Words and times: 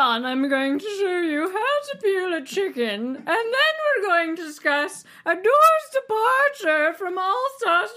on, 0.00 0.24
I'm 0.24 0.48
going 0.48 0.78
to 0.78 0.84
show 0.98 1.20
you 1.20 1.42
how 1.42 1.92
to 1.92 1.98
peel 2.02 2.32
a 2.32 2.42
chicken, 2.42 3.16
and 3.16 3.26
then 3.26 3.74
we're 3.84 4.08
going 4.08 4.34
to 4.36 4.42
discuss 4.42 5.04
Adore's 5.26 5.88
departure 5.92 6.94
from 6.94 7.18
All 7.18 7.48
Stars 7.58 7.90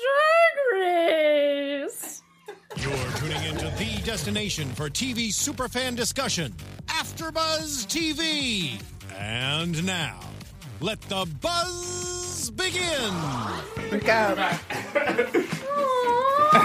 Drag 0.73 0.81
Race. 0.81 2.21
You're 2.75 3.11
tuning 3.15 3.43
into 3.45 3.71
the 3.77 4.01
destination 4.03 4.67
for 4.73 4.89
TV 4.89 5.29
superfan 5.29 5.95
discussion, 5.95 6.53
AfterBuzz 6.87 7.87
TV. 7.87 8.81
And 9.17 9.85
now, 9.85 10.19
let 10.81 10.99
the 11.03 11.25
buzz 11.39 12.51
begin. 12.51 13.13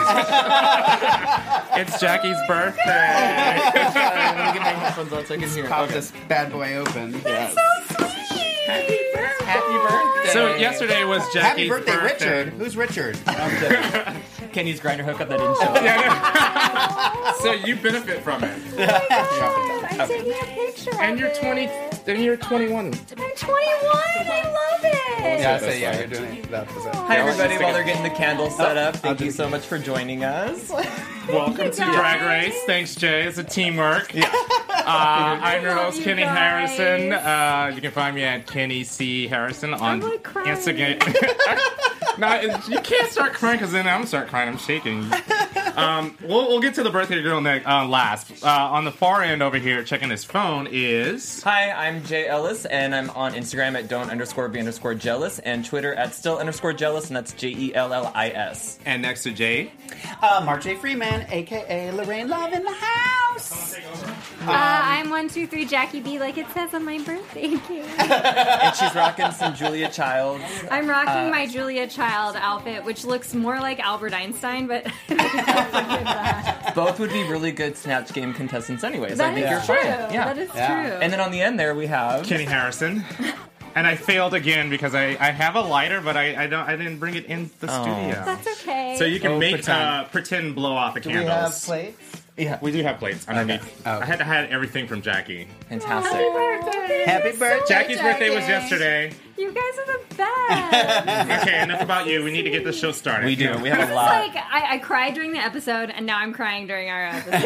It's 1.79 2.01
Jackie's 2.01 2.37
birthday. 2.49 2.83
Let 2.87 3.75
me 3.75 4.53
get 4.53 4.63
my 4.63 4.71
headphones 4.71 5.13
on 5.13 5.25
so 5.27 5.35
I 5.35 5.39
can 5.39 5.49
hear. 5.49 5.69
Pop 5.69 5.89
this 5.91 6.13
bad 6.27 6.51
boy 6.51 6.75
open. 6.75 7.13
Yes. 7.25 7.55
Happy 8.67 9.73
birthday. 9.73 10.33
So 10.33 10.57
yesterday 10.57 11.05
was 11.05 11.23
Jackie's 11.33 11.69
Happy 11.69 11.85
birthday, 11.85 11.97
Richard. 12.03 12.49
Who's 12.55 12.77
Richard? 12.77 13.17
Kenny's 14.53 14.81
Grindr 14.81 15.05
hookup 15.05 15.29
that 15.29 15.39
didn't 15.39 15.57
show 15.57 15.73
up. 15.73 17.37
So 17.37 17.53
you 17.53 17.77
benefit 17.77 18.23
from 18.23 18.43
it, 18.43 18.61
I'm 18.81 20.09
taking 20.09 20.33
a 20.33 20.47
picture. 20.47 20.95
and 21.01 21.13
of 21.15 21.21
you're 21.21 21.29
it. 21.29 21.41
20, 21.41 21.67
and 22.09 22.25
you're 22.25 22.37
21. 22.37 22.87
I'm 22.87 22.93
21. 22.93 22.99
I 23.17 24.43
love 24.45 24.85
it. 24.85 25.41
yeah, 25.41 25.59
so 25.59 25.71
yeah, 25.71 25.99
you're 25.99 26.07
doing 26.07 26.37
it. 26.37 26.51
That 26.51 26.75
was 26.75 26.87
it. 26.87 26.95
Hi 26.95 27.17
everybody, 27.17 27.63
while 27.63 27.75
they're 27.75 27.85
getting 27.85 28.03
the 28.03 28.11
candles 28.11 28.57
set 28.57 28.79
up, 28.79 28.97
thank 28.97 29.21
you 29.21 29.31
so 29.31 29.49
much 29.49 29.67
for 29.67 29.79
joining 29.79 30.25
us. 30.25 30.71
Welcome 31.29 31.71
to 31.71 31.77
Drag 31.77 32.23
Race. 32.23 32.63
Thanks, 32.65 32.95
Jay. 32.95 33.25
It's 33.25 33.37
a 33.37 33.45
teamwork. 33.45 34.15
Uh, 34.15 34.23
I'm 34.87 35.63
your 35.63 35.75
host, 35.75 36.03
Kenny 36.03 36.23
guys. 36.23 36.77
Harrison. 36.77 37.13
Uh, 37.13 37.73
you 37.75 37.83
can 37.83 37.91
find 37.91 38.17
me 38.17 38.25
at 38.25 38.47
Kenny 38.47 38.85
C 38.85 39.29
Harrison 39.29 39.75
on 39.75 40.01
like 40.01 40.23
crying. 40.23 40.49
Instagram. 40.57 40.99
no, 42.19 42.41
you 42.69 42.81
can't 42.81 43.13
start 43.13 43.35
crying 43.35 43.59
because 43.59 43.73
then 43.73 43.87
I'm 43.87 43.99
gonna 43.99 44.07
start 44.07 44.29
crying. 44.29 44.49
I'm 44.49 44.57
shaking. 44.57 45.05
Um, 45.79 46.17
we'll, 46.23 46.49
we'll 46.49 46.61
get 46.61 46.75
to 46.75 46.83
the 46.83 46.91
birthday 46.91 47.23
girl 47.23 47.41
next, 47.41 47.67
uh, 47.67 47.87
last. 47.87 48.43
Uh, 48.43 48.49
on 48.49 48.85
the 48.85 48.91
far 48.91 49.23
end 49.23 49.43
over 49.43 49.59
here, 49.59 49.85
checking 49.85 50.11
his 50.11 50.25
phone 50.25 50.67
is. 50.71 51.41
Hi, 51.45 51.71
I'm 51.71 51.98
Jay 52.05 52.27
Ellis, 52.27 52.65
and 52.67 52.95
I'm 52.95 53.11
on 53.11 53.33
Instagram 53.35 53.77
at 53.77 53.89
don't 53.89 54.11
underscore 54.11 54.49
be 54.49 54.59
underscore 54.59 54.95
jealous, 54.95 55.39
and 55.41 55.65
Twitter 55.65 55.95
at 55.95 56.15
still 56.15 56.39
underscore 56.39 56.73
jealous, 56.73 57.09
and 57.09 57.17
that's 57.17 57.33
J 57.33 57.49
E 57.49 57.75
L 57.75 57.93
L 57.93 58.11
I 58.15 58.29
S. 58.31 58.79
And 58.87 59.03
next 59.03 59.23
to 59.25 59.33
Jay, 59.33 59.71
Uh, 60.23 60.43
Mark 60.45 60.63
J. 60.63 60.77
Freeman, 60.77 61.27
aka 61.31 61.91
Lorraine 61.93 62.29
Love 62.29 62.53
in 62.53 62.63
the 62.65 62.73
house. 62.73 63.77
Uh, 63.77 64.51
I'm 64.51 65.11
one 65.11 65.29
two 65.29 65.47
three 65.47 65.65
Jackie 65.67 66.01
B, 66.01 66.19
like 66.19 66.39
it 66.39 66.49
says 66.51 66.73
on 66.75 66.85
my 66.85 66.99
birthday 66.99 67.49
cake. 67.57 67.85
And 67.99 68.75
she's 68.77 68.95
rocking 68.95 69.31
some 69.33 69.55
Julia 69.55 69.91
Child. 69.91 70.41
I'm 70.71 70.89
rocking 70.89 71.31
my 71.31 71.47
Julia 71.47 71.87
Child 71.87 72.37
outfit, 72.37 72.85
which 72.85 73.05
looks 73.05 73.35
more 73.35 73.59
like 73.61 73.79
Albert 73.81 74.13
Einstein, 74.15 74.67
but 74.67 74.87
Both 76.75 76.99
would 77.01 77.11
be 77.13 77.23
really 77.29 77.51
good 77.53 77.77
Snatch 77.77 78.13
Game 78.13 78.33
contestants, 78.35 78.85
anyways. 78.85 79.19
I 79.21 79.29
is 79.31 79.35
think 79.35 79.51
you're 79.51 79.61
true. 79.61 79.77
fine. 79.91 80.13
Yeah. 80.13 80.25
That 80.33 80.39
is 80.39 80.51
Yeah. 80.55 80.69
true. 80.91 80.99
And 81.01 81.13
then 81.13 81.21
on 81.21 81.31
the 81.33 81.41
end 81.41 81.59
there 81.59 81.75
we 81.75 81.87
have 81.89 82.25
Kenny 82.27 82.45
Harrison. 82.45 83.05
And 83.75 83.87
I 83.87 83.95
failed 83.97 84.33
again 84.35 84.71
because 84.71 84.95
I, 84.95 85.17
I 85.21 85.31
have 85.31 85.55
a 85.55 85.61
lighter, 85.61 86.01
but 86.01 86.17
I, 86.17 86.45
I 86.45 86.47
don't 86.49 86.67
I 86.69 86.75
didn't 86.77 86.99
bring 86.99 87.15
it 87.15 87.27
in 87.27 87.51
the 87.61 87.69
Oh. 87.71 87.83
studio. 87.83 88.23
That's 88.25 88.47
okay. 88.63 88.97
So 88.99 89.05
you 89.05 89.21
can 89.21 89.33
Oh, 89.33 89.39
make 89.39 89.57
pretend. 89.57 89.83
Uh, 89.83 90.05
pretend 90.05 90.55
blow 90.55 90.73
off 90.73 90.95
the 90.95 91.01
Do 91.01 91.11
we 91.11 91.15
candles. 91.17 91.39
have 91.39 91.63
plates? 91.67 92.23
yeah, 92.37 92.59
We 92.61 92.73
do 92.73 92.83
have 92.83 92.99
plates 92.99 93.29
underneath. 93.29 93.63
Okay. 93.87 93.91
I 93.91 94.05
had 94.05 94.21
I 94.21 94.25
had 94.25 94.51
everything 94.51 94.89
from 94.89 95.01
Jackie. 95.03 95.47
fantastic. 95.69 96.13
Happy 96.13 96.33
birthday. 96.33 97.05
Happy 97.05 97.31
birthday. 97.37 97.65
Jackie's 97.69 98.01
birthday 98.01 98.31
was 98.35 98.49
yesterday. 98.49 99.13
You 99.37 99.53
guys 99.53 99.79
are 99.79 99.87
the 99.87 100.01
best. 100.17 100.19
Okay, 101.43 101.63
enough 101.63 101.81
about 101.83 102.07
you. 102.09 102.25
We 102.25 102.33
need 102.33 102.43
to 102.43 102.51
get 102.51 102.65
the 102.65 102.73
show 102.73 102.91
started. 102.91 103.27
We 103.27 103.37
do. 103.37 103.57
We 103.59 103.69
have 103.69 103.91
a 103.91 103.95
lot. 103.95 104.07
like 104.11 104.35
I, 104.37 104.75
I 104.75 104.79
cried 104.79 105.15
during 105.15 105.31
the 105.33 105.39
episode, 105.39 105.91
and 105.91 106.05
now 106.07 106.19
I'm 106.19 106.33
crying 106.33 106.67
during 106.67 106.89
our 106.91 107.07
episode. 107.13 107.43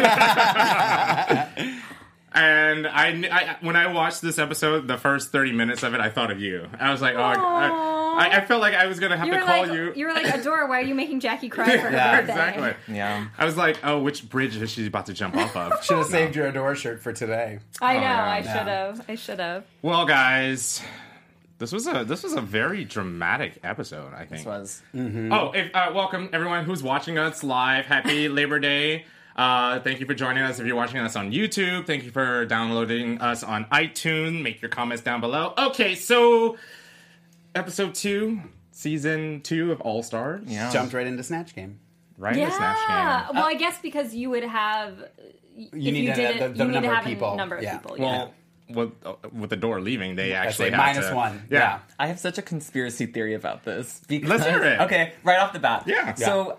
And 2.34 2.86
I, 2.86 3.08
I, 3.30 3.56
when 3.60 3.76
I 3.76 3.86
watched 3.92 4.22
this 4.22 4.38
episode, 4.38 4.88
the 4.88 4.96
first 4.98 5.30
thirty 5.32 5.52
minutes 5.52 5.82
of 5.82 5.94
it, 5.94 6.00
I 6.00 6.08
thought 6.08 6.30
of 6.30 6.40
you. 6.40 6.66
I 6.80 6.90
was 6.90 7.02
like, 7.02 7.14
oh, 7.14 7.20
I, 7.20 8.28
I, 8.28 8.36
I 8.38 8.44
felt 8.46 8.60
like 8.60 8.74
I 8.74 8.86
was 8.86 8.98
gonna 9.00 9.16
have 9.16 9.26
You 9.26 9.34
to 9.34 9.40
call 9.40 9.62
like, 9.66 9.72
you. 9.72 9.92
you 9.94 10.06
were 10.06 10.12
like, 10.12 10.26
Adora, 10.34 10.68
why 10.68 10.78
are 10.80 10.84
you 10.84 10.94
making 10.94 11.20
Jackie 11.20 11.48
cry 11.48 11.64
for 11.76 11.78
her 11.78 11.90
Yeah, 11.90 12.16
birthday? 12.20 12.32
exactly. 12.32 12.94
Yeah. 12.94 13.26
I 13.38 13.44
was 13.44 13.56
like, 13.56 13.78
oh, 13.84 14.00
which 14.00 14.28
bridge 14.28 14.56
is 14.56 14.70
she 14.70 14.86
about 14.86 15.06
to 15.06 15.12
jump 15.14 15.36
off 15.36 15.56
of? 15.56 15.84
Should 15.84 15.98
have 15.98 16.06
saved 16.06 16.34
your 16.36 16.50
Adora 16.50 16.74
shirt 16.76 17.02
for 17.02 17.12
today. 17.12 17.58
I 17.80 17.94
know. 17.94 18.00
yeah. 18.00 18.24
I 18.24 18.38
Yeah. 18.38 18.52
should 18.58 18.68
have. 18.68 19.04
I 19.08 19.14
should 19.14 19.38
have. 19.40 19.64
Well, 19.82 20.06
guys, 20.06 20.82
this 21.58 21.70
was 21.72 21.86
a 21.86 22.04
this 22.04 22.22
was 22.22 22.32
a 22.32 22.40
very 22.40 22.84
dramatic 22.84 23.58
episode. 23.62 24.12
I 24.14 24.24
think. 24.24 24.30
This 24.30 24.46
was. 24.46 24.82
Oh, 24.94 25.52
if, 25.52 25.74
uh, 25.74 25.90
welcome 25.94 26.28
everyone 26.32 26.64
who's 26.64 26.82
watching 26.82 27.18
us 27.18 27.44
live. 27.44 27.84
Happy 27.86 28.28
Labor 28.28 28.58
Day. 28.58 29.04
Uh, 29.36 29.80
thank 29.80 30.00
you 30.00 30.06
for 30.06 30.14
joining 30.14 30.42
us. 30.42 30.58
If 30.58 30.66
you're 30.66 30.76
watching 30.76 30.98
us 31.00 31.16
on 31.16 31.32
YouTube, 31.32 31.86
thank 31.86 32.04
you 32.04 32.10
for 32.10 32.44
downloading 32.44 33.20
us 33.20 33.42
on 33.42 33.64
iTunes. 33.66 34.42
Make 34.42 34.60
your 34.60 34.68
comments 34.68 35.02
down 35.02 35.20
below. 35.20 35.54
Okay, 35.56 35.94
so 35.94 36.56
episode 37.54 37.94
two, 37.94 38.40
season 38.72 39.40
two 39.42 39.72
of 39.72 39.80
All 39.80 40.02
Stars. 40.02 40.44
Yeah. 40.46 40.70
Jumped 40.70 40.92
right 40.92 41.06
into 41.06 41.22
Snatch 41.22 41.54
Game. 41.54 41.78
right 42.18 42.36
in 42.36 42.44
the 42.44 42.50
Snatch 42.54 42.78
Game. 43.28 43.36
Well, 43.36 43.46
I 43.46 43.54
guess 43.54 43.78
because 43.80 44.14
you 44.14 44.30
would 44.30 44.44
have. 44.44 44.98
You 45.56 45.92
need 45.92 46.04
you 46.04 46.14
to- 46.14 46.14
did 46.14 46.38
the- 46.40 46.48
the 46.50 46.64
number 46.64 46.88
of 46.88 46.94
have 46.96 47.04
people. 47.04 47.32
a 47.32 47.36
number 47.36 47.56
of 47.56 47.62
Yeah. 47.62 47.78
people. 47.78 47.98
yeah. 47.98 48.04
Well, 48.04 48.34
with 48.70 48.90
uh, 49.04 49.14
with 49.32 49.52
Adore 49.52 49.80
leaving, 49.80 50.14
they 50.16 50.32
actually 50.32 50.70
say 50.70 50.76
minus 50.76 51.08
to- 51.08 51.14
one. 51.14 51.42
Yeah. 51.50 51.80
I 51.98 52.06
have 52.06 52.18
such 52.18 52.38
a 52.38 52.42
conspiracy 52.42 53.06
theory 53.06 53.34
about 53.34 53.64
this. 53.64 54.00
Because, 54.08 54.30
Let's 54.30 54.44
hear 54.46 54.62
it. 54.62 54.80
Okay, 54.82 55.12
right 55.24 55.38
off 55.38 55.52
the 55.52 55.58
bat. 55.58 55.84
Yeah. 55.86 56.14
So, 56.14 56.58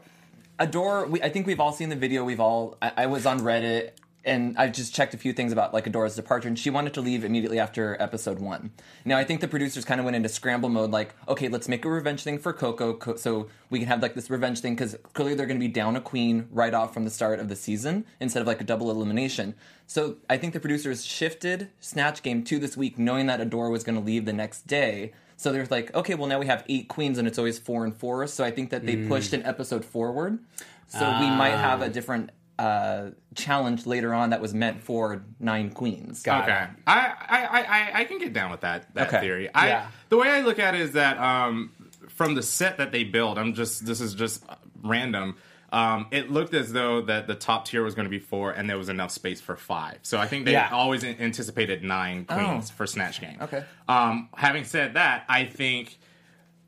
Adore, 0.64 1.06
we, 1.08 1.22
I 1.22 1.28
think 1.28 1.46
we've 1.46 1.60
all 1.60 1.74
seen 1.74 1.90
the 1.90 1.96
video. 1.96 2.24
We've 2.24 2.40
all. 2.40 2.78
I, 2.82 2.94
I 2.96 3.06
was 3.08 3.26
on 3.26 3.42
Reddit 3.42 3.92
and 4.24 4.58
I 4.58 4.70
just 4.70 4.96
checked 4.96 5.14
a 5.14 5.18
few 5.18 5.34
things 5.34 5.52
about 5.52 5.74
like 5.74 5.86
Adora's 5.86 6.16
departure, 6.16 6.48
and 6.48 6.58
she 6.58 6.70
wanted 6.70 6.94
to 6.94 7.02
leave 7.02 7.26
immediately 7.26 7.60
after 7.60 8.02
episode 8.02 8.40
one. 8.40 8.72
Now, 9.04 9.18
I 9.18 9.26
think 9.26 9.42
the 9.42 9.50
producers 9.50 9.84
kind 9.84 10.00
of 10.00 10.06
went 10.06 10.16
into 10.16 10.30
scramble 10.30 10.70
mode, 10.70 10.92
like, 10.92 11.16
okay, 11.28 11.50
let's 11.50 11.68
make 11.68 11.84
a 11.84 11.90
revenge 11.90 12.24
thing 12.24 12.40
for 12.40 12.54
Coco, 12.54 12.94
co- 12.94 13.18
so 13.18 13.50
we 13.70 13.80
can 13.80 13.90
have 13.90 14.02
like 14.02 14.14
this 14.16 14.30
revenge 14.30 14.62
thing 14.62 14.76
because 14.76 14.96
clearly 15.12 15.36
they're 15.36 15.46
going 15.46 15.60
to 15.60 15.68
be 15.68 15.72
down 15.72 15.98
a 15.98 16.02
queen 16.02 16.48
right 16.50 16.74
off 16.74 16.94
from 16.94 17.04
the 17.04 17.10
start 17.10 17.42
of 17.42 17.50
the 17.50 17.58
season 17.58 18.06
instead 18.22 18.40
of 18.40 18.48
like 18.48 18.62
a 18.62 18.64
double 18.64 18.90
elimination. 18.90 19.56
So 19.86 20.16
I 20.30 20.38
think 20.38 20.54
the 20.54 20.62
producers 20.62 21.04
shifted 21.04 21.70
Snatch 21.82 22.24
Game 22.24 22.44
to 22.46 22.58
this 22.60 22.78
week, 22.78 22.98
knowing 22.98 23.28
that 23.28 23.42
Adora 23.42 23.70
was 23.70 23.84
going 23.84 23.98
to 23.98 24.02
leave 24.02 24.24
the 24.24 24.32
next 24.32 24.66
day. 24.66 25.12
So 25.44 25.52
they're 25.52 25.68
like, 25.70 25.94
okay, 25.94 26.16
well 26.16 26.28
now 26.28 26.40
we 26.40 26.46
have 26.46 26.64
eight 26.70 26.88
queens 26.88 27.18
and 27.18 27.28
it's 27.28 27.38
always 27.38 27.60
four 27.60 27.84
and 27.84 27.94
four. 27.94 28.26
So 28.28 28.46
I 28.46 28.52
think 28.52 28.70
that 28.70 28.86
they 28.86 28.96
pushed 28.96 29.34
an 29.34 29.44
episode 29.44 29.84
forward. 29.84 30.40
So 30.88 31.00
we 31.20 31.26
might 31.30 31.50
have 31.58 31.82
a 31.82 31.90
different 31.90 32.30
uh, 32.58 33.10
challenge 33.36 33.86
later 33.86 34.14
on 34.14 34.30
that 34.30 34.40
was 34.40 34.54
meant 34.54 34.82
for 34.82 35.22
nine 35.42 35.70
queens. 35.72 36.24
Got 36.24 36.44
Okay, 36.44 36.64
it. 36.64 36.70
I, 36.88 37.14
I, 37.28 37.46
I, 37.46 37.60
I- 37.62 38.00
I 38.00 38.04
can 38.06 38.20
get 38.20 38.32
down 38.32 38.52
with 38.52 38.62
that 38.62 38.94
that 38.96 39.10
Okay. 39.10 39.20
theory. 39.20 39.54
I, 39.54 39.68
Yeah. 39.68 39.88
The 40.08 40.18
way 40.18 40.30
I 40.30 40.40
look 40.42 40.60
at 40.60 40.76
it 40.76 40.82
is 40.82 40.94
that 40.94 41.18
um, 41.18 41.72
from 42.08 42.36
the 42.36 42.42
set 42.44 42.78
that 42.78 42.94
they 42.94 43.04
built, 43.04 43.38
I'm 43.38 43.54
just 43.54 43.86
this 43.86 44.00
is 44.00 44.14
just 44.16 44.46
random. 44.82 45.36
Um, 45.74 46.06
it 46.12 46.30
looked 46.32 46.54
as 46.54 46.72
though 46.72 47.02
that 47.02 47.26
the 47.28 47.34
top 47.36 47.66
tier 47.66 47.84
was 47.84 47.96
going 47.96 48.06
to 48.06 48.10
be 48.10 48.20
four, 48.20 48.52
and 48.52 48.70
there 48.70 48.78
was 48.78 48.90
enough 48.90 49.10
space 49.12 49.42
for 49.42 49.56
five. 49.58 49.98
So 50.04 50.20
I 50.20 50.28
think 50.28 50.46
they 50.46 50.52
Yeah. 50.52 50.70
always 50.72 51.04
anticipated 51.04 51.84
nine 51.84 52.26
queens 52.26 52.70
Oh. 52.72 52.74
for 52.76 52.86
Snatch 52.86 53.20
Game. 53.20 53.38
Okay. 53.42 53.64
Um, 53.90 54.30
having 54.36 54.66
said 54.66 54.94
that, 54.94 55.26
I 55.28 55.46
think 55.46 55.98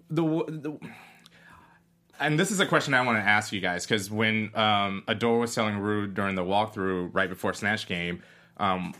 the, 0.09 0.23
the 0.23 0.79
and 2.19 2.39
this 2.39 2.49
is 2.51 2.59
a 2.59 2.65
question 2.65 2.93
I 2.93 3.01
want 3.05 3.17
to 3.19 3.23
ask 3.29 3.51
you 3.53 3.59
guys 3.61 3.85
because 3.85 4.09
when 4.09 4.49
um, 4.55 5.03
Adore 5.07 5.39
was 5.39 5.53
telling 5.53 5.77
Rue 5.77 6.07
during 6.07 6.35
the 6.35 6.43
walkthrough 6.43 7.09
right 7.13 7.29
before 7.29 7.53
Snatch 7.53 7.87
Game 7.87 8.23
um, 8.57 8.93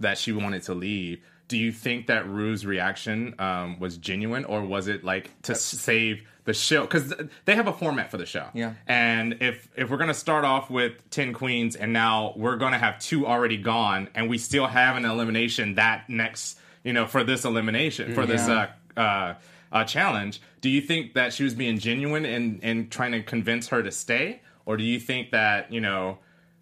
that 0.00 0.18
she 0.18 0.32
wanted 0.32 0.62
to 0.64 0.74
leave, 0.74 1.20
do 1.48 1.56
you 1.56 1.72
think 1.72 2.08
that 2.08 2.28
Rue's 2.28 2.66
reaction 2.66 3.34
um, 3.38 3.80
was 3.80 3.96
genuine 3.96 4.44
or 4.44 4.62
was 4.62 4.86
it 4.86 5.02
like 5.02 5.30
to 5.42 5.54
save 5.54 6.22
the 6.48 6.54
show? 6.54 6.80
Because 6.82 7.12
they 7.44 7.54
have 7.54 7.68
a 7.68 7.72
format 7.72 8.10
for 8.10 8.16
the 8.16 8.26
show, 8.26 8.48
Yeah. 8.54 8.72
And 8.88 9.36
if 9.40 9.68
if 9.76 9.90
we're 9.90 9.98
gonna 9.98 10.14
start 10.14 10.44
off 10.44 10.70
with 10.70 11.08
ten 11.10 11.32
queens 11.32 11.76
and 11.76 11.92
now 11.92 12.32
we're 12.36 12.56
gonna 12.56 12.78
have 12.78 12.98
two 12.98 13.26
already 13.26 13.58
gone 13.58 14.08
and 14.14 14.28
we 14.28 14.38
still 14.38 14.66
have 14.66 14.96
an 14.96 15.04
elimination 15.04 15.74
that 15.76 16.08
next, 16.08 16.58
you 16.82 16.92
know, 16.92 17.06
for 17.06 17.22
this 17.22 17.44
elimination 17.44 18.14
for 18.14 18.26
this 18.26 18.48
uh, 18.48 18.68
uh, 18.96 19.34
uh, 19.70 19.84
challenge. 19.84 20.40
Do 20.60 20.70
you 20.70 20.80
think 20.80 21.14
that 21.14 21.32
she 21.32 21.44
was 21.44 21.54
being 21.54 21.78
genuine 21.78 22.24
and 22.24 22.58
and 22.62 22.90
trying 22.90 23.12
to 23.12 23.22
convince 23.22 23.68
her 23.68 23.82
to 23.82 23.92
stay, 23.92 24.40
or 24.66 24.76
do 24.76 24.82
you 24.82 24.98
think 24.98 25.30
that 25.30 25.70
you 25.70 25.80
know 25.82 26.18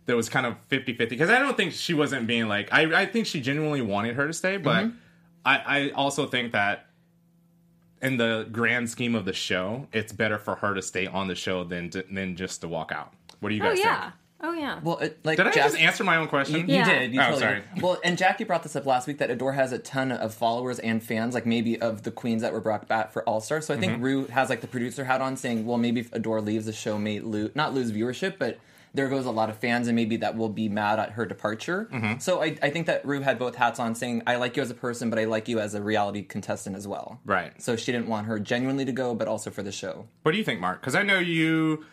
there 0.07 0.17
was 0.17 0.29
kind 0.29 0.47
of 0.47 0.55
50-50? 0.69 1.09
Because 1.09 1.31
I 1.31 1.39
don't 1.39 1.57
think 1.57 1.73
she 1.73 1.95
wasn't 1.95 2.27
being 2.27 2.49
like 2.49 2.73
I 2.73 3.03
I 3.03 3.07
think 3.07 3.27
she 3.27 3.41
genuinely 3.41 3.83
wanted 3.83 4.17
her 4.17 4.27
to 4.27 4.33
stay, 4.33 4.57
but 4.57 4.87
I 5.45 5.57
I 5.79 5.91
also 5.91 6.27
think 6.27 6.53
that 6.53 6.86
in 8.07 8.17
the 8.17 8.47
grand 8.53 8.89
scheme 8.91 9.15
of 9.15 9.25
the 9.25 9.33
show, 9.33 9.87
it's 9.93 10.13
better 10.13 10.39
for 10.39 10.55
her 10.57 10.75
to 10.75 10.83
stay 10.83 11.07
on 11.07 11.27
the 11.29 11.35
show 11.35 11.65
than 11.65 11.91
to, 11.91 12.05
than 12.11 12.37
just 12.37 12.61
to 12.63 12.69
walk 12.69 12.93
out. 12.93 13.13
What 13.41 13.49
do 13.51 13.55
you 13.55 13.61
guys 13.63 13.79
Oh 13.79 13.83
yeah. 13.83 14.01
think? 14.03 14.13
Oh 14.43 14.53
yeah. 14.53 14.81
Well, 14.83 14.99
it, 14.99 15.19
like 15.25 15.39
Did 15.39 15.47
I 15.47 15.51
Jack- 15.51 15.65
just 15.65 15.79
answer 15.79 16.05
my 16.05 16.17
own 16.17 16.29
question? 16.29 16.57
You, 16.61 16.67
you 16.67 16.75
Yeah. 16.81 16.99
did. 16.99 17.15
You 17.15 17.21
Oh, 17.21 17.25
totally 17.25 17.41
sorry. 17.41 17.63
did. 17.75 17.83
Well, 17.83 17.99
and 18.05 18.19
Jackie 18.19 18.45
brought 18.45 18.63
this 18.63 18.77
up 18.77 18.85
last 18.85 19.07
week 19.09 19.17
that 19.19 19.31
Adore 19.31 19.55
has 19.55 19.73
a 19.73 19.79
ton 19.79 20.13
of 20.13 20.35
followers 20.35 20.79
and 20.79 21.03
fans, 21.03 21.33
like 21.35 21.47
maybe 21.47 21.81
of 21.81 22.03
the 22.03 22.11
queens 22.11 22.43
that 22.43 22.53
were 22.53 22.61
brought 22.61 22.87
back 22.87 23.13
for 23.13 23.23
All 23.29 23.41
Star. 23.41 23.61
So 23.63 23.73
I 23.73 23.79
think 23.79 23.93
Mm-hmm. 23.95 24.03
Rue 24.03 24.27
has 24.27 24.51
like 24.51 24.61
the 24.61 24.67
producer 24.67 25.05
hat 25.05 25.21
on, 25.23 25.37
saying, 25.39 25.65
"Well, 25.67 25.79
maybe 25.79 26.01
if 26.01 26.13
Adore 26.13 26.41
leaves, 26.43 26.67
the 26.67 26.73
show 26.75 26.99
may 26.99 27.19
lose 27.21 27.51
not 27.55 27.75
lose 27.75 27.91
viewership, 27.93 28.35
but." 28.39 28.59
There 28.97 29.09
goes 29.09 29.27
a 29.27 29.31
lot 29.31 29.51
of 29.51 29.59
fans, 29.59 29.87
and 29.87 29.95
maybe 29.95 30.17
that 30.19 30.37
will 30.37 30.49
be 30.49 30.69
mad 30.69 30.99
at 30.99 31.13
her 31.13 31.25
departure. 31.27 31.89
Mm-hmm. 31.93 32.19
So 32.19 32.43
I, 32.43 32.57
I 32.63 32.71
think 32.71 32.87
that 32.87 33.05
Rue 33.07 33.21
had 33.21 33.39
both 33.39 33.55
hats 33.55 33.79
on, 33.79 33.95
saying, 33.95 34.23
"I 34.27 34.37
like 34.37 34.57
you 34.57 34.63
as 34.63 34.71
a 34.71 34.75
person, 34.75 35.11
but 35.11 35.19
I 35.19 35.25
like 35.25 35.47
you 35.49 35.61
as 35.61 35.75
a 35.75 35.83
reality 35.83 36.23
contestant 36.23 36.75
as 36.75 36.89
well." 36.89 37.21
Right. 37.25 37.53
So 37.63 37.77
she 37.77 37.93
didn't 37.93 38.09
want 38.09 38.27
her 38.27 38.39
genuinely 38.41 38.85
to 38.87 38.93
go, 38.93 39.15
but 39.15 39.29
also 39.29 39.51
for 39.51 39.63
the 39.63 39.73
show. 39.73 40.07
What 40.23 40.33
do 40.33 40.39
you 40.39 40.45
think, 40.45 40.61
Mark? 40.61 40.81
Because 40.81 40.95
I 40.95 41.03
know 41.03 41.19
you 41.19 41.85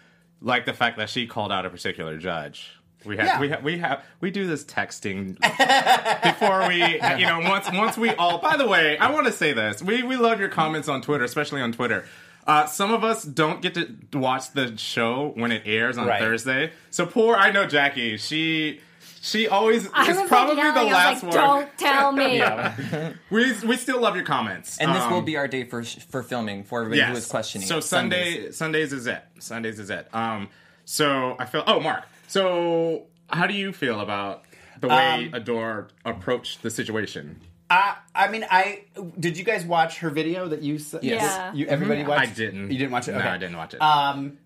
like 0.41 0.65
the 0.65 0.73
fact 0.73 0.97
that 0.97 1.09
she 1.09 1.27
called 1.27 1.51
out 1.51 1.65
a 1.65 1.69
particular 1.69 2.17
judge. 2.17 2.71
We 3.05 3.17
have, 3.17 3.25
Yeah. 3.25 3.39
we 3.41 3.50
have, 3.50 3.63
we 3.63 3.77
have, 3.79 4.03
we 4.21 4.31
do 4.31 4.47
this 4.47 4.63
texting 4.63 5.38
before 6.23 6.67
we, 6.69 6.77
you 7.19 7.25
know, 7.27 7.39
once 7.41 7.69
once 7.73 7.97
we 7.97 8.09
all. 8.11 8.38
By 8.39 8.55
the 8.57 8.67
way, 8.67 8.97
I 8.97 9.11
want 9.11 9.25
to 9.27 9.33
say 9.33 9.51
this: 9.53 9.81
we 9.83 10.03
we 10.03 10.15
love 10.15 10.39
your 10.39 10.50
comments 10.50 10.88
on 10.88 11.01
Twitter, 11.01 11.23
especially 11.25 11.61
on 11.61 11.71
Twitter. 11.73 12.05
Uh, 12.45 12.65
some 12.65 12.91
of 12.91 13.03
us 13.03 13.23
don't 13.23 13.61
get 13.61 13.73
to 13.75 13.95
watch 14.17 14.51
the 14.51 14.75
show 14.77 15.31
when 15.35 15.51
it 15.51 15.63
airs 15.65 15.97
on 15.97 16.07
Right. 16.07 16.19
Thursday. 16.19 16.71
So 16.89 17.05
poor, 17.05 17.35
I 17.35 17.51
know 17.51 17.65
Jackie. 17.65 18.17
She 18.17 18.81
she 19.21 19.47
always 19.47 19.87
I 19.93 20.11
is 20.11 20.27
probably 20.27 20.55
like 20.55 20.73
the 20.73 20.83
last 20.83 21.23
I 21.23 21.27
was 21.27 21.35
one. 21.35 21.45
Don't 21.45 21.77
tell 21.77 22.11
me. 22.11 22.43
We 23.29 23.53
we 23.65 23.77
still 23.77 24.01
love 24.01 24.15
your 24.15 24.25
comments, 24.25 24.77
And 24.79 24.93
this 24.93 25.01
Um, 25.03 25.11
will 25.13 25.21
be 25.21 25.37
our 25.37 25.47
day 25.47 25.63
for 25.63 25.83
for 25.83 26.21
filming 26.23 26.63
for 26.65 26.81
everybody 26.83 27.09
who 27.09 27.17
is 27.17 27.27
questioning. 27.27 27.65
So 27.67 27.77
it. 27.77 27.83
Sunday, 27.83 28.51
Sundays 28.51 28.91
is 28.91 29.07
it. 29.07 29.23
Sundays 29.39 29.79
is 29.79 29.89
it. 29.89 30.07
Um, 30.13 30.49
so 30.85 31.37
I 31.39 31.45
feel. 31.45 31.63
Oh, 31.65 31.79
Mark. 31.79 32.03
So 32.27 33.03
how 33.29 33.47
do 33.47 33.53
you 33.53 33.71
feel 33.71 34.01
about 34.01 34.43
the 34.81 34.89
way 34.89 35.27
Um, 35.27 35.33
Adore 35.33 35.87
approached 36.03 36.61
the 36.61 36.69
situation? 36.69 37.39
I, 37.73 37.95
I 38.25 38.27
mean, 38.29 38.45
I 38.49 38.83
did 39.19 39.37
you 39.37 39.43
guys 39.43 39.65
watch 39.65 39.99
her 39.99 40.09
video 40.09 40.47
that 40.49 40.61
you? 40.61 40.75
s- 40.75 40.95
Yes. 41.01 41.21
Yeah. 41.23 41.53
You 41.53 41.65
everybody 41.67 42.03
watched? 42.03 42.31
I 42.31 42.33
didn't. 42.33 42.71
You 42.71 42.77
didn't 42.77 42.91
watch 42.91 43.07
it. 43.07 43.13
No, 43.13 43.19
I 43.19 43.37
didn't 43.37 43.57
watch 43.57 43.73
it. 43.73 43.81
Um, 43.81 44.37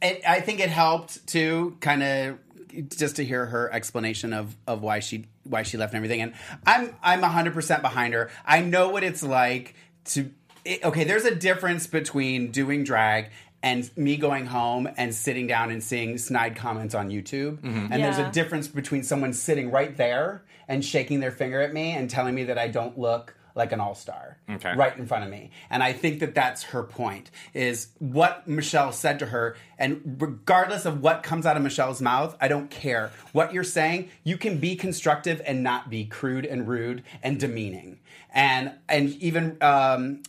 it, 0.00 0.22
I 0.26 0.40
think 0.40 0.60
it 0.60 0.68
helped 0.70 1.26
too, 1.26 1.76
kind 1.80 2.02
of 2.02 2.38
just 2.90 3.16
to 3.16 3.24
hear 3.24 3.46
her 3.46 3.72
explanation 3.72 4.32
of 4.32 4.54
of 4.66 4.82
why 4.82 5.00
she 5.00 5.26
why 5.44 5.62
she 5.64 5.76
left 5.76 5.92
and 5.94 5.96
everything. 5.98 6.22
And 6.22 6.34
I'm 6.66 6.94
I'm 7.02 7.22
hundred 7.22 7.54
percent 7.54 7.82
behind 7.82 8.14
her. 8.14 8.30
I 8.46 8.60
know 8.60 8.90
what 8.90 9.02
it's 9.02 9.22
like 9.22 9.74
to. 10.06 10.30
It, 10.64 10.84
okay, 10.84 11.04
there's 11.04 11.24
a 11.24 11.34
difference 11.34 11.86
between 11.86 12.50
doing 12.52 12.84
drag. 12.84 13.30
And 13.60 13.90
me 13.96 14.16
going 14.16 14.46
home 14.46 14.88
and 14.96 15.12
sitting 15.12 15.48
down 15.48 15.72
and 15.72 15.82
seeing 15.82 16.16
snide 16.18 16.54
comments 16.54 16.94
on 16.94 17.08
YouTube. 17.10 17.58
And 17.64 17.90
there's 18.04 18.18
a 18.18 18.30
difference 18.30 18.68
between 18.68 19.02
someone 19.02 19.32
sitting 19.32 19.72
right 19.72 19.96
there 19.96 20.44
and 20.68 20.84
shaking 20.84 21.20
their 21.20 21.32
finger 21.32 21.60
at 21.60 21.72
me 21.72 21.92
and 21.92 22.08
telling 22.08 22.34
me 22.34 22.44
that 22.44 22.58
I 22.58 22.68
don't 22.68 22.98
look 22.98 23.34
like 23.54 23.72
an 23.72 23.80
all 23.80 23.94
star 23.96 24.38
Okay. 24.48 24.72
right 24.76 24.96
in 24.96 25.06
front 25.06 25.24
of 25.24 25.30
me. 25.30 25.50
And 25.68 25.82
I 25.82 25.92
think 25.92 26.20
that 26.20 26.32
that's 26.32 26.62
her 26.64 26.84
point 26.84 27.32
is 27.54 27.88
what 27.98 28.46
Michelle 28.46 28.92
said 28.92 29.18
to 29.18 29.26
her. 29.26 29.56
And 29.78 30.16
regardless 30.20 30.84
of 30.84 31.02
what 31.02 31.24
comes 31.24 31.44
out 31.44 31.56
of 31.56 31.64
Michelle's 31.64 32.00
mouth, 32.00 32.36
I 32.40 32.46
don't 32.46 32.70
care 32.70 33.10
what 33.32 33.52
you're 33.52 33.64
saying. 33.64 34.10
You 34.22 34.36
can 34.36 34.58
be 34.58 34.76
constructive 34.76 35.42
and 35.44 35.64
not 35.64 35.90
be 35.90 36.04
crude 36.04 36.46
and 36.46 36.68
rude 36.68 37.02
and 37.20 37.40
demeaning. 37.40 37.98
And 38.32 38.74
and 38.88 39.08
even 39.16 39.56
um, 39.60 40.22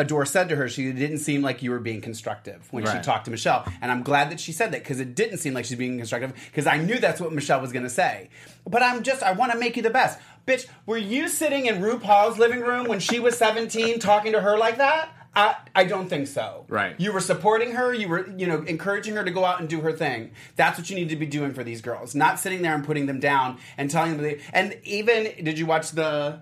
Adore 0.00 0.24
said 0.24 0.48
to 0.48 0.56
her, 0.56 0.68
she 0.68 0.90
didn't 0.92 1.18
seem 1.18 1.42
like 1.42 1.62
you 1.62 1.70
were 1.70 1.78
being 1.78 2.00
constructive 2.00 2.66
when 2.72 2.86
she 2.86 2.98
talked 3.00 3.26
to 3.26 3.30
Michelle. 3.30 3.64
And 3.80 3.92
I'm 3.92 4.02
glad 4.02 4.30
that 4.30 4.40
she 4.40 4.52
said 4.52 4.72
that 4.72 4.82
because 4.82 4.98
it 4.98 5.14
didn't 5.14 5.38
seem 5.38 5.54
like 5.54 5.66
she's 5.66 5.78
being 5.78 5.98
constructive 5.98 6.32
because 6.46 6.66
I 6.66 6.78
knew 6.78 6.98
that's 6.98 7.20
what 7.20 7.32
Michelle 7.32 7.60
was 7.60 7.72
going 7.72 7.82
to 7.84 7.90
say. 7.90 8.30
But 8.68 8.82
I'm 8.82 9.02
just, 9.02 9.22
I 9.22 9.32
want 9.32 9.52
to 9.52 9.58
make 9.58 9.76
you 9.76 9.82
the 9.82 9.90
best. 9.90 10.18
Bitch, 10.46 10.66
were 10.86 10.96
you 10.96 11.28
sitting 11.28 11.66
in 11.66 11.76
RuPaul's 11.76 12.38
living 12.38 12.60
room 12.60 12.88
when 12.88 12.98
she 12.98 13.20
was 13.20 13.36
17 13.36 13.98
talking 14.00 14.32
to 14.32 14.40
her 14.40 14.56
like 14.56 14.78
that? 14.78 15.10
I, 15.34 15.56
I 15.74 15.84
don't 15.84 16.08
think 16.08 16.26
so. 16.26 16.64
Right. 16.68 16.98
You 16.98 17.12
were 17.12 17.20
supporting 17.20 17.72
her. 17.72 17.94
You 17.94 18.08
were, 18.08 18.28
you 18.30 18.46
know, 18.46 18.62
encouraging 18.62 19.14
her 19.14 19.24
to 19.24 19.30
go 19.30 19.44
out 19.44 19.60
and 19.60 19.68
do 19.68 19.80
her 19.82 19.92
thing. 19.92 20.32
That's 20.56 20.76
what 20.76 20.90
you 20.90 20.96
need 20.96 21.10
to 21.10 21.16
be 21.16 21.26
doing 21.26 21.54
for 21.54 21.62
these 21.62 21.80
girls. 21.80 22.14
Not 22.14 22.40
sitting 22.40 22.62
there 22.62 22.74
and 22.74 22.84
putting 22.84 23.06
them 23.06 23.20
down 23.20 23.58
and 23.76 23.90
telling 23.90 24.12
them. 24.12 24.22
They, 24.22 24.40
and 24.52 24.76
even, 24.82 25.44
did 25.44 25.58
you 25.58 25.66
watch 25.66 25.92
the 25.92 26.40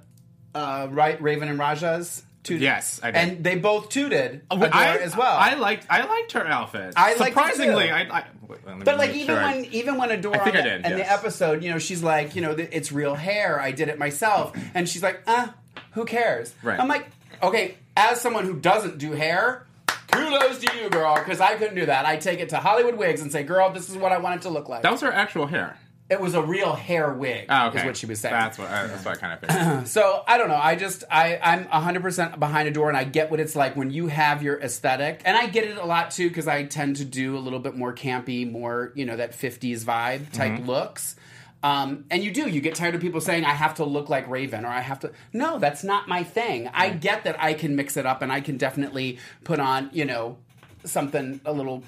uh, 0.55 0.89
right, 0.91 1.21
Raven 1.21 1.49
and 1.49 1.59
Raja's? 1.59 2.23
Toot- 2.49 2.61
Yes, 2.61 3.01
I 3.03 3.11
did. 3.11 3.17
And 3.17 3.45
they 3.45 3.57
both 3.57 3.89
tooted 3.91 4.43
Adore 4.51 4.69
I, 4.73 4.97
as 4.99 5.17
well. 5.17 5.37
I 5.37 5.55
liked 5.55 5.87
I 5.91 6.05
liked 6.07 6.33
her 6.33 6.47
outfit. 6.47 6.95
I 6.97 7.15
surprisingly. 7.15 7.91
I, 7.91 8.03
I 8.03 8.25
wait, 8.49 8.61
But 8.85 8.97
like 8.99 9.11
even 9.11 9.27
sure 9.27 9.37
I- 9.39 9.55
when 9.57 9.65
even 9.67 9.97
when 9.99 10.11
I 10.11 10.17
think 10.21 10.35
on 10.35 10.41
I 10.41 10.45
the, 10.51 10.63
did, 10.63 10.87
in 10.87 10.97
the 10.97 11.11
episode, 11.13 11.63
you 11.63 11.71
know, 11.71 11.79
she's 11.79 12.03
like, 12.03 12.35
you 12.35 12.43
know, 12.43 12.53
it's 12.53 12.91
real 12.91 13.15
hair. 13.15 13.61
I 13.61 13.73
did 13.73 13.89
it 13.89 13.99
myself, 13.99 14.57
and 14.75 14.89
she's 14.89 15.03
like, 15.03 15.23
uh, 15.27 15.49
who 15.93 16.05
cares? 16.05 16.55
Right. 16.63 16.81
I'm 16.81 16.89
like, 16.89 17.07
okay, 17.43 17.77
as 17.97 18.21
someone 18.21 18.45
who 18.45 18.55
doesn't 18.59 18.99
do 18.99 19.13
hair, 19.13 19.67
kudos 20.11 20.59
to 20.61 20.79
you, 20.79 20.89
girl, 20.91 21.15
because 21.17 21.41
I 21.41 21.55
couldn't 21.57 21.75
do 21.77 21.87
that. 21.87 22.07
I 22.07 22.17
take 22.17 22.41
it 22.41 22.49
to 22.51 22.57
Hollywood 22.59 22.97
Wigs 22.97 23.21
and 23.21 23.31
say, 23.31 23.43
girl, 23.43 23.71
this 23.71 23.89
is 23.91 23.97
what 23.97 24.13
I 24.13 24.19
want 24.19 24.37
it 24.37 24.43
to 24.43 24.49
look 24.51 24.69
like. 24.69 24.83
that 24.83 24.93
was 24.93 25.01
her 25.03 25.13
actual 25.13 25.47
hair. 25.47 25.77
It 26.11 26.19
was 26.19 26.35
a 26.35 26.41
real 26.43 26.73
hair 26.73 27.13
wig. 27.13 27.47
Oh, 27.51 27.69
okay. 27.69 27.81
Is 27.81 27.85
what 27.85 27.97
she 27.97 28.07
was 28.07 28.19
saying. 28.21 28.33
That's 28.33 28.59
what. 28.59 28.69
Uh, 28.69 28.87
that's 28.87 29.05
what 29.05 29.17
I 29.17 29.21
kind 29.21 29.33
of 29.35 29.41
figured. 29.41 29.87
So 29.89 30.23
I 30.27 30.39
don't 30.39 30.49
know. 30.49 30.57
I 30.57 30.75
just 30.75 31.05
I 31.11 31.39
I'm 31.43 31.67
100 31.67 32.03
percent 32.03 32.41
behind 32.41 32.67
Adore, 32.69 32.89
and 32.89 32.97
I 32.97 33.05
get 33.05 33.31
what 33.31 33.41
it's 33.41 33.55
like 33.55 33.77
when 33.77 33.91
you 33.91 34.07
have 34.07 34.43
your 34.43 34.59
aesthetic, 34.59 35.21
and 35.25 35.37
I 35.37 35.47
get 35.47 35.65
it 35.65 35.77
a 35.77 35.85
lot 35.85 36.11
too 36.11 36.29
because 36.29 36.49
I 36.49 36.65
tend 36.65 36.97
to 36.97 37.05
do 37.05 37.37
a 37.37 37.41
little 37.41 37.59
bit 37.59 37.77
more 37.77 37.93
campy, 37.93 38.51
more 38.51 38.93
you 38.95 39.05
know 39.05 39.17
that 39.17 39.33
50s 39.33 39.85
vibe 39.85 40.33
type 40.33 40.67
looks. 40.67 41.17
Um, 41.63 42.05
and 42.11 42.23
you 42.23 42.31
do. 42.31 42.49
You 42.49 42.61
get 42.61 42.75
tired 42.75 42.95
of 42.95 43.01
people 43.01 43.21
saying 43.21 43.45
I 43.45 43.53
have 43.53 43.75
to 43.75 43.85
look 43.85 44.09
like 44.09 44.29
Raven 44.29 44.65
or 44.65 44.69
I 44.69 44.81
have 44.81 45.01
to. 45.01 45.13
No, 45.33 45.59
that's 45.59 45.85
not 45.85 46.09
my 46.09 46.23
thing. 46.23 46.71
I 46.73 46.91
get 46.91 47.25
that 47.25 47.43
I 47.43 47.53
can 47.53 47.77
mix 47.77 47.97
it 47.97 48.07
up, 48.07 48.23
and 48.23 48.33
I 48.33 48.41
can 48.41 48.57
definitely 48.57 49.19
put 49.45 49.61
on 49.61 49.91
you 49.93 50.05
know 50.07 50.39
something 50.85 51.41
a 51.45 51.53
little 51.53 51.83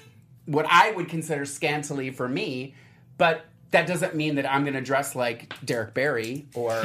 what 0.45 0.65
I 0.69 0.91
would 0.91 1.07
consider 1.09 1.45
scantily 1.45 2.11
for 2.11 2.27
me, 2.27 2.75
but 3.17 3.45
that 3.71 3.87
doesn't 3.87 4.15
mean 4.15 4.35
that 4.35 4.49
I'm 4.51 4.63
going 4.63 4.73
to 4.75 4.81
dress 4.81 5.15
like 5.15 5.53
Derrick 5.65 5.93
Barry 5.93 6.45
or 6.53 6.69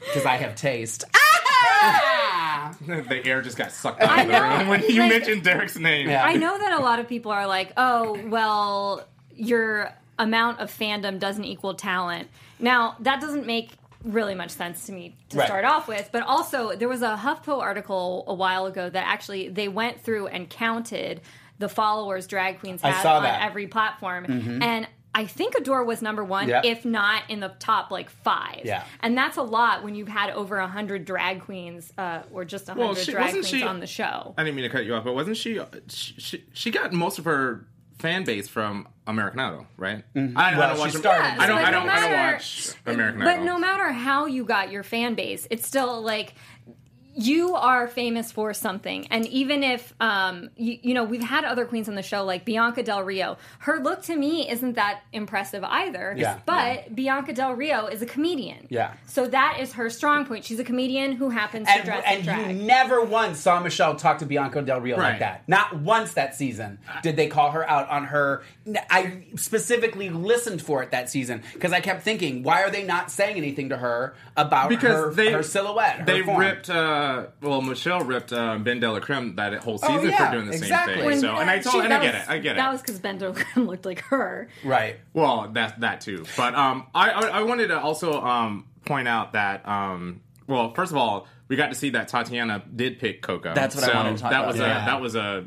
because 0.00 0.26
I 0.26 0.36
have 0.36 0.54
taste. 0.54 1.04
Ah! 1.14 2.74
the 2.86 3.22
air 3.26 3.42
just 3.42 3.56
got 3.56 3.70
sucked 3.72 4.00
out 4.02 4.10
I 4.10 4.22
of 4.22 4.26
the 4.28 4.32
know. 4.32 4.58
room 4.58 4.68
when 4.68 4.82
you 4.88 5.00
Like- 5.00 5.10
mentioned 5.10 5.42
Derrick's 5.44 5.78
name. 5.78 6.08
Yeah. 6.08 6.24
I 6.24 6.34
know 6.34 6.56
that 6.58 6.72
a 6.78 6.82
lot 6.82 6.98
of 6.98 7.08
people 7.08 7.32
are 7.32 7.46
like, 7.46 7.72
oh, 7.76 8.18
well, 8.28 9.06
your 9.34 9.92
amount 10.18 10.60
of 10.60 10.70
fandom 10.70 11.18
doesn't 11.18 11.44
equal 11.44 11.74
talent. 11.74 12.28
Now, 12.58 12.96
that 13.00 13.20
doesn't 13.20 13.46
make 13.46 13.70
really 14.04 14.34
much 14.34 14.50
sense 14.50 14.86
to 14.86 14.92
me 14.92 15.14
to 15.30 15.38
Right. 15.38 15.46
start 15.46 15.64
off 15.64 15.86
with, 15.88 16.08
but 16.12 16.22
also 16.24 16.74
there 16.74 16.88
was 16.88 17.02
a 17.02 17.16
HuffPo 17.16 17.60
article 17.60 18.24
a 18.26 18.34
while 18.34 18.66
ago 18.66 18.88
that 18.90 19.06
actually 19.06 19.48
they 19.48 19.68
went 19.68 20.00
through 20.00 20.26
and 20.26 20.48
counted 20.50 21.20
the 21.58 21.68
followers 21.68 22.26
drag 22.26 22.58
queens 22.58 22.80
I 22.82 22.90
had 22.90 23.02
saw 23.02 23.16
on 23.18 23.22
that. 23.22 23.34
Mm-hmm. 23.38 23.46
every 23.48 23.66
platform. 23.68 24.24
And 24.62 24.88
I 25.14 25.26
think 25.26 25.54
Adore 25.56 25.84
was 25.84 26.00
number 26.00 26.24
one, 26.24 26.48
Yep. 26.48 26.64
if 26.64 26.84
not 26.84 27.24
in 27.28 27.40
the 27.40 27.52
top 27.58 27.90
like 27.90 28.08
five. 28.08 28.62
Yeah. 28.64 28.84
And 29.00 29.16
that's 29.16 29.36
a 29.36 29.42
lot 29.42 29.84
when 29.84 29.94
you've 29.94 30.08
had 30.08 30.30
over 30.30 30.56
a 30.56 30.66
hundred 30.68 31.04
drag 31.04 31.42
queens, 31.42 31.92
uh, 31.98 32.22
or 32.32 32.44
just 32.46 32.68
a 32.68 32.72
hundred 32.72 32.84
Well, 32.84 32.94
drag 33.04 33.30
queens 33.32 33.48
she- 33.48 33.62
on 33.62 33.80
the 33.80 33.86
show. 33.86 34.34
I 34.38 34.44
didn't 34.44 34.56
mean 34.56 34.64
to 34.64 34.70
cut 34.70 34.86
you 34.86 34.94
off, 34.94 35.04
but 35.04 35.14
wasn't 35.14 35.36
she? 35.36 35.60
She, 35.88 36.14
she, 36.18 36.44
she 36.54 36.70
got 36.70 36.92
most 36.92 37.18
of 37.18 37.26
her 37.26 37.66
fan 37.98 38.24
base 38.24 38.48
from 38.48 38.88
American 39.06 39.38
Idol, 39.38 39.66
right? 39.76 40.02
I, 40.16 40.18
I 40.18 40.20
Mm-hmm. 40.22 40.34
Well, 40.36 40.68
don't 40.68 40.76
she 40.76 40.80
watch. 40.80 40.92
started 40.94 41.24
Yes, 41.24 41.40
I 41.40 41.46
don't. 41.46 41.56
but 41.56 41.64
I 41.66 41.70
don't. 41.70 41.88
I 41.88 42.00
don't 42.00 42.32
watch 42.32 42.70
American 42.86 43.20
but 43.20 43.28
Idol. 43.28 43.44
no 43.44 43.58
matter 43.58 43.92
how 43.92 44.26
you 44.26 44.44
got 44.44 44.72
your 44.72 44.82
fan 44.82 45.14
base, 45.14 45.46
it's 45.50 45.68
still 45.68 46.00
like 46.02 46.34
you 47.14 47.54
are 47.54 47.86
famous 47.88 48.32
for 48.32 48.54
something. 48.54 49.06
And 49.10 49.26
even 49.26 49.62
if, 49.62 49.92
um, 50.00 50.50
you, 50.56 50.78
you 50.82 50.94
know, 50.94 51.04
we've 51.04 51.22
had 51.22 51.44
other 51.44 51.64
queens 51.66 51.88
on 51.88 51.94
the 51.94 52.02
show 52.02 52.24
like 52.24 52.44
Bianca 52.44 52.82
Del 52.82 53.02
Rio. 53.02 53.36
Her 53.60 53.80
look 53.82 54.02
to 54.04 54.16
me 54.16 54.48
isn't 54.50 54.74
that 54.74 55.00
impressive 55.12 55.62
either. 55.64 56.14
Yeah. 56.16 56.38
But 56.46 56.94
Bianca 56.94 57.32
Del 57.32 57.52
Rio 57.52 57.86
is 57.86 58.00
a 58.02 58.06
comedian. 58.06 58.66
Yeah. 58.70 58.94
So 59.06 59.26
that 59.26 59.58
is 59.60 59.74
her 59.74 59.90
strong 59.90 60.24
point. 60.24 60.44
She's 60.44 60.58
a 60.58 60.64
comedian 60.64 61.12
who 61.12 61.28
happens 61.30 61.68
to 61.68 61.82
dress 61.82 62.04
in 62.06 62.12
and 62.16 62.24
drag. 62.24 62.56
you 62.56 62.62
never 62.62 63.04
once 63.04 63.38
saw 63.40 63.60
Michelle 63.60 63.96
talk 63.96 64.18
to 64.20 64.26
Bianca 64.26 64.62
Del 64.62 64.80
Rio 64.80 64.96
Right. 64.96 65.10
like 65.10 65.18
that. 65.20 65.48
Not 65.48 65.76
once 65.80 66.14
that 66.14 66.34
season 66.34 66.78
did 67.02 67.16
they 67.16 67.26
call 67.28 67.50
her 67.50 67.68
out 67.68 67.88
on 67.90 68.04
her. 68.06 68.42
I 68.88 69.24
specifically 69.36 70.08
listened 70.10 70.62
for 70.62 70.82
it 70.82 70.92
that 70.92 71.10
season 71.10 71.42
because 71.52 71.72
I 71.72 71.80
kept 71.80 72.02
thinking, 72.02 72.42
why 72.42 72.62
are 72.62 72.70
they 72.70 72.84
not 72.84 73.10
saying 73.10 73.36
anything 73.36 73.68
to 73.70 73.76
her 73.76 74.14
about 74.36 74.68
because 74.68 74.92
her, 74.94 75.12
they 75.12 75.32
her 75.32 75.42
silhouette? 75.42 75.98
Her 76.00 76.04
they 76.06 76.22
form? 76.22 76.38
ripped. 76.40 76.70
Uh, 76.70 77.01
well, 77.40 77.62
Michelle 77.62 78.04
ripped 78.04 78.32
uh, 78.32 78.58
BenDeLaCreme 78.58 79.36
that 79.36 79.54
whole 79.54 79.78
season 79.78 79.96
Oh, 79.96 80.02
yeah, 80.02 80.30
for 80.30 80.36
doing 80.36 80.46
the 80.50 80.56
exactly. 80.56 80.94
same 80.96 81.04
When, 81.04 81.12
thing. 81.14 81.20
So, 81.22 81.36
and 81.36 81.50
I 81.50 81.58
uh, 81.58 81.62
told, 81.62 81.74
she- 81.74 81.80
and 81.80 81.94
I 81.94 82.02
get 82.02 82.14
was- 82.14 82.22
it. 82.24 82.28
I 82.30 82.38
get 82.38 82.52
it. 82.52 82.56
That 82.56 82.72
was 82.72 82.80
because 82.82 83.00
BenDeLaCreme 83.00 83.66
looked 83.66 83.84
like 83.86 84.00
her. 84.02 84.48
right. 84.64 84.96
Well, 85.12 85.48
that 85.52 85.80
that 85.80 86.00
too. 86.00 86.24
But 86.36 86.54
um, 86.54 86.86
I, 86.94 87.10
I 87.10 87.26
I 87.28 87.42
wanted 87.42 87.68
to 87.68 87.80
also 87.80 88.20
um 88.20 88.66
point 88.84 89.08
out 89.08 89.32
that 89.34 89.66
um, 89.68 90.20
well, 90.46 90.72
first 90.74 90.90
of 90.92 90.98
all, 90.98 91.26
we 91.48 91.56
got 91.56 91.68
to 91.68 91.74
see 91.74 91.90
that 91.90 92.10
Tatianna 92.10 92.62
did 92.74 92.98
pick 92.98 93.22
Coco. 93.22 93.54
That's 93.54 93.74
what 93.74 93.84
I 93.84 93.94
wanted 93.94 94.16
to 94.16 94.22
talk 94.22 94.30
that 94.32 94.40
about. 94.40 94.52
was 94.52 94.58
Yeah. 94.60 94.82
a 94.82 94.86
that 94.86 95.00
was 95.00 95.14
a 95.14 95.46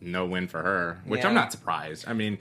no 0.00 0.24
win 0.26 0.48
for 0.48 0.62
her, 0.62 0.98
which 1.04 1.20
Yeah. 1.20 1.28
I'm 1.28 1.34
not 1.34 1.52
surprised. 1.52 2.06
I 2.08 2.14
mean, 2.14 2.38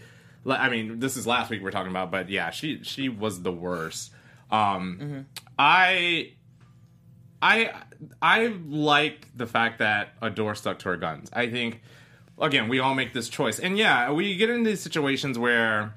I 0.48 0.70
mean, 0.70 1.00
this 1.00 1.18
is 1.18 1.28
last 1.28 1.50
week 1.50 1.62
we're 1.62 1.72
talking 1.72 1.92
about, 1.92 2.10
but 2.12 2.30
yeah, 2.30 2.52
she 2.52 2.84
she 2.84 3.10
was 3.10 3.42
the 3.42 3.52
worst. 3.52 4.12
Um, 4.52 4.98
Mm-hmm. 5.02 5.20
I 5.60 6.32
I 7.42 7.74
I 8.22 8.54
like 8.68 9.28
the 9.36 9.48
fact 9.48 9.80
that 9.80 10.14
Adore 10.22 10.56
stuck 10.56 10.80
to 10.80 10.90
her 10.90 10.98
guns. 10.98 11.30
I 11.34 11.50
think 11.50 11.82
again 12.40 12.70
we 12.70 12.80
all 12.80 12.96
make 12.96 13.14
this 13.14 13.30
choice, 13.30 13.60
and 13.60 13.78
yeah, 13.78 14.12
we 14.12 14.36
get 14.36 14.50
into 14.50 14.70
these 14.70 14.82
situations 14.82 15.38
where. 15.38 15.96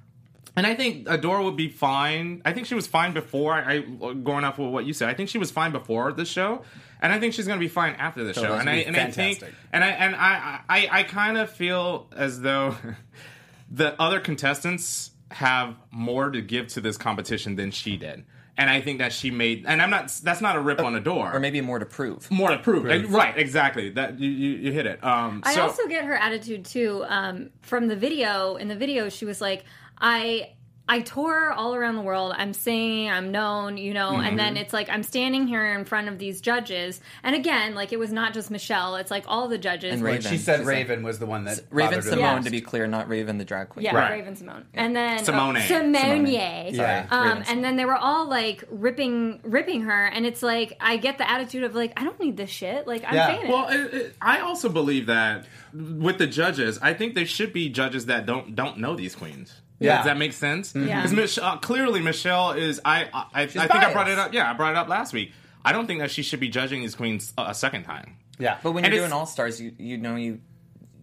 And 0.54 0.66
I 0.66 0.74
think 0.74 1.06
Adora 1.06 1.42
would 1.44 1.56
be 1.56 1.70
fine. 1.70 2.42
I 2.44 2.52
think 2.52 2.66
she 2.66 2.74
was 2.74 2.86
fine 2.86 3.14
before. 3.14 3.54
I 3.54 3.78
going 3.78 4.44
off 4.44 4.58
with 4.58 4.68
what 4.68 4.84
you 4.84 4.92
said. 4.92 5.08
I 5.08 5.14
think 5.14 5.30
she 5.30 5.38
was 5.38 5.50
fine 5.50 5.72
before 5.72 6.12
the 6.12 6.26
show, 6.26 6.62
and 7.00 7.10
I 7.10 7.18
think 7.18 7.32
she's 7.32 7.46
going 7.46 7.58
to 7.58 7.64
be 7.64 7.70
fine 7.70 7.94
after 7.94 8.22
the 8.22 8.34
show. 8.34 8.52
And 8.52 8.68
I 8.68 8.74
and 8.74 8.94
I 8.94 9.10
think 9.10 9.42
and 9.72 9.82
I 9.82 9.88
and 9.88 10.14
I 10.14 10.60
I, 10.68 10.88
I 10.92 11.02
kind 11.04 11.38
of 11.38 11.50
feel 11.50 12.06
as 12.14 12.42
though 12.42 12.76
the 13.70 13.98
other 13.98 14.20
contestants 14.20 15.12
have 15.30 15.74
more 15.90 16.30
to 16.30 16.42
give 16.42 16.68
to 16.68 16.82
this 16.82 16.98
competition 16.98 17.56
than 17.56 17.70
she 17.70 17.96
did. 17.96 18.24
And 18.58 18.68
I 18.68 18.82
think 18.82 18.98
that 18.98 19.12
she 19.12 19.30
made, 19.30 19.64
and 19.66 19.80
I'm 19.80 19.88
not. 19.88 20.08
That's 20.22 20.42
not 20.42 20.56
a 20.56 20.60
rip 20.60 20.80
on 20.80 20.94
Adore, 20.94 21.32
or 21.32 21.40
maybe 21.40 21.62
more 21.62 21.78
to 21.78 21.86
prove. 21.86 22.30
more 22.30 22.50
to 22.50 22.58
prove. 22.58 22.84
Right, 23.10 23.36
exactly. 23.38 23.88
That 23.90 24.20
you, 24.20 24.28
you, 24.28 24.50
you 24.58 24.72
hit 24.72 24.84
it. 24.84 25.02
Um, 25.02 25.40
I 25.44 25.54
so, 25.54 25.62
also 25.62 25.86
get 25.86 26.04
her 26.04 26.14
attitude 26.14 26.66
too 26.66 27.02
um, 27.08 27.48
from 27.62 27.88
the 27.88 27.96
video. 27.96 28.56
In 28.56 28.68
the 28.68 28.76
video, 28.76 29.08
she 29.08 29.24
was 29.24 29.40
like, 29.40 29.64
"I." 29.98 30.52
I 30.88 31.00
tour 31.00 31.52
all 31.52 31.74
around 31.76 31.94
the 31.94 32.02
world. 32.02 32.34
I'm 32.36 32.52
singing, 32.52 33.08
I'm 33.08 33.30
known, 33.30 33.76
you 33.78 33.94
know, 33.94 34.10
and 34.16 34.22
Mm-hmm. 34.26 34.36
then 34.36 34.56
it's 34.56 34.72
like 34.72 34.88
I'm 34.90 35.02
standing 35.04 35.46
here 35.46 35.64
in 35.78 35.84
front 35.84 36.08
of 36.08 36.18
these 36.18 36.40
judges. 36.40 37.00
And 37.22 37.36
again, 37.36 37.74
like 37.74 37.92
it 37.92 37.98
was 37.98 38.12
not 38.12 38.34
just 38.34 38.50
Michelle, 38.50 38.96
it's 38.96 39.10
like 39.10 39.24
all 39.28 39.46
the 39.48 39.58
judges. 39.58 39.92
And 39.94 40.02
Raven. 40.02 40.30
She 40.30 40.38
said 40.38 40.58
She's 40.58 40.66
Raven 40.66 41.02
was 41.04 41.18
the 41.20 41.26
one 41.26 41.44
that 41.44 41.60
Raven 41.70 41.90
bothered 41.90 42.04
her 42.04 42.10
the 42.10 42.16
Simone, 42.16 42.34
most. 42.36 42.44
to 42.46 42.50
be 42.50 42.60
clear, 42.60 42.86
not 42.88 43.08
Raven 43.08 43.38
the 43.38 43.44
drag 43.44 43.68
queen. 43.70 43.84
Yeah, 43.84 43.96
Right. 43.96 44.10
Raven 44.10 44.34
Simone. 44.36 44.66
And 44.74 44.94
then 44.94 45.24
Simone. 45.24 45.56
oh, 45.56 45.60
Simone. 45.60 45.94
Simone. 45.94 46.26
Yeah. 46.26 47.06
Um, 47.10 47.28
Raven 47.38 47.44
and 47.48 47.64
then 47.64 47.76
they 47.76 47.84
were 47.84 47.96
all 47.96 48.28
like 48.28 48.64
ripping 48.68 49.40
ripping 49.44 49.82
her 49.82 50.06
and 50.06 50.26
it's 50.26 50.42
like 50.42 50.76
I 50.80 50.96
get 50.96 51.16
the 51.16 51.30
attitude 51.30 51.62
of 51.62 51.74
like 51.76 51.92
I 51.96 52.04
don't 52.04 52.18
need 52.20 52.36
this 52.36 52.50
shit. 52.50 52.86
Like 52.88 53.04
I'm 53.06 53.14
Yeah. 53.14 53.26
famous. 53.36 53.48
well, 53.50 53.68
it, 53.68 53.94
it, 53.94 54.16
I 54.20 54.40
also 54.40 54.68
believe 54.68 55.06
that 55.06 55.46
with 55.72 56.18
the 56.18 56.26
judges, 56.26 56.78
I 56.82 56.92
think 56.92 57.14
there 57.14 57.24
should 57.24 57.52
be 57.52 57.68
judges 57.68 58.06
that 58.06 58.26
don't 58.26 58.54
don't 58.56 58.78
know 58.78 58.96
these 58.96 59.14
queens. 59.14 59.54
Yeah. 59.82 59.96
Does 59.98 60.06
that 60.06 60.16
make 60.18 60.32
sense? 60.32 60.74
Yeah. 60.74 61.02
Because 61.02 61.12
Mich- 61.12 61.38
uh, 61.38 61.56
clearly 61.58 62.00
Michelle 62.00 62.52
is. 62.52 62.80
I 62.84 63.04
I, 63.12 63.24
I, 63.34 63.42
I 63.42 63.46
think 63.46 63.70
I 63.74 63.92
brought 63.92 64.08
it 64.08 64.18
up. 64.18 64.32
Yeah, 64.32 64.50
I 64.50 64.54
brought 64.54 64.72
it 64.72 64.76
up 64.76 64.88
last 64.88 65.12
week. 65.12 65.32
I 65.64 65.72
don't 65.72 65.86
think 65.86 66.00
that 66.00 66.10
she 66.10 66.22
should 66.22 66.40
be 66.40 66.48
judging 66.48 66.80
these 66.80 66.94
queens 66.94 67.32
a, 67.38 67.46
a 67.48 67.54
second 67.54 67.84
time. 67.84 68.16
Yeah. 68.38 68.58
But 68.62 68.72
when 68.72 68.84
And 68.84 68.92
you're 68.92 69.02
it's- 69.02 69.10
doing 69.10 69.18
All 69.20 69.26
Stars, 69.26 69.60
you 69.60 69.72
you 69.78 69.98
know 69.98 70.16
you 70.16 70.40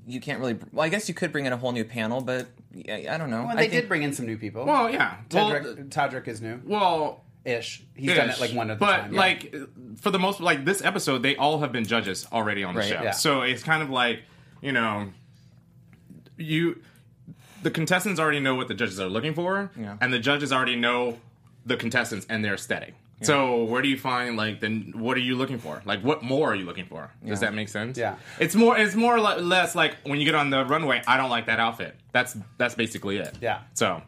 you 0.07 0.19
can't 0.19 0.39
really. 0.39 0.57
Well, 0.71 0.85
I 0.85 0.89
guess 0.89 1.07
you 1.07 1.13
could 1.15 1.31
bring 1.31 1.45
in 1.45 1.53
a 1.53 1.57
whole 1.57 1.71
new 1.71 1.85
panel, 1.85 2.21
but 2.21 2.47
yeah, 2.73 3.13
I 3.13 3.17
don't 3.17 3.29
know. 3.29 3.41
Well, 3.43 3.49
I 3.49 3.55
they 3.55 3.61
think- 3.69 3.73
did 3.73 3.87
bring 3.87 4.03
in 4.03 4.13
some 4.13 4.25
new 4.25 4.37
people. 4.37 4.65
Well, 4.65 4.89
yeah. 4.89 5.17
Well, 5.31 5.51
Todrick, 5.51 5.89
Todrick 5.89 6.27
is 6.27 6.41
new 6.41 6.59
well 6.65 7.23
ish. 7.45 7.81
He's 7.95 8.13
done 8.15 8.29
it 8.29 8.39
like 8.39 8.51
one 8.51 8.69
at 8.69 8.79
the 8.79 8.85
but 8.85 8.97
time. 8.97 9.13
yeah. 9.13 9.19
like 9.19 9.55
for 9.97 10.11
the 10.11 10.19
most 10.19 10.41
like 10.41 10.65
this 10.65 10.81
episode 10.83 11.23
they 11.23 11.37
all 11.37 11.59
have 11.59 11.71
been 11.71 11.85
judges 11.85 12.27
already 12.33 12.63
on 12.65 12.73
the 12.73 12.81
Right. 12.81 12.89
show 12.89 13.01
Yeah. 13.01 13.11
so 13.11 13.41
it's 13.43 13.63
kind 13.63 13.81
of 13.81 13.89
like 13.89 14.23
you 14.61 14.73
know 14.73 15.07
you 16.37 16.81
the 17.63 17.71
contestants 17.71 18.19
already 18.19 18.39
know 18.39 18.55
what 18.55 18.67
the 18.67 18.73
judges 18.73 18.99
are 18.99 19.09
looking 19.09 19.33
for 19.33 19.71
Yeah. 19.79 19.97
and 20.01 20.11
the 20.13 20.19
judges 20.19 20.51
already 20.51 20.75
know 20.75 21.17
the 21.65 21.77
contestants 21.77 22.25
and 22.29 22.43
their 22.43 22.53
aesthetic. 22.55 22.93
So 23.21 23.65
where 23.65 23.81
do 23.81 23.89
you 23.89 23.97
find 23.97 24.37
like 24.37 24.61
then 24.61 24.93
what 24.95 25.17
are 25.17 25.19
you 25.19 25.35
looking 25.35 25.57
for? 25.59 25.81
Like 25.83 26.01
what 26.01 26.23
more 26.23 26.51
are 26.51 26.55
you 26.55 26.63
looking 26.65 26.85
for? 26.85 27.11
Does 27.25 27.41
that 27.41 27.53
make 27.53 27.67
sense? 27.67 27.97
Yeah. 27.97 28.15
it's 28.39 28.55
more 28.55 28.77
it's 28.77 28.95
more 28.95 29.17
or 29.17 29.19
less 29.19 29.75
like 29.75 29.97
when 30.03 30.19
you 30.19 30.25
get 30.25 30.35
on 30.35 30.49
the 30.51 30.63
runway 30.63 31.01
i 31.05 31.17
don't 31.17 31.29
like 31.29 31.47
that 31.47 31.59
outfit. 31.59 31.95
That's 32.13 32.37
that's 32.57 32.75
basically 32.75 33.17
it. 33.17 33.37
Yeah. 33.41 33.59
so 33.73 34.01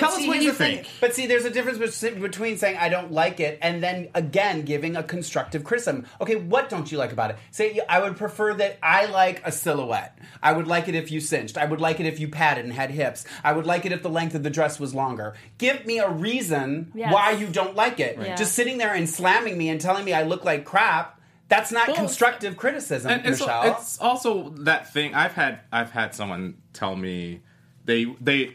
But 0.00 0.06
Tell 0.10 0.16
us 0.18 0.26
what 0.26 0.42
you 0.42 0.52
the 0.52 0.56
thing. 0.58 0.76
think. 0.76 0.88
But 1.00 1.14
see, 1.14 1.26
there's 1.26 1.44
a 1.44 1.50
difference 1.50 1.78
between 2.00 2.58
saying 2.58 2.76
I 2.78 2.88
don't 2.88 3.12
like 3.12 3.40
it 3.40 3.58
and 3.62 3.82
then 3.82 4.08
again 4.14 4.62
giving 4.62 4.96
a 4.96 5.02
constructive 5.02 5.64
criticism. 5.64 6.06
Okay, 6.20 6.36
what 6.36 6.68
don't 6.68 6.90
you 6.90 6.98
like 6.98 7.12
about 7.12 7.30
it? 7.30 7.36
Say 7.50 7.80
I 7.88 8.00
would 8.00 8.16
prefer 8.16 8.54
that 8.54 8.78
I 8.82 9.06
like 9.06 9.42
a 9.46 9.52
silhouette. 9.52 10.18
I 10.42 10.52
would 10.52 10.66
like 10.66 10.88
it 10.88 10.94
if 10.94 11.10
you 11.10 11.20
cinched. 11.20 11.56
I 11.58 11.64
would 11.64 11.80
like 11.80 12.00
it 12.00 12.06
if 12.06 12.20
you 12.20 12.28
padded 12.28 12.64
and 12.64 12.72
had 12.72 12.90
hips. 12.90 13.24
I 13.44 13.52
would 13.52 13.66
like 13.66 13.86
it 13.86 13.92
if 13.92 14.02
the 14.02 14.10
length 14.10 14.34
of 14.34 14.42
the 14.42 14.50
dress 14.50 14.78
was 14.80 14.94
longer. 14.94 15.34
Give 15.58 15.84
me 15.86 15.98
a 15.98 16.08
reason 16.10 16.92
Yes. 16.94 17.12
why 17.12 17.32
you 17.32 17.46
don't 17.46 17.74
like 17.74 18.00
it. 18.00 18.18
Right. 18.18 18.36
Just 18.36 18.52
sitting 18.54 18.78
there 18.78 18.94
and 18.94 19.08
slamming 19.08 19.56
me 19.58 19.68
and 19.68 19.80
telling 19.80 20.04
me 20.04 20.12
I 20.12 20.22
look 20.22 20.44
like 20.44 20.64
crap. 20.64 21.20
That's 21.48 21.70
not 21.70 21.86
Well, 21.86 21.96
constructive 21.96 22.56
criticism, 22.56 23.08
and 23.12 23.24
it's, 23.24 23.38
Michelle. 23.38 23.78
it's 23.78 24.00
also 24.00 24.48
that 24.62 24.92
thing 24.92 25.14
I've 25.14 25.34
had 25.34 25.60
I've 25.70 25.92
had 25.92 26.12
someone 26.12 26.56
tell 26.72 26.96
me 26.96 27.40
they 27.84 28.04
they 28.20 28.54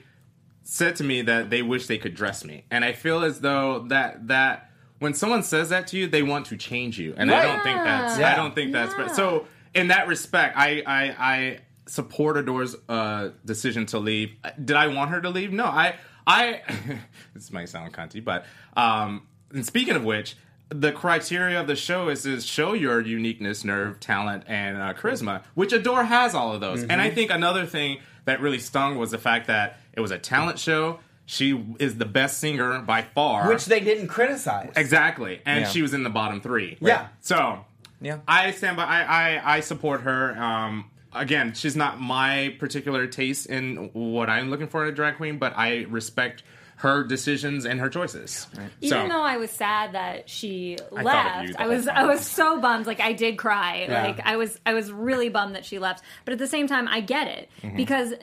said 0.71 0.95
to 0.95 1.03
me 1.03 1.21
that 1.23 1.49
they 1.49 1.61
wish 1.61 1.87
they 1.87 1.97
could 1.97 2.15
dress 2.15 2.45
me. 2.45 2.63
And 2.71 2.85
I 2.85 2.93
feel 2.93 3.25
as 3.25 3.41
though 3.41 3.79
that 3.89 4.29
that 4.29 4.71
when 4.99 5.13
someone 5.13 5.43
says 5.43 5.67
that 5.67 5.87
to 5.87 5.97
you, 5.97 6.07
they 6.07 6.23
want 6.23 6.45
to 6.45 6.55
change 6.55 6.97
you. 6.97 7.13
And 7.17 7.29
I 7.29 7.43
don't 7.43 7.61
think 7.61 7.77
that's 7.83 8.17
Yeah. 8.17 8.31
I 8.31 8.35
don't 8.37 8.55
think 8.55 8.71
that's 8.71 8.93
Yeah. 8.97 9.07
so 9.07 9.47
in 9.73 9.89
that 9.89 10.07
respect, 10.07 10.55
I 10.57 10.81
I, 10.87 11.15
I 11.19 11.59
support 11.87 12.37
Adore's 12.37 12.77
uh, 12.87 13.31
decision 13.43 13.85
to 13.87 13.99
leave. 13.99 14.31
Did 14.63 14.77
I 14.77 14.87
want 14.87 15.11
her 15.11 15.19
to 15.19 15.29
leave? 15.29 15.51
No, 15.51 15.65
I 15.65 15.95
I 16.25 16.61
this 17.33 17.51
might 17.51 17.67
sound 17.67 17.93
cunty, 17.93 18.23
but 18.23 18.45
um 18.77 19.27
and 19.53 19.65
speaking 19.65 19.97
of 19.97 20.05
which, 20.05 20.37
the 20.69 20.93
criteria 20.93 21.59
of 21.59 21.67
the 21.67 21.75
show 21.75 22.07
is 22.07 22.23
to 22.23 22.39
show 22.39 22.71
your 22.71 23.01
uniqueness, 23.01 23.65
nerve, 23.65 23.99
talent, 23.99 24.45
and 24.47 24.77
uh, 24.77 24.93
charisma, 24.93 25.43
which 25.53 25.73
Adore 25.73 26.05
has 26.05 26.33
all 26.33 26.53
of 26.53 26.61
those. 26.61 26.83
And 26.83 27.01
I 27.01 27.09
think 27.09 27.29
another 27.29 27.65
thing 27.65 27.97
that 28.23 28.39
really 28.39 28.59
stung 28.59 28.97
was 28.97 29.11
the 29.11 29.17
fact 29.17 29.47
that 29.47 29.80
it 29.93 29.99
was 30.01 30.11
a 30.11 30.17
talent 30.17 30.59
show. 30.59 30.99
She 31.25 31.63
is 31.79 31.97
the 31.97 32.05
best 32.05 32.39
singer 32.39 32.79
by 32.81 33.03
far. 33.03 33.47
which 33.47 33.65
they 33.65 33.79
didn't 33.79 34.07
criticize. 34.07 34.73
exactly, 34.75 35.41
and 35.45 35.61
Yeah. 35.61 35.67
she 35.69 35.81
was 35.81 35.93
in 35.93 36.03
the 36.03 36.09
bottom 36.09 36.41
three. 36.41 36.77
Yeah. 36.81 37.07
So 37.21 37.63
Yeah. 38.01 38.17
I 38.27 38.51
stand 38.51 38.75
by. 38.77 38.83
I 38.85 39.01
I, 39.37 39.55
I 39.57 39.59
support 39.61 40.01
her. 40.01 40.35
Um, 40.37 40.89
again, 41.13 41.53
she's 41.53 41.75
not 41.75 42.01
my 42.01 42.55
particular 42.59 43.07
taste 43.07 43.45
in 43.45 43.91
what 43.93 44.29
I'm 44.29 44.49
looking 44.49 44.67
for 44.67 44.83
in 44.85 44.89
a 44.91 44.95
drag 44.95 45.17
queen, 45.17 45.37
but 45.37 45.53
I 45.55 45.85
respect 45.89 46.43
her 46.77 47.03
decisions 47.03 47.63
and 47.65 47.79
her 47.79 47.89
choices. 47.89 48.47
Even 48.81 48.89
So- 49.03 49.07
though 49.07 49.21
I 49.21 49.37
was 49.37 49.51
sad 49.51 49.93
that 49.93 50.27
she 50.27 50.77
thought 50.89 50.99
of 50.99 51.05
left, 51.05 51.53
the 51.53 51.59
I 51.59 51.63
whole 51.65 51.75
was 51.75 51.85
time. 51.85 51.95
I 51.95 52.05
was 52.07 52.25
so 52.25 52.59
bummed. 52.59 52.87
Like 52.87 52.99
I 52.99 53.13
did 53.13 53.37
cry. 53.37 53.85
Yeah. 53.87 54.03
Like 54.03 54.19
I 54.25 54.35
was 54.35 54.59
I 54.65 54.73
was 54.73 54.91
really 54.91 55.29
bummed 55.29 55.53
that 55.55 55.63
she 55.63 55.77
left. 55.79 56.03
But 56.25 56.31
at 56.33 56.39
the 56.39 56.47
same 56.47 56.65
time, 56.67 56.87
I 56.89 56.99
get 57.01 57.27
it 57.27 57.49
Mm-hmm. 57.61 57.77
because 57.77 58.13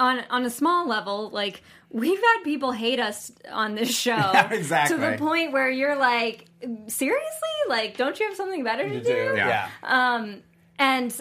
on 0.00 0.22
on 0.30 0.44
a 0.44 0.50
small 0.50 0.88
level, 0.88 1.30
like 1.30 1.62
we've 1.90 2.18
had 2.20 2.42
people 2.42 2.72
hate 2.72 2.98
us 2.98 3.30
on 3.52 3.74
this 3.76 3.90
show 4.04 4.16
Yeah, 4.16 4.52
exactly. 4.52 4.96
to 4.96 5.00
the 5.10 5.16
point 5.18 5.52
where 5.52 5.70
you're 5.70 5.96
like, 5.96 6.46
seriously, 6.88 7.56
like 7.68 7.96
don't 7.96 8.18
you 8.18 8.26
have 8.26 8.36
something 8.36 8.64
better 8.64 8.88
to 8.88 8.94
You 8.94 9.00
do? 9.00 9.06
do, 9.30 9.32
Yeah. 9.36 9.68
yeah. 9.82 10.34
and 10.78 11.20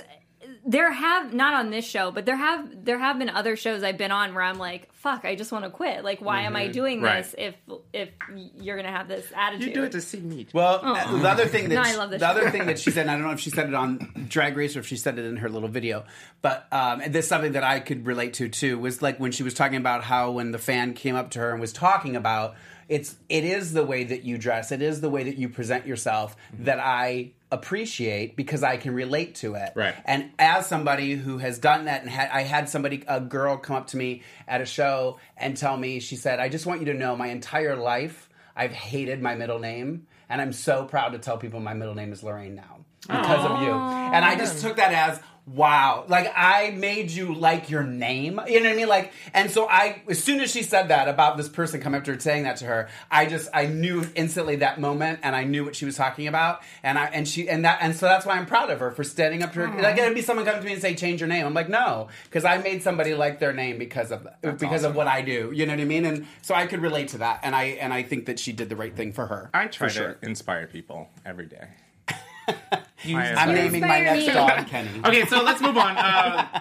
there 0.66 0.92
have 0.92 1.34
not 1.34 1.54
on 1.54 1.70
this 1.70 1.86
show 1.86 2.12
but 2.12 2.26
there 2.26 2.36
have 2.36 2.86
there 2.86 3.00
have 3.00 3.18
been 3.18 3.30
other 3.30 3.56
shows 3.56 3.82
i've 3.82 3.98
been 3.98 4.12
on 4.12 4.34
where 4.34 4.44
i'm 4.44 4.58
like 4.58 4.92
fuck 4.94 5.24
i 5.24 5.34
just 5.34 5.52
want 5.54 5.64
to 5.64 5.72
quit. 5.72 6.04
Like 6.04 6.20
why 6.22 6.42
am 6.42 6.58
i 6.58 6.68
doing 6.68 7.02
Right. 7.02 7.24
this 7.24 7.34
if 7.38 7.56
if 7.94 8.10
you're 8.56 8.76
gonna 8.76 8.92
have 8.92 9.08
this 9.08 9.26
attitude? 9.34 9.68
You 9.68 9.74
do 9.74 9.84
it 9.84 9.94
to 9.94 10.02
see 10.02 10.20
me. 10.20 10.46
Well, 10.52 10.82
uh, 10.84 11.18
the 11.18 11.30
other 11.30 11.46
thing 11.46 11.70
that 11.70 11.76
No, 11.76 11.82
I 11.82 11.96
love 11.96 12.10
this 12.10 12.20
the 12.20 12.28
other 12.28 12.50
thing 12.52 12.66
that 12.66 12.78
she 12.80 12.92
said, 12.92 13.04
and 13.04 13.12
I 13.12 13.14
don't 13.14 13.24
know 13.24 13.32
if 13.32 13.40
she 13.40 13.50
said 13.50 13.70
it 13.70 13.74
on 13.74 14.26
Drag 14.28 14.58
Race 14.58 14.76
or 14.76 14.80
if 14.80 14.88
she 14.88 14.98
said 14.98 15.18
it 15.18 15.24
in 15.24 15.38
her 15.38 15.48
little 15.48 15.70
video, 15.70 16.04
but 16.42 16.68
um, 16.74 17.00
and 17.00 17.14
this 17.16 17.26
is 17.26 17.30
something 17.30 17.54
that 17.54 17.64
I 17.64 17.80
could 17.80 18.06
relate 18.06 18.34
to 18.36 18.50
too 18.50 18.78
was 18.78 19.02
like 19.02 19.18
when 19.22 19.32
she 19.32 19.42
was 19.44 19.54
talking 19.54 19.78
about 19.78 20.04
how 20.04 20.32
when 20.32 20.52
the 20.52 20.60
fan 20.60 20.94
came 20.94 21.16
up 21.16 21.30
to 21.32 21.40
her 21.40 21.52
and 21.52 21.62
was 21.62 21.72
talking 21.72 22.18
about 22.18 22.56
it's 22.90 23.16
it 23.30 23.46
is 23.46 23.72
the 23.72 23.86
way 23.86 24.04
that 24.04 24.24
you 24.24 24.38
dress, 24.38 24.72
it 24.72 24.82
is 24.82 25.00
the 25.00 25.10
way 25.10 25.24
that 25.24 25.38
you 25.38 25.48
present 25.48 25.86
yourself 25.86 26.36
mm-hmm. 26.54 26.66
that 26.66 26.80
I 26.80 27.32
appreciate 27.52 28.36
because 28.36 28.64
I 28.64 28.78
can 28.78 28.94
relate 28.94 29.36
to 29.36 29.56
it. 29.56 29.72
Right. 29.76 29.96
And 30.06 30.32
as 30.38 30.68
somebody 30.68 31.14
who 31.14 31.38
has 31.38 31.60
done 31.60 31.86
that, 31.86 32.02
and 32.02 32.10
had, 32.10 32.30
I 32.32 32.44
had 32.44 32.68
somebody, 32.70 33.04
a 33.08 33.22
girl, 33.22 33.58
come 33.58 33.76
up 33.76 33.88
to 33.88 33.98
me 33.98 34.24
at 34.48 34.62
a 34.62 34.66
show 34.66 35.20
and 35.38 35.56
tell 35.56 35.78
me, 35.78 36.00
she 36.00 36.16
said, 36.16 36.40
"I 36.40 36.50
just 36.50 36.66
want 36.66 36.82
you 36.82 36.88
to 36.88 36.94
know, 36.94 37.16
my 37.16 37.28
entire 37.28 37.76
life, 37.76 38.28
I've 38.56 38.74
hated 38.74 39.22
my 39.22 39.36
middle 39.36 39.60
name, 39.60 40.08
and 40.28 40.42
I'm 40.42 40.54
so 40.54 40.86
proud 40.86 41.10
to 41.14 41.20
tell 41.20 41.38
people 41.38 41.60
my 41.60 41.74
middle 41.74 41.96
name 41.96 42.12
is 42.12 42.24
Lorraine 42.24 42.56
now 42.56 42.80
because 43.02 43.46
of 43.46 43.62
you." 43.62 43.72
And 43.72 44.26
I 44.26 44.36
just 44.36 44.62
took 44.62 44.78
that 44.78 44.94
as. 44.94 45.22
Wow, 45.54 46.06
like 46.08 46.32
I 46.36 46.72
made 46.72 47.10
you 47.10 47.34
like 47.34 47.72
your 47.72 47.82
name, 47.82 48.40
you 48.48 48.60
know 48.60 48.70
what 48.70 48.74
I 48.74 48.76
mean? 48.76 48.88
Like, 48.88 49.14
and 49.34 49.50
so 49.50 49.68
I, 49.68 50.04
as 50.08 50.24
soon 50.24 50.42
as 50.42 50.52
she 50.52 50.62
said 50.62 50.90
that 50.90 51.08
about 51.08 51.38
this 51.38 51.50
person 51.50 51.82
coming 51.82 51.98
up 51.98 52.06
to 52.06 52.14
her 52.14 52.20
saying 52.20 52.44
that 52.44 52.58
to 52.58 52.66
her, 52.66 52.90
I 53.10 53.26
just, 53.26 53.50
I 53.52 53.66
knew 53.66 54.06
instantly 54.16 54.58
that 54.58 54.80
moment, 54.80 55.22
and 55.24 55.36
I 55.36 55.46
knew 55.46 55.66
what 55.66 55.76
she 55.76 55.86
was 55.86 55.96
talking 55.96 56.28
about, 56.28 56.62
and 56.84 57.00
I, 57.00 57.06
and 57.06 57.28
she, 57.28 57.50
and 57.50 57.66
that, 57.66 57.80
and 57.82 57.96
so 57.96 58.06
that's 58.06 58.28
why 58.28 58.38
I'm 58.38 58.46
proud 58.46 58.70
of 58.70 58.80
her 58.80 58.92
for 58.92 59.04
standing 59.04 59.42
up 59.42 59.54
to 59.54 59.66
her. 59.66 59.82
Like, 59.82 59.98
it'd 59.98 60.14
be 60.14 60.22
someone 60.22 60.46
coming 60.46 60.62
to 60.62 60.66
me 60.68 60.74
and 60.74 60.82
say, 60.82 60.94
"Change 60.94 61.20
your 61.20 61.28
name." 61.28 61.46
I'm 61.48 61.54
like, 61.56 61.70
no, 61.70 62.10
because 62.26 62.46
I 62.46 62.60
made 62.60 62.84
somebody 62.84 63.16
like 63.16 63.40
their 63.40 63.54
name 63.54 63.80
because 63.80 64.12
of 64.12 64.28
because 64.60 64.84
of 64.84 64.96
what 64.96 65.08
I 65.08 65.24
do. 65.24 65.52
You 65.52 65.66
know 65.66 65.74
what 65.74 65.82
I 65.82 65.86
mean? 65.86 66.06
And 66.06 66.28
so 66.44 66.54
I 66.54 66.68
could 66.68 66.82
relate 66.82 67.08
to 67.10 67.20
that, 67.20 67.40
and 67.42 67.56
I, 67.56 67.64
and 67.82 67.92
I 67.92 68.04
think 68.04 68.28
that 68.28 68.38
she 68.38 68.52
did 68.52 68.70
the 68.70 68.76
right 68.76 68.96
thing 68.96 69.14
for 69.14 69.26
her. 69.26 69.50
I 69.54 69.66
try 69.66 69.88
for 69.88 69.94
sure. 69.94 70.14
to 70.14 70.28
inspire 70.28 70.68
people 70.68 71.10
every 71.26 71.48
day. 71.48 71.70
I'm 73.06 73.16
I- 73.16 73.54
naming 73.54 73.82
my 73.82 73.98
Inspire 73.98 74.04
next 74.04 74.28
me. 74.28 74.34
dog 74.34 74.68
Kenny. 74.68 74.90
Okay, 75.06 75.26
so 75.26 75.44
let's 75.44 75.62
move 75.62 75.78
on. 75.78 75.96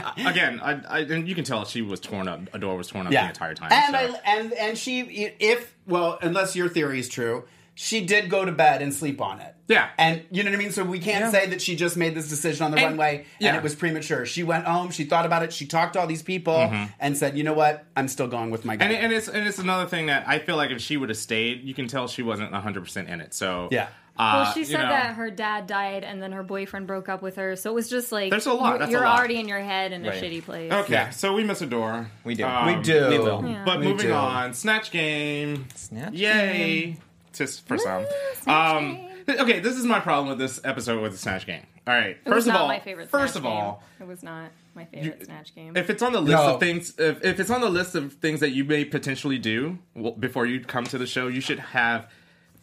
Uh, 0.00 0.12
again, 0.26 0.60
I, 0.62 0.80
I, 0.88 0.98
and 1.00 1.28
you 1.28 1.34
can 1.34 1.44
tell 1.44 1.64
she 1.64 1.82
was 1.82 2.00
torn 2.00 2.28
up. 2.28 2.40
Adore 2.54 2.76
was 2.76 2.88
torn 2.88 3.06
up 3.06 3.12
yeah. 3.12 3.24
the 3.24 3.28
entire 3.30 3.54
time. 3.54 3.70
And 3.72 3.94
so. 4.12 4.16
I, 4.24 4.38
and 4.38 4.52
and 4.54 4.78
she 4.78 5.00
if 5.38 5.74
well, 5.86 6.18
unless 6.22 6.56
your 6.56 6.68
theory 6.68 7.00
is 7.00 7.08
true, 7.08 7.44
she 7.74 8.04
did 8.04 8.30
go 8.30 8.44
to 8.44 8.52
bed 8.52 8.82
and 8.82 8.94
sleep 8.94 9.20
on 9.20 9.40
it. 9.40 9.54
Yeah. 9.68 9.88
And 9.98 10.22
you 10.30 10.42
know 10.42 10.50
what 10.50 10.56
I 10.56 10.58
mean? 10.62 10.72
So 10.72 10.84
we 10.84 10.98
can't 11.00 11.26
Yeah. 11.26 11.30
say 11.30 11.46
that 11.48 11.60
she 11.62 11.76
just 11.76 11.96
made 11.96 12.14
this 12.14 12.28
decision 12.28 12.64
on 12.64 12.70
the 12.70 12.78
And- 12.78 12.86
runway 12.98 13.26
yeah. 13.38 13.48
and 13.48 13.56
it 13.56 13.62
was 13.62 13.74
premature. 13.74 14.26
She 14.26 14.42
went 14.42 14.64
home, 14.64 14.90
she 14.90 15.04
thought 15.04 15.26
about 15.26 15.42
it, 15.42 15.52
she 15.52 15.66
talked 15.66 15.92
to 15.94 16.00
all 16.00 16.06
these 16.06 16.22
people 16.22 16.72
and 16.98 17.16
said, 17.16 17.36
"You 17.36 17.44
know 17.44 17.52
what? 17.54 17.84
I'm 17.96 18.08
still 18.08 18.26
going 18.28 18.50
with 18.50 18.64
my 18.64 18.76
gut." 18.76 18.86
Mm-hmm. 18.88 18.94
and, 18.96 19.04
and 19.06 19.12
it's 19.12 19.28
and 19.28 19.46
it's 19.46 19.58
another 19.58 19.86
thing 19.86 20.06
that 20.06 20.26
I 20.26 20.38
feel 20.38 20.56
like 20.56 20.70
if 20.70 20.80
she 20.80 20.96
would 20.96 21.08
have 21.08 21.18
stayed, 21.18 21.62
you 21.62 21.74
can 21.74 21.88
tell 21.88 22.08
she 22.08 22.22
wasn't 22.22 22.52
100 22.52 22.82
percent 22.84 23.08
in 23.08 23.20
it. 23.20 23.34
So 23.34 23.68
Yeah. 23.70 23.88
Uh, 24.20 24.42
Well, 24.44 24.52
she 24.52 24.60
you 24.60 24.66
said 24.66 24.82
know, 24.82 24.88
that 24.90 25.14
her 25.16 25.30
dad 25.30 25.66
died 25.66 26.04
and 26.04 26.22
then 26.22 26.32
her 26.32 26.42
boyfriend 26.42 26.86
broke 26.86 27.08
up 27.08 27.22
with 27.22 27.36
her. 27.36 27.56
So 27.56 27.70
it 27.70 27.74
was 27.74 27.88
just 27.88 28.12
like 28.12 28.30
There's 28.30 28.46
a 28.46 28.52
lot, 28.52 28.90
You're, 28.90 29.02
a 29.02 29.06
lot. 29.06 29.18
already 29.18 29.38
in 29.40 29.48
your 29.48 29.60
head 29.60 29.92
in 29.92 30.04
a 30.04 30.10
shitty 30.12 30.42
place. 30.44 30.70
Okay, 30.72 30.92
Yeah. 30.92 31.10
so 31.10 31.32
we 31.34 31.44
miss 31.44 31.60
Adore. 31.62 32.08
We 32.24 32.34
do. 32.34 32.44
Um, 32.44 32.66
we 32.76 32.82
do. 32.82 33.08
we 33.08 33.18
will. 33.18 33.44
Yeah. 33.48 33.62
But 33.64 33.80
We 33.80 33.86
moving 33.86 34.08
do. 34.08 34.12
on, 34.12 34.52
Snatch 34.54 34.90
Game. 34.90 35.66
Snatch 35.74 36.12
game. 36.12 36.16
Yay. 36.16 36.96
Just 37.32 37.66
for 37.66 37.78
some. 37.78 38.04
Snatch 38.42 38.76
Um, 38.76 38.94
Game. 38.96 39.08
th- 39.26 39.38
okay, 39.40 39.60
this 39.60 39.76
is 39.76 39.84
my 39.86 40.00
problem 40.00 40.28
with 40.28 40.38
this 40.38 40.60
episode 40.64 41.00
with 41.02 41.12
the 41.12 41.18
Snatch 41.18 41.46
Game. 41.46 41.62
All 41.86 41.94
right. 41.94 42.10
It 42.10 42.28
was 42.28 42.44
First 42.44 42.48
of 42.48 42.54
all, 42.56 42.68
my 42.68 42.78
favorite. 42.80 43.08
first 43.08 43.32
Snatch 43.32 43.40
of 43.40 43.46
all, 43.46 43.82
game. 43.98 44.06
it 44.06 44.10
was 44.10 44.22
not 44.22 44.50
my 44.74 44.84
favorite 44.84 45.24
snatch 45.24 45.54
game. 45.54 45.76
if 45.76 45.90
it's 45.90 46.02
on 46.02 46.12
the 46.12 46.20
list 46.20 46.36
No. 46.36 46.54
of 46.54 46.60
things, 46.60 46.94
if, 46.98 47.24
if 47.24 47.40
it's 47.40 47.50
on 47.50 47.60
the 47.60 47.68
list 47.70 47.94
of 47.94 48.12
things 48.14 48.40
that 48.40 48.50
you 48.50 48.64
may 48.64 48.84
potentially 48.84 49.38
do 49.38 49.78
well, 49.94 50.12
before 50.12 50.46
you 50.46 50.60
come 50.60 50.84
to 50.84 50.98
the 50.98 51.06
show, 51.06 51.26
you 51.28 51.40
should 51.40 51.58
have. 51.58 52.08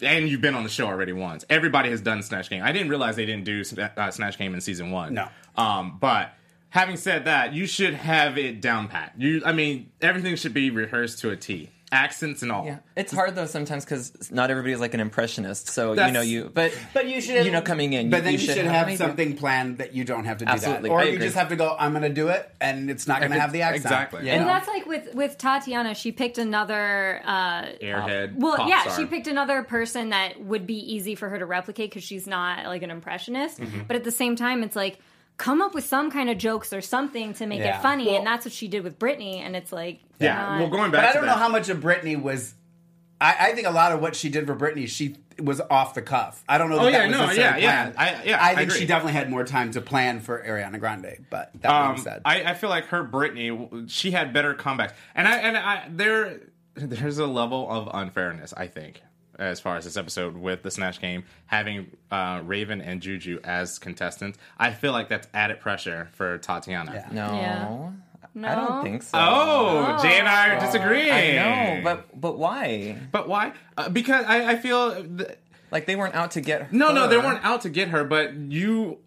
And 0.02 0.30
you've 0.30 0.42
been 0.42 0.56
on 0.56 0.64
the 0.64 0.70
show 0.70 0.88
already 0.88 1.14
once. 1.14 1.46
Everybody 1.50 1.90
has 1.90 2.02
done 2.02 2.22
Snatch 2.22 2.50
Game. 2.50 2.64
I 2.64 2.72
didn't 2.72 2.90
realize 2.90 3.16
they 3.16 3.26
didn't 3.26 3.46
do 3.46 3.64
uh, 3.98 4.12
Snatch 4.12 4.38
Game 4.38 4.54
in 4.54 4.62
season 4.62 4.92
one. 4.92 5.14
No. 5.14 5.28
Um, 5.56 5.98
but 6.00 6.34
having 6.70 6.98
said 6.98 7.26
that, 7.26 7.54
you 7.54 7.66
should 7.66 7.94
have 7.94 8.38
it 8.38 8.62
down 8.62 8.88
pat. 8.88 9.14
You, 9.18 9.42
I 9.46 9.54
mean, 9.54 9.92
everything 10.02 10.36
should 10.36 10.54
be 10.54 10.70
rehearsed 10.70 11.20
to 11.20 11.32
a 11.32 11.36
T, 11.36 11.70
accents 11.92 12.42
and 12.42 12.52
all. 12.52 12.66
Yeah, 12.66 12.80
it's 12.96 13.12
hard 13.14 13.36
though 13.36 13.46
sometimes 13.46 13.86
because 13.86 14.32
not 14.32 14.52
everybody's 14.52 14.80
like 14.80 14.94
an 14.94 15.00
impressionist. 15.00 15.70
So 15.70 15.94
you 15.94 16.12
know 16.12 16.22
you, 16.22 16.52
but 16.54 16.78
But 16.94 17.08
you 17.08 17.22
should, 17.22 17.46
you 17.46 17.52
know, 17.52 17.62
coming 17.62 17.94
in, 17.94 18.10
But 18.10 18.18
you- 18.18 18.24
then 18.24 18.34
you, 18.34 18.40
you 18.40 18.46
should, 18.46 18.56
should 18.56 18.66
have, 18.66 18.74
have 18.76 18.88
maybe- 18.88 18.98
something 18.98 19.38
planned 19.38 19.78
that 19.78 19.94
you 19.96 20.04
don't 20.04 20.26
have 20.26 20.38
to 20.40 20.46
do 20.46 20.52
Absolutely, 20.52 20.90
that, 20.90 20.94
or 20.94 21.00
I 21.00 21.04
you 21.04 21.10
agree. 21.14 21.26
just 21.26 21.36
have 21.38 21.50
to 21.50 21.56
go. 21.56 21.76
I'm 21.80 21.92
going 21.92 22.04
to 22.04 22.10
do 22.10 22.28
it, 22.30 22.50
and 22.60 22.90
it's 22.90 23.08
not 23.08 23.20
going 23.20 23.32
to 23.32 23.38
If 23.38 23.42
have 23.42 23.52
the 23.52 23.62
accent. 23.62 23.86
exactly. 23.86 24.26
you 24.26 24.32
and 24.32 24.42
know? 24.42 24.48
that's 24.48 24.68
like 24.68 24.86
with 24.86 25.14
with 25.14 25.38
Tatianna, 25.38 25.96
she 25.96 26.12
picked 26.12 26.38
another. 26.38 27.22
Uh, 27.26 27.64
Airhead. 27.82 28.36
well, 28.36 28.58
pop 28.58 28.70
yeah, 28.70 28.82
star. 28.84 28.98
she 29.00 29.06
picked 29.06 29.28
another 29.28 29.64
person 29.64 30.10
that 30.10 30.42
would 30.44 30.68
be 30.68 30.94
easy 30.94 31.16
for 31.16 31.30
her 31.30 31.40
to 31.40 31.46
replicate 31.46 31.90
because 31.90 32.04
she's 32.04 32.28
not 32.28 32.66
like 32.66 32.84
an 32.84 32.92
impressionist. 32.92 33.60
Mm-hmm. 33.60 33.82
But 33.88 33.96
at 33.96 34.04
the 34.04 34.12
same 34.12 34.36
time, 34.36 34.64
it's 34.64 34.76
like 34.76 35.00
come 35.38 35.62
up 35.62 35.74
with 35.76 35.86
some 35.86 36.10
kind 36.10 36.30
of 36.30 36.38
jokes 36.38 36.74
or 36.74 36.82
something 36.82 37.34
to 37.36 37.46
make 37.46 37.60
Yeah. 37.60 37.78
it 37.78 37.82
funny, 37.82 38.08
Well- 38.08 38.18
and 38.18 38.28
that's 38.28 38.46
what 38.46 38.54
she 38.54 38.68
did 38.68 38.84
with 38.84 38.98
Britney. 39.00 39.36
And 39.38 39.56
it's 39.56 39.72
like, 39.72 40.00
Yeah. 40.20 40.34
not- 40.36 40.60
Well, 40.60 40.70
going 40.70 40.92
back 40.92 41.02
But 41.02 41.04
I 41.04 41.08
to 41.10 41.14
don't 41.20 41.26
that, 41.28 41.36
know 41.36 41.38
how 41.42 41.50
much 41.50 41.70
of 41.70 41.78
Britney 41.80 42.20
was. 42.22 42.56
I, 43.22 43.36
I 43.50 43.52
think 43.54 43.68
a 43.68 43.72
lot 43.72 43.92
of 43.92 44.00
what 44.02 44.16
she 44.16 44.30
did 44.30 44.46
for 44.48 44.56
Britney, 44.56 44.88
she 44.88 45.16
was 45.40 45.62
off 45.70 45.94
the 45.94 46.02
cuff. 46.02 46.44
I 46.50 46.58
don't 46.58 46.70
know. 46.72 46.80
Oh, 46.80 46.84
that 46.86 46.92
yeah, 46.92 46.98
that 47.00 47.08
was 47.08 47.18
no, 47.18 47.26
necessarily 47.28 47.62
yeah, 47.64 47.86
yeah. 47.86 47.90
planned. 47.92 47.98
I- 48.20 48.24
yeah, 48.26 48.38
I 48.44 48.46
I 48.52 48.56
think 48.56 48.70
agree. 48.70 48.80
she 48.80 48.86
definitely 48.88 49.14
had 49.14 49.30
more 49.30 49.44
time 49.44 49.72
to 49.72 49.82
plan 49.82 50.20
for 50.22 50.44
Ariana 50.44 50.80
Grande. 50.80 51.26
But 51.30 51.52
that 51.62 51.72
Um, 51.72 51.94
being 51.94 52.04
said, 52.04 52.22
I, 52.26 52.44
I 52.44 52.54
feel 52.56 52.70
like 52.72 52.86
her 52.88 53.04
Britney, 53.04 53.90
she 53.90 54.12
had 54.12 54.34
better 54.34 54.54
comebacks, 54.56 54.94
and 55.16 55.28
I 55.28 55.38
and 55.38 55.56
I 55.58 55.84
there 55.90 56.40
there's 56.76 57.18
a 57.20 57.26
level 57.28 57.68
of 57.70 57.90
unfairness 57.94 58.54
I 58.58 58.68
think 58.68 59.02
as 59.38 59.60
far 59.60 59.78
as 59.78 59.84
this 59.86 59.98
episode 59.98 60.36
with 60.36 60.64
the 60.64 60.72
Snatch 60.72 61.00
Game 61.00 61.24
having 61.46 61.92
uh, 62.12 62.42
Raven 62.44 62.82
and 62.82 63.02
Juju 63.02 63.40
as 63.44 63.80
contestants. 63.80 64.38
I 64.58 64.72
feel 64.72 64.92
like 64.92 65.10
that's 65.10 65.28
added 65.34 65.60
pressure 65.60 66.10
for 66.14 66.38
Tatianna. 66.40 66.94
Yeah. 66.94 67.08
no, 67.12 67.26
Yeah. 67.34 67.92
I 68.52 68.56
don't 68.56 68.84
think 68.84 69.02
so. 69.02 69.18
Oh, 69.20 70.00
Jay 70.04 70.20
and 70.20 70.28
I 70.28 70.50
are 70.56 70.60
disagreeing. 70.60 71.12
I 71.12 71.32
know, 71.76 71.82
but 71.84 72.20
but 72.22 72.38
why? 72.38 72.96
but 73.12 73.28
why? 73.28 73.54
Uh, 73.76 73.90
because 73.90 74.26
I, 74.28 74.52
I 74.52 74.56
feel 74.58 74.94
th- 75.04 75.38
Like 75.72 75.86
they 75.88 75.96
weren't 75.96 76.14
out 76.14 76.32
to 76.32 76.42
get 76.42 76.62
her. 76.62 76.68
no, 76.72 76.92
no, 76.94 77.08
they 77.08 77.18
weren't 77.18 77.44
out 77.44 77.62
to 77.62 77.70
get 77.70 77.88
her, 77.90 78.04
but 78.04 78.36
you. 78.36 79.00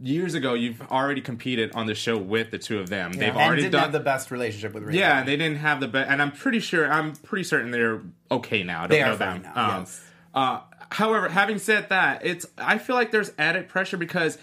Years 0.00 0.34
ago, 0.34 0.54
you've 0.54 0.80
already 0.82 1.20
competed 1.20 1.72
on 1.74 1.86
the 1.86 1.94
show 1.94 2.16
with 2.16 2.50
the 2.52 2.58
two 2.58 2.78
of 2.78 2.88
them. 2.88 3.12
They've 3.12 3.28
and 3.28 3.36
already 3.36 3.62
didn't 3.62 3.72
done 3.72 3.82
have 3.82 3.92
the 3.92 4.00
best 4.00 4.30
relationship 4.30 4.72
with 4.72 4.84
Raven. 4.84 4.98
Yeah, 4.98 5.24
they 5.24 5.36
didn't 5.36 5.58
have 5.58 5.80
the 5.80 5.88
best, 5.88 6.08
and 6.10 6.22
I'm 6.22 6.30
pretty 6.32 6.60
sure, 6.60 6.90
I'm 6.90 7.14
pretty 7.16 7.44
certain 7.44 7.72
they're 7.72 8.02
okay 8.30 8.62
now. 8.62 8.84
I 8.84 8.86
don't 8.86 8.90
They 8.90 9.00
know 9.00 9.12
are 9.12 9.16
them. 9.16 9.42
now, 9.42 9.78
yes. 9.80 10.04
uh, 10.32 10.60
however, 10.90 11.28
having 11.28 11.58
said 11.58 11.88
that, 11.88 12.24
it's 12.24 12.46
I 12.56 12.78
feel 12.78 12.94
like 12.94 13.10
there's 13.10 13.32
added 13.36 13.68
pressure 13.68 13.96
because 13.96 14.38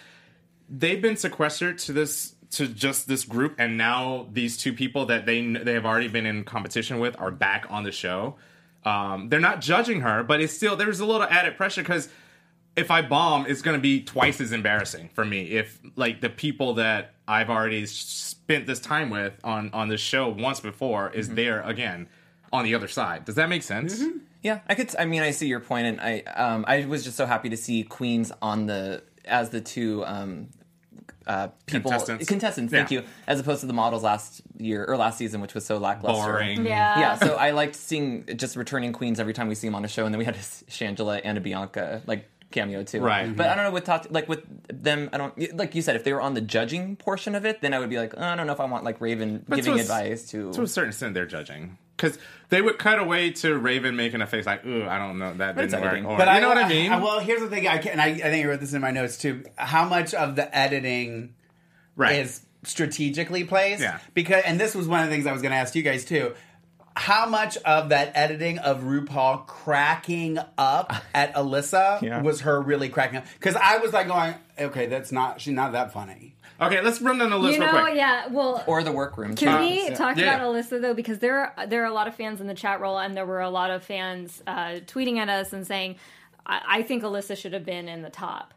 they've 0.70 1.02
been 1.02 1.16
sequestered 1.16 1.78
to 1.80 1.94
this 1.94 2.36
to 2.52 2.68
just 2.68 3.08
this 3.08 3.24
group, 3.24 3.56
and 3.60 3.78
now 3.78 4.28
these 4.32 4.58
two 4.58 4.74
people 4.74 5.06
that 5.06 5.26
they 5.26 5.46
they 5.46 5.74
have 5.74 5.86
already 5.86 6.10
been 6.10 6.26
in 6.26 6.44
competition 6.44 7.00
with 7.00 7.20
are 7.20 7.32
back 7.32 7.68
on 7.70 7.84
the 7.84 7.92
show. 7.92 8.36
Um, 8.84 9.30
they're 9.30 9.40
not 9.40 9.62
judging 9.62 10.02
her, 10.02 10.24
but 10.24 10.42
it's 10.42 10.54
still 10.54 10.76
there's 10.76 11.00
a 11.00 11.06
little 11.06 11.24
added 11.24 11.58
pressure 11.58 11.82
because 11.82 12.10
if 12.78 12.92
I 12.92 13.02
bomb, 13.02 13.46
it's 13.48 13.62
going 13.62 13.76
to 13.76 13.82
be 13.82 14.02
twice 14.04 14.40
as 14.40 14.52
embarrassing 14.54 15.10
for 15.14 15.26
me. 15.26 15.50
If 15.50 15.80
like 15.96 16.22
the 16.22 16.30
people 16.30 16.76
that 16.76 17.14
I've 17.28 17.50
already 17.50 17.86
spent 17.88 18.68
this 18.68 18.80
time 18.80 19.10
with 19.10 19.34
on 19.44 19.72
on 19.74 19.90
this 19.90 20.00
show 20.00 20.30
once 20.30 20.60
before 20.60 21.10
is 21.12 21.30
there 21.30 21.62
again 21.62 22.08
on 22.54 22.64
the 22.64 22.76
other 22.76 22.88
side. 22.88 23.26
Does 23.26 23.36
that 23.36 23.50
make 23.50 23.64
sense? 23.64 24.02
Yeah, 24.44 24.60
I 24.70 24.76
could. 24.76 24.96
I 24.98 25.06
mean, 25.06 25.24
I 25.24 25.32
see 25.32 25.48
your 25.48 25.60
point, 25.60 25.88
and 25.88 26.00
I 26.00 26.20
um, 26.36 26.64
I 26.68 26.86
was 26.86 27.04
just 27.04 27.18
so 27.18 27.26
happy 27.26 27.50
to 27.50 27.58
see 27.58 27.84
Queens 27.84 28.32
on 28.42 28.68
the 28.68 29.04
as 29.26 29.50
the 29.50 29.60
two 29.60 30.06
um, 30.06 30.48
uh, 31.26 31.50
people 31.66 31.92
Contestants. 31.92 32.26
Contestants, 32.28 32.72
thank 32.72 32.92
Yeah. 32.92 33.00
you, 33.02 33.06
as 33.26 33.40
opposed 33.40 33.60
to 33.62 33.66
the 33.68 33.74
models 33.74 34.04
last 34.04 34.42
year 34.58 34.86
or 34.86 34.96
last 34.96 35.18
season, 35.18 35.42
which 35.42 35.54
was 35.54 35.66
so 35.66 35.78
lackluster. 35.78 36.32
Boring. 36.32 36.66
yeah, 36.66 37.00
Yeah, 37.00 37.16
so 37.18 37.36
I 37.40 37.52
liked 37.52 37.76
seeing 37.76 38.26
just 38.38 38.56
returning 38.56 38.94
queens 38.94 39.20
every 39.20 39.34
time 39.34 39.50
we 39.50 39.56
see 39.56 39.68
them 39.68 39.76
on 39.76 39.84
a 39.84 39.90
show, 39.90 40.06
and 40.06 40.14
then 40.14 40.20
we 40.20 40.26
had 40.26 40.36
a 40.36 40.40
Shangela 40.70 41.20
and 41.24 41.38
a 41.38 41.42
Bianca 41.42 42.02
like 42.06 42.30
cameo 42.52 42.84
too. 42.84 43.02
Right. 43.02 43.36
But 43.36 43.48
I 43.48 43.56
don't 43.56 43.66
know 43.66 43.72
with 43.72 43.86
Tati, 43.86 44.10
like 44.10 44.28
with 44.30 44.44
them. 44.68 45.10
I 45.14 45.18
don't 45.18 45.58
like 45.58 45.76
you 45.76 45.82
said 45.82 45.96
if 45.96 46.04
they 46.04 46.14
were 46.14 46.22
on 46.22 46.34
the 46.34 46.42
judging 46.42 46.96
portion 46.96 47.36
of 47.36 47.46
it, 47.46 47.62
then 47.62 47.74
I 47.74 47.80
would 47.80 47.90
be 47.90 47.98
like, 47.98 48.14
oh, 48.18 48.24
I 48.24 48.36
don't 48.36 48.48
know 48.48 48.54
if 48.54 48.60
I 48.60 48.66
want 48.66 48.84
like 48.84 49.02
Raven 49.02 49.44
But 49.48 49.58
giving 49.58 49.74
to 49.74 49.80
a- 49.80 49.82
advice 49.82 50.30
to. 50.32 50.52
To 50.54 50.62
a 50.62 50.68
certain 50.68 50.90
extent, 50.90 51.14
they're 51.14 51.26
judging 51.26 51.78
because 51.96 52.18
they 52.50 52.62
would 52.62 52.78
cut 52.78 53.00
away 53.00 53.32
to 53.32 53.58
Raven 53.58 53.96
making 53.96 54.22
a 54.22 54.28
face 54.28 54.46
like, 54.46 54.66
"Ooh, 54.66 54.86
I 54.86 54.98
don't 54.98 55.18
know, 55.20 55.34
that 55.36 55.58
it's 55.58 55.72
didn't 55.72 55.82
work." 55.82 55.92
editing. 55.92 56.06
Or, 56.06 56.18
But 56.18 56.34
you 56.36 56.42
know 56.42 56.50
what 56.50 56.58
I 56.58 56.70
mean? 56.70 56.92
well, 56.92 57.20
here's 57.20 57.42
the 57.42 57.50
thing. 57.50 57.68
I 57.68 57.80
can. 57.80 57.94
And 57.94 58.02
I, 58.02 58.08
I 58.08 58.16
think 58.18 58.46
I 58.46 58.50
wrote 58.50 58.60
this 58.60 58.74
in 58.74 58.82
my 58.82 58.92
notes 58.92 59.18
too. 59.18 59.44
How 59.56 59.88
much 59.88 60.14
of 60.14 60.36
the 60.36 60.56
editing 60.56 61.34
right. 61.96 62.20
is 62.20 62.46
strategically 62.64 63.44
placed? 63.44 63.82
Yeah. 63.82 64.00
Because, 64.14 64.44
and 64.46 64.60
this 64.60 64.76
was 64.76 64.88
one 64.88 65.02
of 65.04 65.10
the 65.10 65.16
things 65.16 65.26
I 65.26 65.32
was 65.32 65.42
going 65.42 65.52
to 65.52 65.58
ask 65.58 65.76
you 65.76 65.84
guys 65.84 66.06
too. 66.06 66.34
How 66.98 67.28
much 67.28 67.58
of 67.58 67.90
that 67.90 68.12
editing 68.16 68.58
of 68.60 68.82
RuPaul 68.82 69.46
cracking 69.48 70.40
up 70.58 70.94
at 71.14 71.34
Alyssa 71.36 72.02
Yeah. 72.02 72.22
was 72.22 72.42
her 72.42 72.60
really 72.62 72.90
cracking 72.90 73.18
up? 73.20 73.26
Because 73.36 73.56
I 73.56 73.78
was 73.78 73.94
like 73.94 74.08
going, 74.08 74.34
okay, 74.60 74.88
that's 74.88 75.12
not. 75.12 75.40
She's 75.40 75.54
not 75.54 75.74
that 75.74 75.94
funny. 75.94 76.34
okay, 76.60 76.82
let's 76.82 77.00
run 77.02 77.20
down 77.20 77.30
the 77.30 77.38
list 77.38 77.58
you 77.60 77.64
real 77.64 77.72
know, 77.74 77.82
quick. 77.84 77.96
yeah. 77.96 78.28
Well, 78.28 78.64
or 78.66 78.82
the 78.84 78.92
workroom. 78.92 79.36
too. 79.36 79.46
Can 79.46 79.62
we 79.62 79.84
yeah. 79.90 79.94
talk 79.96 80.18
Yeah. 80.18 80.36
about 80.36 80.42
Alyssa 80.54 80.82
though? 80.82 80.94
Because 80.96 81.20
there 81.20 81.54
are 81.58 81.68
there 81.68 81.84
are 81.84 81.88
a 81.88 81.94
lot 81.94 82.08
of 82.08 82.16
fans 82.16 82.42
in 82.42 82.48
the 82.48 82.56
chat 82.56 82.80
roll, 82.82 82.98
and 82.98 83.16
there 83.16 83.26
were 83.28 83.42
a 83.42 83.50
lot 83.52 83.70
of 83.70 83.84
fans 83.84 84.42
uh, 84.48 84.80
tweeting 84.88 85.18
at 85.18 85.30
us 85.30 85.54
and 85.54 85.68
saying, 85.68 85.98
I-, 86.48 86.62
"I 86.80 86.82
think 86.82 87.04
Alyssa 87.04 87.38
should 87.38 87.54
have 87.54 87.64
been 87.66 87.88
in 87.88 88.02
the 88.02 88.10
top." 88.10 88.54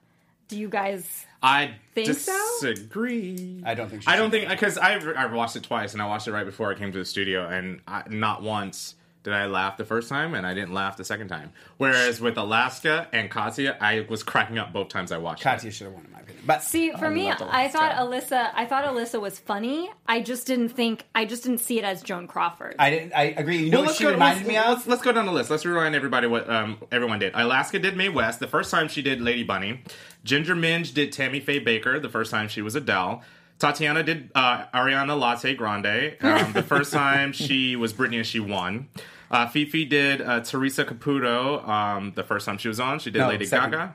Do 0.48 0.58
you 0.58 0.68
guys? 0.70 1.26
I 1.42 1.74
Think 1.94 2.14
so? 2.18 2.32
disagree. 2.60 3.62
I 3.64 3.74
don't 3.74 3.88
think 3.88 4.02
she 4.02 4.08
I 4.08 4.16
don't 4.16 4.30
think 4.30 4.48
because 4.48 4.78
I 4.78 4.94
I 4.94 5.26
watched 5.26 5.56
it 5.56 5.62
twice 5.62 5.92
and 5.92 6.02
I 6.02 6.06
watched 6.06 6.28
it 6.28 6.32
right 6.32 6.44
before 6.46 6.70
I 6.70 6.74
came 6.74 6.92
to 6.92 6.98
the 6.98 7.04
studio 7.04 7.46
and 7.48 7.80
I, 7.86 8.02
not 8.08 8.42
once 8.42 8.94
did 9.22 9.34
I 9.34 9.46
laugh 9.46 9.76
the 9.76 9.84
first 9.84 10.08
time 10.08 10.34
and 10.34 10.46
I 10.46 10.54
didn't 10.54 10.72
laugh 10.72 10.96
the 10.96 11.04
second 11.04 11.28
time. 11.28 11.52
Whereas 11.76 12.22
with 12.22 12.38
Alaska 12.38 13.06
and 13.12 13.30
Katya, 13.30 13.76
I 13.78 14.06
was 14.08 14.22
cracking 14.22 14.56
up 14.58 14.72
both 14.72 14.88
times 14.88 15.12
I 15.12 15.18
watched. 15.18 15.42
it. 15.42 15.44
Katya 15.44 15.70
should 15.70 15.84
have 15.88 15.92
won, 15.94 16.06
in 16.06 16.12
my 16.12 16.20
opinion. 16.20 16.42
But 16.46 16.62
See, 16.62 16.90
for 16.92 17.10
me, 17.10 17.28
I 17.28 17.68
thought 17.68 17.92
Alyssa. 17.96 18.50
I 18.54 18.64
thought 18.64 18.84
Alyssa 18.86 19.20
was 19.20 19.38
funny. 19.38 19.90
I 20.06 20.22
just 20.22 20.46
didn't 20.46 20.70
think. 20.70 21.04
I 21.14 21.26
just 21.26 21.42
didn't 21.42 21.58
see 21.58 21.78
it 21.78 21.84
as 21.84 22.02
Joan 22.02 22.28
Crawford. 22.28 22.76
I 22.78 22.88
didn't. 22.88 23.12
I 23.12 23.24
agree. 23.36 23.58
You 23.58 23.70
know 23.70 23.78
Well, 23.78 23.82
what 23.82 23.86
let's 23.88 23.98
she 23.98 24.04
go, 24.04 24.12
reminded 24.12 24.46
me 24.46 24.56
of? 24.56 24.68
Let's, 24.68 24.86
let's 24.86 25.02
go 25.02 25.12
down 25.12 25.26
the 25.26 25.32
list. 25.32 25.50
Let's 25.50 25.66
remind 25.66 25.94
everybody 25.94 26.26
what 26.26 26.48
um, 26.48 26.78
everyone 26.90 27.18
did. 27.18 27.32
Alaska 27.34 27.78
did 27.78 27.98
Mae 27.98 28.08
West 28.08 28.40
the 28.40 28.48
first 28.48 28.70
time 28.70 28.88
she 28.88 29.02
did 29.02 29.20
Lady 29.20 29.42
Bunny. 29.44 29.82
Ginger 30.24 30.54
Minj 30.54 30.92
did 30.94 31.12
Tammy 31.12 31.40
Faye 31.40 31.60
Bakker 31.64 32.00
the 32.00 32.08
first 32.08 32.30
time 32.30 32.48
she 32.48 32.62
was 32.62 32.74
Adele. 32.74 33.22
Tatianna 33.58 34.04
did 34.04 34.30
uh, 34.34 34.64
Ariana 34.74 35.18
Latte 35.18 35.54
Grande 35.54 36.16
um, 36.22 36.52
the 36.52 36.62
first 36.66 36.92
time 36.92 37.32
she 37.32 37.76
was 37.76 37.92
Britney 37.92 38.16
and 38.16 38.26
she 38.26 38.40
won. 38.40 38.88
Uh, 39.30 39.46
Fifi 39.46 39.84
did 39.84 40.20
uh, 40.22 40.40
Teresa 40.40 40.84
Caputo 40.84 41.66
um, 41.68 42.12
the 42.16 42.22
first 42.24 42.46
time 42.46 42.58
she 42.58 42.68
was 42.68 42.80
on. 42.80 42.98
She 42.98 43.10
did 43.10 43.20
No, 43.20 43.28
Lady 43.28 43.44
second. 43.44 43.70
Gaga. 43.72 43.94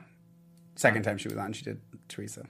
Second 0.76 1.02
time 1.02 1.18
she 1.18 1.28
was 1.28 1.36
on, 1.36 1.52
she 1.52 1.64
did 1.64 1.80
Teresa. 2.08 2.46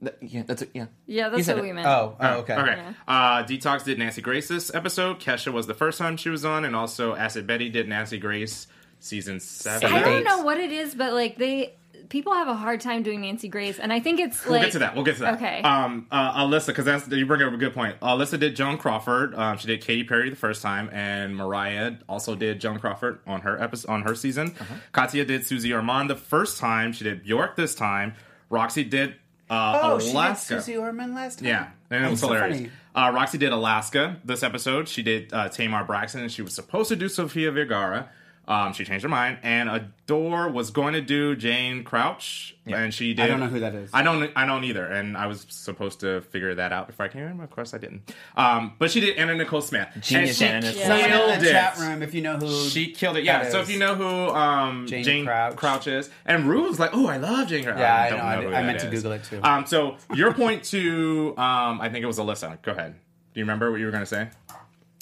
Th- 0.00 0.14
yeah, 0.20 0.42
that's 0.46 0.62
it. 0.62 0.70
Yeah. 0.74 0.86
yeah, 1.06 1.28
that's 1.28 1.46
what 1.48 1.58
it. 1.58 1.62
we 1.62 1.72
meant. 1.72 1.86
Oh, 1.86 2.16
oh, 2.18 2.38
okay. 2.38 2.54
Okay. 2.54 2.76
Yeah. 2.76 2.92
Uh, 3.06 3.42
Detox 3.44 3.84
did 3.84 3.98
Nancy 3.98 4.20
Grace 4.22 4.48
this 4.48 4.74
episode. 4.74 5.20
Kesha 5.20 5.52
was 5.52 5.66
the 5.66 5.74
first 5.74 5.98
time 5.98 6.16
she 6.16 6.28
was 6.28 6.44
on, 6.44 6.64
and 6.64 6.74
also 6.74 7.14
Acid 7.14 7.46
Betty 7.46 7.68
did 7.68 7.88
Nancy 7.88 8.18
Grace 8.18 8.66
season 9.00 9.38
seven. 9.40 9.92
I 9.92 10.00
don't 10.02 10.24
know 10.24 10.42
what 10.42 10.58
it 10.58 10.72
is, 10.72 10.94
but 10.94 11.12
like 11.12 11.36
they 11.36 11.74
people 12.08 12.32
have 12.34 12.48
a 12.48 12.54
hard 12.54 12.80
time 12.80 13.02
doing 13.02 13.20
Nancy 13.20 13.48
Grace, 13.48 13.78
and 13.78 13.92
I 13.92 14.00
think 14.00 14.20
it's 14.20 14.44
like 14.46 14.50
We'll 14.50 14.60
get 14.62 14.72
to 14.72 14.78
that. 14.80 14.94
We'll 14.94 15.04
get 15.04 15.14
to 15.16 15.20
that. 15.22 15.34
Okay. 15.34 15.62
Um, 15.62 16.06
uh, 16.10 16.44
Alyssa, 16.44 16.68
because 16.68 16.84
that's 16.84 17.08
you 17.08 17.26
bring 17.26 17.42
up 17.42 17.52
a 17.52 17.56
good 17.56 17.74
point. 17.74 17.98
Alyssa 18.00 18.38
did 18.38 18.56
Joan 18.56 18.78
Crawford. 18.78 19.34
Um, 19.34 19.58
she 19.58 19.66
did 19.66 19.80
Katy 19.80 20.04
Perry 20.04 20.30
the 20.30 20.36
first 20.36 20.62
time, 20.62 20.88
and 20.92 21.36
Mariah 21.36 21.94
also 22.08 22.34
did 22.34 22.60
Joan 22.60 22.78
Crawford 22.78 23.20
on 23.26 23.40
her 23.42 23.60
episode 23.62 23.90
on 23.90 24.02
her 24.02 24.14
season. 24.14 24.54
Uh-huh. 24.58 24.74
Katya 24.92 25.24
did 25.24 25.46
Suze 25.46 25.70
Orman 25.70 26.08
the 26.08 26.16
first 26.16 26.58
time. 26.58 26.92
She 26.92 27.04
did 27.04 27.24
Bjork 27.24 27.56
this 27.56 27.74
time. 27.74 28.14
Roxxxy 28.50 28.88
did 28.88 29.14
uh, 29.50 29.80
Oh, 29.82 29.98
she 29.98 30.12
did 30.12 30.36
Suze 30.38 30.76
Orman 30.76 31.14
last 31.14 31.38
time. 31.40 31.48
Yeah, 31.48 31.68
and 31.90 32.04
it 32.04 32.10
was 32.10 32.20
so 32.20 32.28
hilarious. 32.28 32.58
funny. 32.58 32.70
Uh, 32.94 33.10
Roxxxy 33.12 33.38
did 33.38 33.52
Alaska 33.52 34.20
this 34.24 34.42
episode. 34.42 34.88
She 34.88 35.02
did 35.02 35.32
uh, 35.32 35.48
Tamar 35.48 35.84
Braxton, 35.84 36.20
and 36.20 36.30
she 36.30 36.42
was 36.42 36.54
supposed 36.54 36.88
to 36.90 36.96
do 36.96 37.08
Sofia 37.08 37.50
Vergara. 37.50 38.08
Um, 38.46 38.72
she 38.74 38.84
changed 38.84 39.02
her 39.02 39.08
mind, 39.08 39.38
and 39.42 39.70
Adore 39.70 40.50
was 40.50 40.70
going 40.70 40.92
to 40.92 41.00
do 41.00 41.34
Jane 41.34 41.82
Crouch, 41.82 42.54
and 42.66 42.92
she 42.92 43.14
did. 43.14 43.22
I 43.24 43.26
don't 43.28 43.40
know 43.40 43.46
who 43.46 43.60
that 43.60 43.74
is. 43.74 43.88
I 43.94 44.02
don't. 44.02 44.30
I 44.36 44.44
don't 44.44 44.64
either, 44.64 44.84
and 44.86 45.16
I 45.16 45.26
was 45.26 45.46
supposed 45.48 46.00
to 46.00 46.20
figure 46.20 46.54
that 46.54 46.70
out 46.72 46.86
before 46.86 47.06
I 47.06 47.08
came 47.08 47.22
in. 47.22 47.40
Of 47.40 47.50
course, 47.50 47.72
I 47.72 47.78
didn't. 47.78 48.14
Um, 48.36 48.74
but 48.78 48.90
she 48.90 49.00
did 49.00 49.16
Anna 49.16 49.34
Nicole 49.34 49.62
Smith. 49.62 49.88
Genius 50.00 50.42
and 50.42 50.64
Anna 50.64 50.72
she 50.72 50.78
Nicole. 50.78 50.88
Someone 50.98 51.04
in 51.04 51.10
killed 51.10 51.40
the 51.40 51.48
it. 51.48 51.52
chat 51.52 51.78
room, 51.78 52.02
if 52.02 52.12
you 52.14 52.20
know 52.22 52.36
who 52.36 52.68
She 52.68 52.92
killed 52.92 53.16
it. 53.16 53.24
Yeah. 53.24 53.48
So 53.48 53.60
if 53.60 53.70
you 53.70 53.78
know 53.78 53.94
who 53.94 54.04
um, 54.34 54.86
Jane 54.86 55.04
Jane, 55.04 55.24
Crouch. 55.24 55.56
Crouch. 55.56 55.86
is, 55.86 56.10
and 56.26 56.46
Rue 56.48 56.68
was 56.68 56.78
like, 56.78 56.90
"Oh, 56.92 57.06
I 57.06 57.16
love 57.16 57.48
Jane 57.48 57.64
Crouch." 57.64 57.78
Yeah, 57.78 57.94
I 57.96 58.10
don't 58.10 58.18
know. 58.18 58.24
I 58.24 58.36
who 58.36 58.42
did- 58.42 58.50
that 58.52 58.56
I 58.56 58.62
meant 58.66 58.80
to. 58.80 58.90
Google 58.90 59.12
it, 59.12 59.24
too. 59.24 59.40
Um, 59.42 59.64
so 59.66 59.96
your 60.14 60.34
point 60.34 60.64
to, 60.64 61.34
um, 61.38 61.80
I 61.80 61.88
think 61.88 62.02
it 62.02 62.06
was 62.06 62.18
Alyssa. 62.18 62.60
Go 62.62 62.72
ahead. 62.72 62.94
Do 63.32 63.40
you 63.40 63.44
remember 63.44 63.70
what 63.72 63.80
you 63.80 63.86
were 63.86 63.90
going 63.90 64.02
to 64.02 64.06
say 64.06 64.28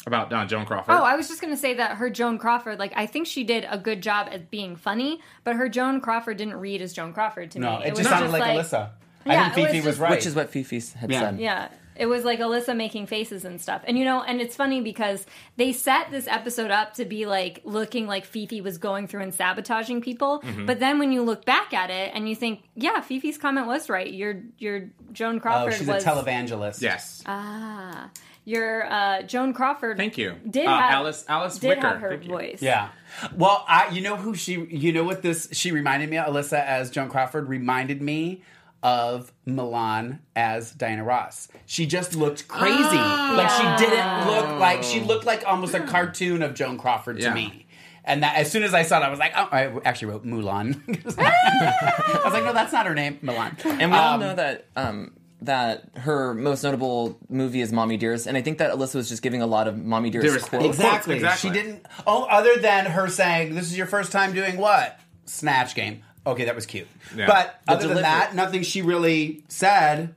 about 0.07 0.33
uh, 0.33 0.45
Joan 0.47 0.67
Crawford? 0.67 0.95
Oh, 0.95 1.03
I 1.03 1.17
was 1.17 1.29
just 1.29 1.41
going 1.41 1.53
to 1.53 1.57
say 1.61 1.75
that 1.75 1.97
her 1.99 2.11
Joan 2.11 2.39
Crawford, 2.39 2.79
like 2.79 2.93
I 2.97 3.07
think 3.07 3.27
she 3.27 3.45
did 3.45 3.67
a 3.69 3.79
good 3.79 4.03
job 4.03 4.29
at 4.31 4.51
being 4.51 4.77
funny, 4.77 5.21
but 5.45 5.57
her 5.57 5.69
Joan 5.69 6.01
Crawford 6.01 6.37
didn't 6.37 6.57
read 6.57 6.83
as 6.83 6.93
Joan 6.93 7.13
Crawford 7.13 7.51
to 7.53 7.59
No, 7.59 7.79
me. 7.79 7.87
it, 7.87 7.91
was 7.91 8.01
just 8.01 8.11
sounded 8.11 8.31
like, 8.33 8.43
Alyssa. 8.43 8.91
I 9.25 9.33
Yeah, 9.35 9.51
think 9.51 9.69
it 9.69 9.71
was 9.71 9.73
Fifi 9.77 9.87
was, 9.87 9.99
right. 10.01 10.11
Which 10.11 10.27
is 10.27 10.35
what 10.35 10.51
Fifi 10.51 10.81
had 10.97 11.11
Yeah. 11.11 11.21
said. 11.21 11.39
Yeah. 11.39 11.69
It 11.95 12.07
was 12.07 12.25
like 12.25 12.41
Alyssa 12.41 12.75
making 12.75 13.07
faces 13.07 13.45
and 13.45 13.61
stuff. 13.61 13.83
And 13.87 13.99
you 13.99 14.07
know, 14.07 14.23
and 14.23 14.41
it's 14.41 14.57
funny 14.57 14.81
because 14.81 15.27
they 15.59 15.75
set 15.75 16.11
this 16.11 16.27
episode 16.27 16.71
up 16.71 16.95
to 16.95 17.05
be 17.05 17.27
like 17.27 17.61
looking 17.65 18.07
like 18.07 18.25
Fifi 18.25 18.63
was 18.63 18.79
going 18.79 19.09
through 19.09 19.21
and 19.21 19.35
sabotaging 19.35 20.01
people. 20.01 20.41
Mm-hmm. 20.41 20.65
But 20.65 20.81
then 20.81 20.99
when 20.99 21.13
you 21.13 21.23
look 21.23 21.45
back 21.45 21.75
at 21.75 21.91
it 21.91 22.13
and 22.15 22.27
you 22.29 22.35
think, 22.35 22.63
yeah, 22.75 23.03
Fifi's 23.03 23.37
comment 23.37 23.67
was 23.67 23.91
right. 23.91 24.11
Your 24.11 24.41
your 24.57 24.89
Joan 25.13 25.39
Crawford 25.39 25.75
oh, 25.75 25.77
she's 25.77 25.87
was 25.87 26.03
a 26.03 26.07
televangelist. 26.09 26.81
yes. 26.81 27.23
Ah. 27.27 28.09
Your 28.45 28.85
uh, 28.93 29.23
Joan 29.23 29.53
Crawford 29.53 29.97
Thank 29.97 30.19
you. 30.19 30.35
Did 30.49 30.67
Uh, 30.67 30.77
have, 30.79 30.91
Alice- 30.95 31.25
Alice 31.29 31.59
did 31.59 31.69
Wicker. 31.69 31.87
have 31.87 32.01
her 32.01 32.11
Thank 32.11 32.25
you. 32.25 32.31
voice. 32.31 32.59
Yeah. 32.63 32.89
Well, 33.37 33.65
I 33.69 33.89
you 33.91 34.01
know 34.01 34.17
who 34.17 34.35
she 34.35 34.55
you 34.55 34.93
know 34.93 35.05
what 35.05 35.23
this 35.23 35.49
she 35.53 35.71
reminded 35.71 36.11
me 36.11 36.19
of 36.19 36.33
Alyssa 36.35 36.65
as 36.65 36.91
Joan 36.91 37.09
Crawford 37.09 37.49
reminded 37.49 38.03
me 38.03 38.43
of 38.83 39.33
Milan 39.47 40.19
as 40.35 40.73
Diana 40.73 41.05
Ross. 41.05 41.47
She 41.67 41.87
just 41.87 42.17
looked 42.17 42.49
crazy. 42.49 42.97
Like 42.97 43.49
she 43.51 43.85
didn't 43.87 44.27
look 44.27 44.59
like 44.59 44.83
she 44.83 45.01
looked 45.01 45.25
like 45.25 45.45
almost 45.47 45.73
a 45.75 45.81
cartoon 45.81 46.43
of 46.43 46.55
Joan 46.55 46.79
Crawford 46.79 47.19
to 47.19 47.23
Yeah. 47.23 47.35
me. 47.35 47.67
And 48.05 48.25
that 48.25 48.35
as 48.35 48.51
soon 48.51 48.65
as 48.65 48.75
I 48.75 48.83
saw 48.83 48.99
it, 48.99 49.05
I 49.05 49.09
was 49.11 49.21
like, 49.21 49.33
oh, 49.37 49.49
I 49.53 49.73
actually 49.85 50.11
wrote 50.11 50.27
Mulan. 50.27 50.81
I 51.19 52.21
was 52.25 52.33
like, 52.33 52.43
no, 52.45 52.53
that's 52.53 52.73
not 52.73 52.87
her 52.87 52.95
name, 52.97 53.21
Milan. 53.23 53.57
And 53.65 53.93
we 53.93 53.97
all 53.97 54.15
Um, 54.15 54.21
know 54.21 54.35
that 54.35 54.67
um, 54.75 55.13
that 55.45 55.85
her 55.97 56.35
most 56.35 56.63
notable 56.63 57.19
movie 57.29 57.61
is 57.61 57.73
Mommy 57.73 57.97
Dearest, 57.97 58.27
and 58.27 58.37
I 58.37 58.43
think 58.43 58.59
that 58.59 58.73
Alyssa 58.73 58.97
was 58.97 59.09
just 59.09 59.23
giving 59.23 59.43
a 59.43 59.47
lot 59.47 59.69
of 59.69 59.77
Mommy 59.79 60.11
Dearest 60.11 60.29
Dearest 60.29 60.49
quotes. 60.49 60.65
quotes. 60.65 60.79
Exactly. 60.79 61.15
exactly. 61.17 61.51
She 61.51 61.55
didn't. 61.55 61.87
Oh, 62.07 62.25
other 62.25 62.57
than 62.57 62.87
her 62.87 63.09
saying, 63.09 63.55
"This 63.55 63.65
is 63.67 63.77
your 63.77 63.87
first 63.87 64.13
time 64.13 64.33
doing 64.33 64.57
what? 64.57 64.99
Snatch 65.27 65.75
game." 65.75 66.03
Okay, 66.27 66.45
that 66.45 66.55
was 66.55 66.67
cute. 66.67 66.87
Yeah. 67.17 67.27
But 67.27 67.61
The 67.67 67.73
other 67.73 67.89
than 67.89 68.03
that, 68.03 68.35
nothing 68.35 68.63
she 68.63 68.83
really 68.83 69.43
said. 69.49 70.15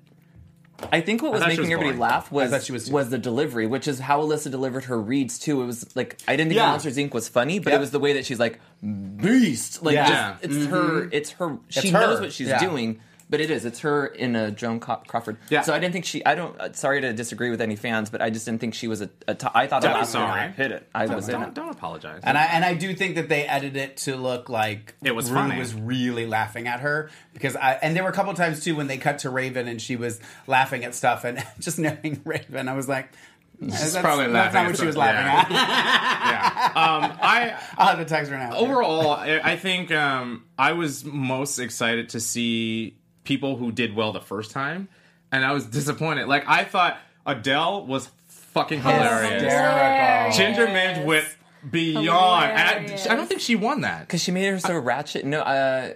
I 0.91 0.99
think 0.99 1.23
what 1.23 1.31
was 1.31 1.41
making 1.41 1.59
was 1.61 1.65
everybody 1.69 1.97
boring. 1.97 1.99
laugh 1.99 2.31
was 2.31 2.65
she 2.65 2.73
was 2.73 2.91
was, 2.91 3.09
the 3.09 3.17
delivery, 3.17 3.65
which 3.65 3.87
is 3.87 3.97
how 3.97 4.21
Alyssa 4.21 4.51
delivered 4.51 4.83
her 4.83 4.99
reads 4.99 5.39
too. 5.39 5.61
It 5.61 5.65
was 5.65 5.95
like 5.95 6.19
I 6.27 6.35
didn't 6.35 6.49
think 6.49 6.57
Yeah. 6.57 6.67
Monsters 6.71 6.97
Inc. 6.97 7.13
was 7.13 7.29
funny, 7.29 7.59
but 7.59 7.71
Yep. 7.71 7.77
it 7.77 7.79
was 7.79 7.91
the 7.91 7.99
way 7.99 8.13
that 8.13 8.25
she's 8.25 8.39
like 8.39 8.59
beast. 8.83 9.83
Like 9.83 9.95
Yeah. 9.95 10.33
just, 10.33 10.43
it's 10.43 10.53
mm-hmm. 10.53 10.71
her. 10.73 11.09
It's 11.11 11.29
her. 11.31 11.57
She 11.69 11.89
her. 11.89 11.99
knows 11.99 12.19
what 12.19 12.33
she's 12.33 12.49
Yeah. 12.49 12.59
doing. 12.59 12.99
But 13.27 13.41
it 13.41 13.49
is. 13.49 13.65
It's 13.65 13.79
her 13.79 14.05
in 14.05 14.35
a 14.35 14.51
Joan 14.51 14.79
Crawford. 14.79 15.37
Yeah. 15.49 15.61
So 15.61 15.73
I 15.73 15.79
didn't 15.79 15.93
think 15.93 16.05
she. 16.05 16.23
I 16.23 16.35
don't. 16.35 16.59
Uh, 16.61 16.73
sorry 16.73 17.01
to 17.01 17.11
disagree 17.11 17.49
with 17.49 17.59
any 17.59 17.75
fans, 17.75 18.11
but 18.11 18.21
I 18.21 18.29
just 18.29 18.45
didn't 18.45 18.61
think 18.61 18.75
she 18.75 18.87
was 18.87 19.01
a. 19.01 19.09
a 19.27 19.33
t- 19.33 19.47
I 19.55 19.65
thought 19.65 19.81
Don't 19.81 19.93
be 19.93 19.95
Alaska 19.97 20.11
sorry. 20.11 20.51
hit 20.51 20.71
it. 20.71 20.87
I 20.93 21.07
was 21.07 21.27
Don't, 21.27 21.41
it. 21.41 21.53
don't 21.55 21.69
apologize. 21.69 22.21
And 22.23 22.37
I 22.37 22.43
and 22.43 22.63
I 22.63 22.75
do 22.75 22.93
think 22.93 23.15
that 23.15 23.27
they 23.27 23.45
edited 23.47 23.77
it 23.77 23.97
to 23.97 24.15
look 24.15 24.47
like 24.47 24.93
It 25.03 25.15
was 25.15 25.31
Rue 25.31 25.37
funny. 25.37 25.57
was 25.57 25.73
really 25.73 26.27
laughing 26.27 26.67
at 26.67 26.81
her 26.81 27.09
because 27.33 27.55
I 27.55 27.73
and 27.81 27.95
there 27.95 28.03
were 28.03 28.09
a 28.11 28.13
couple 28.13 28.31
times 28.35 28.63
too 28.63 28.75
when 28.75 28.85
they 28.85 28.97
cut 28.99 29.17
to 29.19 29.31
Raven 29.31 29.67
and 29.67 29.81
she 29.81 29.95
was 29.95 30.19
laughing 30.45 30.85
at 30.85 30.93
stuff 30.93 31.23
and 31.23 31.43
just 31.59 31.79
knowing 31.79 32.21
Raven, 32.25 32.67
I 32.67 32.73
was 32.73 32.87
like. 32.87 33.09
That's, 33.57 33.97
probably 33.97 34.27
that's 34.33 34.53
not 34.53 34.65
what 34.65 34.77
she 34.77 34.85
was 34.85 34.97
laughing 34.97 35.25
yeah. 35.25 35.39
at. 35.39 36.73
yeah. 36.75 36.81
Um, 36.81 37.17
I 37.21 37.57
I'll 37.77 37.87
have 37.95 37.99
to 37.99 38.05
text 38.05 38.29
her 38.29 38.37
now. 38.37 38.53
overall, 38.53 39.11
I 39.11 39.39
I 39.41 39.55
think 39.55 39.93
um, 39.93 40.43
I 40.59 40.73
was 40.73 41.05
most 41.05 41.57
excited 41.59 42.09
to 42.09 42.19
see 42.19 42.97
people 43.25 43.57
who 43.57 43.71
did 43.71 43.95
well 43.95 44.13
the 44.13 44.21
first 44.21 44.51
time, 44.51 44.87
and 45.31 45.43
I 45.43 45.51
was 45.51 45.65
disappointed. 45.65 46.27
Like 46.27 46.45
I 46.47 46.63
thought 46.63 46.97
Adele 47.25 47.85
was 47.85 48.09
fucking 48.27 48.81
hilarious. 48.81 49.43
Hysterical. 49.43 50.37
Ginger 50.37 50.67
Minj 50.67 51.05
went 51.05 51.25
beyond. 51.69 52.51
And 52.51 52.91
I, 52.91 53.13
I 53.13 53.15
don't 53.15 53.27
think 53.27 53.41
she 53.41 53.55
won 53.55 53.81
that 53.81 54.01
Because 54.01 54.21
she 54.21 54.31
made 54.31 54.45
her 54.45 54.59
so 54.59 54.77
ratchet. 54.77 55.25
No, 55.25 55.41
uh, 55.41 55.93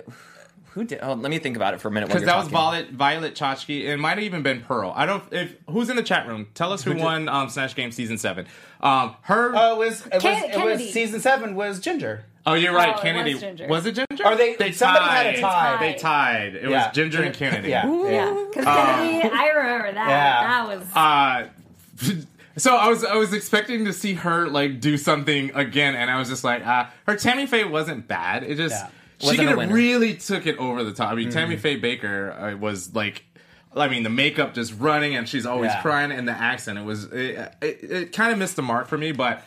who 0.80 0.86
did? 0.86 1.00
Oh, 1.02 1.14
let 1.14 1.30
me 1.30 1.40
think 1.40 1.58
about 1.58 1.74
it 1.74 1.82
for 1.82 1.90
a 1.90 1.92
minute. 1.92 2.08
because 2.08 2.22
you're 2.22 2.28
that 2.32 2.38
was. 2.38 2.48
Violet 2.48 2.90
Violet 2.92 3.36
Chachki. 3.36 3.82
It 3.82 3.98
might 3.98 4.12
have 4.12 4.20
even 4.24 4.42
been 4.44 4.62
Pearl. 4.62 4.94
I 4.96 5.06
don't. 5.06 5.24
If 5.32 5.56
who's 5.70 5.90
in 5.90 5.98
the 5.98 6.04
chat 6.04 6.26
room, 6.28 6.48
tell 6.54 6.72
us 6.72 6.84
who 6.84 6.96
won 6.96 7.28
um, 7.28 7.50
Snatch 7.50 7.76
Game 7.76 7.92
season 7.92 8.18
seven. 8.18 8.48
Um, 8.80 9.16
her. 9.24 9.52
Oh, 9.56 9.74
it 9.74 9.78
was 9.88 10.06
it 10.08 10.24
was, 10.24 10.44
it 10.56 10.64
was 10.64 10.94
season 10.94 11.20
seven 11.20 11.56
was 11.56 11.82
Ginger. 11.82 12.24
oh, 12.46 12.54
you're 12.54 12.74
right. 12.74 12.88
Oh, 12.88 12.92
it 12.92 12.94
was 12.94 13.02
Kennedy 13.42 13.68
was 13.68 13.86
it 13.86 13.96
Ginger? 13.96 14.26
Or 14.26 14.36
they- 14.38 14.72
somebody 14.72 15.06
had 15.06 15.26
a 15.36 15.42
tied. 15.42 15.42
tie. 15.42 15.78
They 15.80 15.94
tied. 16.00 16.56
It 16.56 16.70
Yeah. 16.70 16.88
was 16.88 16.96
Ginger 16.96 17.24
and 17.24 17.36
Kennedy. 17.36 17.70
Yeah. 17.70 17.86
Yeah. 18.10 18.46
Because 18.50 18.66
Uh, 18.66 18.76
Kennedy, 18.96 19.30
I 19.36 19.48
remember 19.50 19.92
that. 19.92 20.10
Yeah. 20.10 20.48
That 20.48 20.68
was. 20.68 20.96
uh 20.96 22.16
so 22.58 22.76
I 22.76 22.88
was 22.88 23.04
I 23.04 23.16
was 23.16 23.34
expecting 23.34 23.86
to 23.86 23.94
see 23.94 24.14
her 24.14 24.48
like 24.48 24.80
do 24.80 24.98
something 24.98 25.52
again, 25.54 25.96
and 25.96 26.10
I 26.10 26.18
was 26.18 26.30
just 26.30 26.44
like, 26.44 26.66
uh, 26.66 26.86
her 27.08 27.16
Tammy 27.16 27.46
Faye 27.46 27.66
wasn't 27.66 28.08
bad. 28.08 28.44
It 28.44 28.56
just 28.56 28.76
Yeah. 28.76 28.90
She 29.20 29.28
Wasn't 29.28 29.50
could 29.50 29.60
have 29.60 29.72
really 29.72 30.16
took 30.16 30.48
it 30.48 30.58
over 30.58 30.84
the 30.84 30.94
top. 30.94 31.12
I 31.12 31.16
mean, 31.16 31.28
Mm-hmm. 31.28 31.38
Tammy 31.38 31.58
Faye 31.58 31.80
Bakker 31.80 32.54
uh, 32.54 32.58
was 32.58 32.94
like. 32.96 33.26
I 33.76 33.88
mean, 33.88 34.02
the 34.02 34.10
makeup 34.10 34.56
just 34.56 34.74
running, 34.80 35.16
and 35.16 35.30
she's 35.30 35.46
always 35.46 35.70
Yeah. 35.72 35.82
crying, 35.84 36.12
and 36.12 36.28
the 36.28 36.32
accent. 36.32 36.80
It 36.80 36.86
was 36.86 37.04
it, 37.06 37.54
it, 37.62 37.80
it 37.84 38.12
kind 38.14 38.32
of 38.34 38.40
missed 38.40 38.56
the 38.56 38.64
mark 38.64 38.88
for 38.88 38.98
me, 38.98 39.12
but 39.12 39.44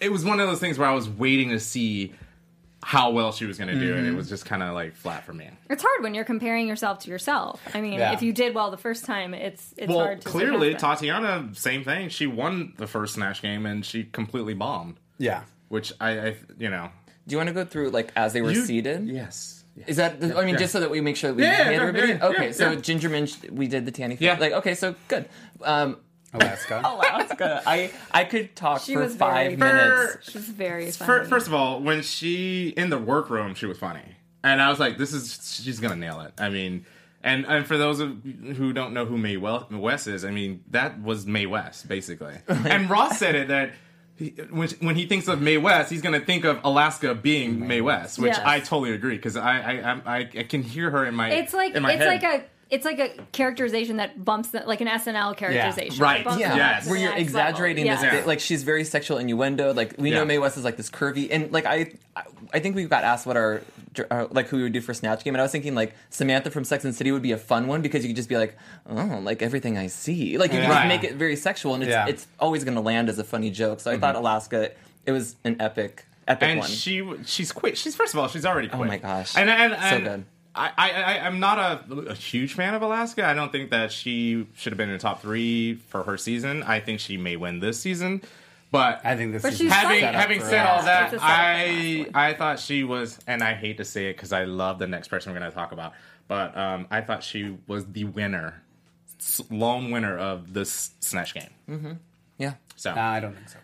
it 0.00 0.10
was 0.10 0.24
one 0.24 0.40
of 0.40 0.48
those 0.48 0.60
things 0.60 0.78
where 0.78 0.88
I 0.88 0.94
was 0.94 1.10
waiting 1.10 1.50
to 1.50 1.60
see 1.60 2.14
how 2.82 3.10
well 3.10 3.32
she 3.32 3.44
was 3.44 3.58
going 3.58 3.68
to 3.68 3.78
do, 3.78 3.94
and 3.94 4.06
it 4.06 4.08
Mm-hmm. 4.10 4.16
was 4.16 4.30
just 4.30 4.46
kind 4.46 4.62
of 4.62 4.72
like 4.72 4.94
flat 4.94 5.24
for 5.26 5.34
me. 5.34 5.50
It's 5.68 5.82
hard 5.82 6.02
when 6.02 6.14
you're 6.14 6.24
comparing 6.24 6.66
yourself 6.68 7.00
to 7.00 7.10
yourself. 7.10 7.60
I 7.74 7.82
mean, 7.82 7.94
Yeah. 7.94 8.12
if 8.14 8.22
you 8.22 8.32
did 8.32 8.54
well 8.54 8.70
the 8.70 8.76
first 8.78 9.04
time, 9.04 9.34
it's 9.34 9.74
it's 9.76 9.88
Well, 9.90 9.98
hard 10.00 10.20
to 10.22 10.28
clearly. 10.28 10.74
Tatianna, 10.74 11.54
same 11.54 11.84
thing. 11.84 12.08
She 12.08 12.26
won 12.26 12.72
the 12.78 12.86
first 12.86 13.12
Snatch 13.14 13.42
game, 13.42 13.66
and 13.66 13.84
she 13.84 14.04
completely 14.04 14.54
bombed. 14.54 14.96
Yeah. 15.18 15.42
which 15.68 15.92
I, 16.00 16.10
I 16.28 16.36
you 16.58 16.70
know, 16.70 16.88
Do 17.26 17.32
you 17.32 17.36
want 17.38 17.48
to 17.48 17.54
go 17.54 17.64
through 17.64 17.90
like 17.90 18.12
as 18.16 18.32
they 18.32 18.42
were 18.42 18.52
You- 18.52 18.64
seated? 18.64 19.06
yes, 19.08 19.64
Is 19.86 19.96
that? 19.96 20.14
I 20.22 20.44
mean, 20.44 20.54
Yeah. 20.54 20.56
just 20.56 20.72
so 20.72 20.80
that 20.80 20.90
we 20.90 21.00
make 21.02 21.16
sure 21.16 21.30
that 21.30 21.36
we 21.36 21.42
Yeah, 21.42 21.64
hit 21.64 21.72
yeah, 21.74 21.80
everybody. 21.80 22.08
yeah, 22.08 22.14
yeah, 22.20 22.26
okay, 22.28 22.46
yeah, 22.46 22.52
so 22.52 22.70
yeah. 22.70 22.80
Ginger 22.80 23.10
Minj, 23.10 23.50
we 23.50 23.66
did 23.68 23.84
the 23.84 23.90
Tanny. 23.92 24.16
Yeah. 24.20 24.38
Like, 24.38 24.52
okay, 24.52 24.74
so 24.74 24.94
good. 25.08 25.28
Um, 25.62 25.98
Alaska. 26.32 26.80
Alaska. 26.84 27.62
I 27.66 27.90
I 28.10 28.24
could 28.24 28.56
talk 28.56 28.82
She 28.82 28.94
for 28.94 29.00
was 29.02 29.14
very 29.16 29.56
five 29.56 29.58
funny. 29.58 29.72
minutes. 29.72 30.30
She 30.30 30.38
was 30.38 30.46
very 30.48 30.90
funny. 30.90 31.06
Fir- 31.06 31.24
First 31.26 31.46
of 31.46 31.52
all, 31.54 31.80
when 31.82 32.02
she 32.02 32.68
in 32.76 32.90
the 32.90 32.98
workroom, 32.98 33.54
she 33.54 33.66
was 33.66 33.78
funny, 33.78 34.16
and 34.42 34.60
I 34.62 34.68
was 34.70 34.78
like, 34.80 34.96
"This 34.98 35.12
is 35.12 35.60
she's 35.62 35.78
gonna 35.80 35.96
nail 35.96 36.20
it." 36.22 36.32
I 36.38 36.48
mean, 36.48 36.86
and 37.22 37.44
and 37.46 37.66
for 37.66 37.76
those 37.76 38.00
of 38.00 38.24
you 38.24 38.54
who 38.54 38.72
don't 38.72 38.92
know 38.94 39.04
who 39.04 39.18
Mae 39.18 39.36
Wel- 39.36 39.68
West 39.70 40.06
is, 40.08 40.24
I 40.24 40.30
mean, 40.30 40.62
that 40.70 41.02
was 41.02 41.26
Mae 41.26 41.46
West 41.46 41.86
basically. 41.88 42.34
and 42.48 42.88
Ross 42.88 43.18
said 43.18 43.34
it 43.34 43.48
that. 43.48 43.72
He, 44.18 44.30
when, 44.50 44.68
when 44.80 44.96
he 44.96 45.06
thinks 45.06 45.28
of 45.28 45.42
Mae 45.42 45.58
West, 45.58 45.90
he's 45.90 46.00
going 46.00 46.18
to 46.18 46.24
think 46.24 46.44
of 46.44 46.58
Alaska 46.64 47.14
being 47.14 47.66
Mae 47.66 47.80
West, 47.82 48.18
which 48.18 48.30
Yes. 48.32 48.40
I 48.44 48.60
totally 48.60 48.92
agree 48.92 49.16
because 49.16 49.36
I 49.36 49.58
I, 49.60 49.72
I 49.92 50.00
I 50.06 50.18
I 50.38 50.42
can 50.44 50.62
hear 50.62 50.90
her 50.90 51.04
in 51.04 51.14
my 51.14 51.30
it's 51.30 51.52
like 51.52 51.74
in 51.74 51.82
my 51.82 51.92
it's 51.92 52.02
head. 52.02 52.22
like 52.22 52.42
a 52.42 52.44
it's 52.68 52.84
like 52.84 52.98
a 52.98 53.10
characterization 53.30 53.98
that 53.98 54.24
bumps 54.24 54.48
the, 54.48 54.60
like 54.66 54.80
an 54.80 54.88
SNL 54.88 55.36
characterization. 55.36 56.02
Right. 56.02 56.26
It 56.26 56.38
Yeah. 56.40 56.56
Yes. 56.56 56.88
Where 56.88 56.98
you're 56.98 57.14
exaggerating 57.14 57.86
level. 57.86 58.02
this, 58.02 58.10
bit, 58.12 58.26
like 58.26 58.40
she's 58.40 58.64
very 58.64 58.82
sexual 58.82 59.18
innuendo. 59.18 59.72
Like 59.72 59.94
we 59.98 60.10
Yeah. 60.10 60.16
know 60.18 60.24
Mae 60.24 60.38
West 60.38 60.56
is 60.56 60.64
like 60.64 60.76
this 60.76 60.90
curvy, 60.90 61.28
and 61.30 61.52
like 61.52 61.64
I, 61.66 61.92
I 62.52 62.58
think 62.60 62.74
we 62.74 62.84
got 62.86 63.04
asked 63.04 63.24
what 63.26 63.36
our, 63.36 63.62
uh, 63.98 64.26
like 64.30 64.48
who 64.48 64.56
we 64.58 64.62
would 64.64 64.72
do 64.72 64.80
for 64.80 64.92
Snatch 64.94 65.24
Game, 65.24 65.34
and 65.34 65.40
I 65.40 65.44
was 65.44 65.52
thinking 65.52 65.74
like 65.74 65.94
Samantha 66.10 66.50
from 66.50 66.64
Sex 66.64 66.84
and 66.84 66.92
the 66.92 66.96
City 66.96 67.12
would 67.12 67.22
be 67.22 67.32
a 67.32 67.38
fun 67.38 67.66
one 67.66 67.82
because 67.82 68.02
you 68.04 68.08
could 68.10 68.16
just 68.16 68.28
be 68.28 68.36
like, 68.36 68.56
oh, 68.88 69.20
like 69.22 69.42
everything 69.42 69.78
I 69.78 69.86
see, 69.88 70.38
like 70.38 70.52
you 70.52 70.58
Right. 70.60 70.68
just 70.68 70.86
make 70.88 71.04
it 71.04 71.14
very 71.16 71.36
sexual, 71.36 71.74
and 71.74 71.82
it's 71.82 71.90
Yeah. 71.90 72.06
it's 72.06 72.26
always 72.40 72.64
going 72.64 72.74
to 72.74 72.80
land 72.80 73.08
as 73.08 73.18
a 73.18 73.24
funny 73.24 73.50
joke. 73.50 73.80
So 73.80 73.90
I 73.90 73.98
thought 73.98 74.16
Alaska, 74.16 74.70
it 75.06 75.12
was 75.12 75.36
an 75.44 75.56
epic, 75.60 76.04
epic 76.28 76.48
and 76.48 76.60
one. 76.60 76.68
she 76.68 77.02
she's 77.24 77.52
quick. 77.52 77.76
She's 77.76 77.94
first 77.96 78.12
of 78.14 78.18
all, 78.20 78.28
she's 78.28 78.44
already 78.46 78.68
quick. 78.68 78.80
Oh 78.80 78.84
my 78.84 78.98
gosh. 78.98 79.36
And 79.36 79.48
and, 79.50 79.72
So 79.90 80.00
good. 80.00 80.24
I, 80.58 80.70
I, 80.78 80.90
I 80.90 81.26
I'm 81.26 81.38
not 81.38 81.58
a, 81.58 81.94
a 82.10 82.14
huge 82.14 82.54
fan 82.54 82.74
of 82.74 82.80
Alaska. 82.80 83.26
I 83.26 83.34
don't 83.34 83.52
think 83.52 83.70
that 83.72 83.92
she 83.92 84.46
should 84.56 84.72
have 84.72 84.78
been 84.78 84.88
in 84.88 84.94
the 84.94 85.00
top 85.00 85.20
three 85.20 85.74
for 85.74 86.02
her 86.04 86.16
season. 86.16 86.62
I 86.62 86.80
think 86.80 86.98
she 86.98 87.18
may 87.18 87.36
win 87.36 87.60
this 87.60 87.78
season, 87.78 88.22
but 88.76 89.00
I 89.04 89.16
think 89.16 89.32
this 89.32 89.42
But 89.42 89.52
is 89.52 89.58
she's 89.58 89.72
having 89.72 90.04
up 90.04 90.14
having 90.14 90.40
said 90.40 90.66
all 90.66 90.82
that, 90.82 91.14
a 91.14 91.18
setup 91.18 91.20
for 91.20 91.26
I. 91.26 92.06
I 92.14 92.34
thought 92.34 92.58
she 92.58 92.84
was, 92.84 93.18
and 93.26 93.42
I 93.42 93.54
hate 93.54 93.78
to 93.78 93.84
say 93.84 94.10
it 94.10 94.14
because 94.14 94.32
I 94.32 94.44
love 94.44 94.78
the 94.78 94.86
next 94.86 95.08
person 95.08 95.32
we're 95.32 95.38
going 95.38 95.50
to 95.50 95.54
talk 95.54 95.72
about, 95.72 95.94
but 96.28 96.56
um, 96.56 96.86
I 96.90 97.00
thought 97.00 97.22
she 97.22 97.56
was 97.66 97.86
the 97.86 98.04
winner, 98.04 98.62
lone 99.50 99.90
winner 99.90 100.16
of 100.16 100.52
this 100.52 100.90
snatch 101.00 101.34
game. 101.34 101.50
Mm-hmm. 101.68 101.92
Yeah. 102.38 102.54
So, 102.76 102.94
No, 102.94 103.00
I 103.00 103.20
don't 103.20 103.34
think 103.34 103.48
so. 103.48 103.58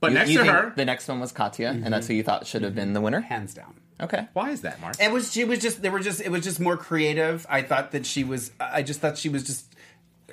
but 0.00 0.10
You- 0.10 0.18
next 0.18 0.30
you 0.30 0.38
to 0.38 0.52
her, 0.52 0.72
the 0.76 0.84
next 0.84 1.08
one 1.08 1.20
was 1.20 1.32
Katya, 1.32 1.68
and 1.68 1.92
that's 1.92 2.06
who 2.06 2.12
mm-hmm. 2.12 2.18
you 2.18 2.22
thought 2.22 2.46
should 2.46 2.62
have 2.62 2.74
been 2.74 2.92
the 2.92 3.00
winner. 3.00 3.20
Hands 3.20 3.52
down. 3.52 3.74
Okay. 4.00 4.26
why 4.32 4.50
is 4.50 4.62
that, 4.62 4.80
Mark? 4.80 4.96
It 5.00 5.12
was 5.12 5.32
she 5.32 5.44
was 5.44 5.60
just 5.60 5.80
they 5.80 5.88
were 5.88 6.00
just 6.00 6.20
it 6.20 6.30
was 6.30 6.42
just 6.42 6.58
more 6.58 6.76
creative. 6.76 7.46
I 7.48 7.62
thought 7.62 7.92
that 7.92 8.04
she 8.04 8.24
was 8.24 8.50
I 8.58 8.82
just 8.82 9.00
thought 9.00 9.16
she 9.16 9.28
was 9.28 9.44
just 9.44 9.71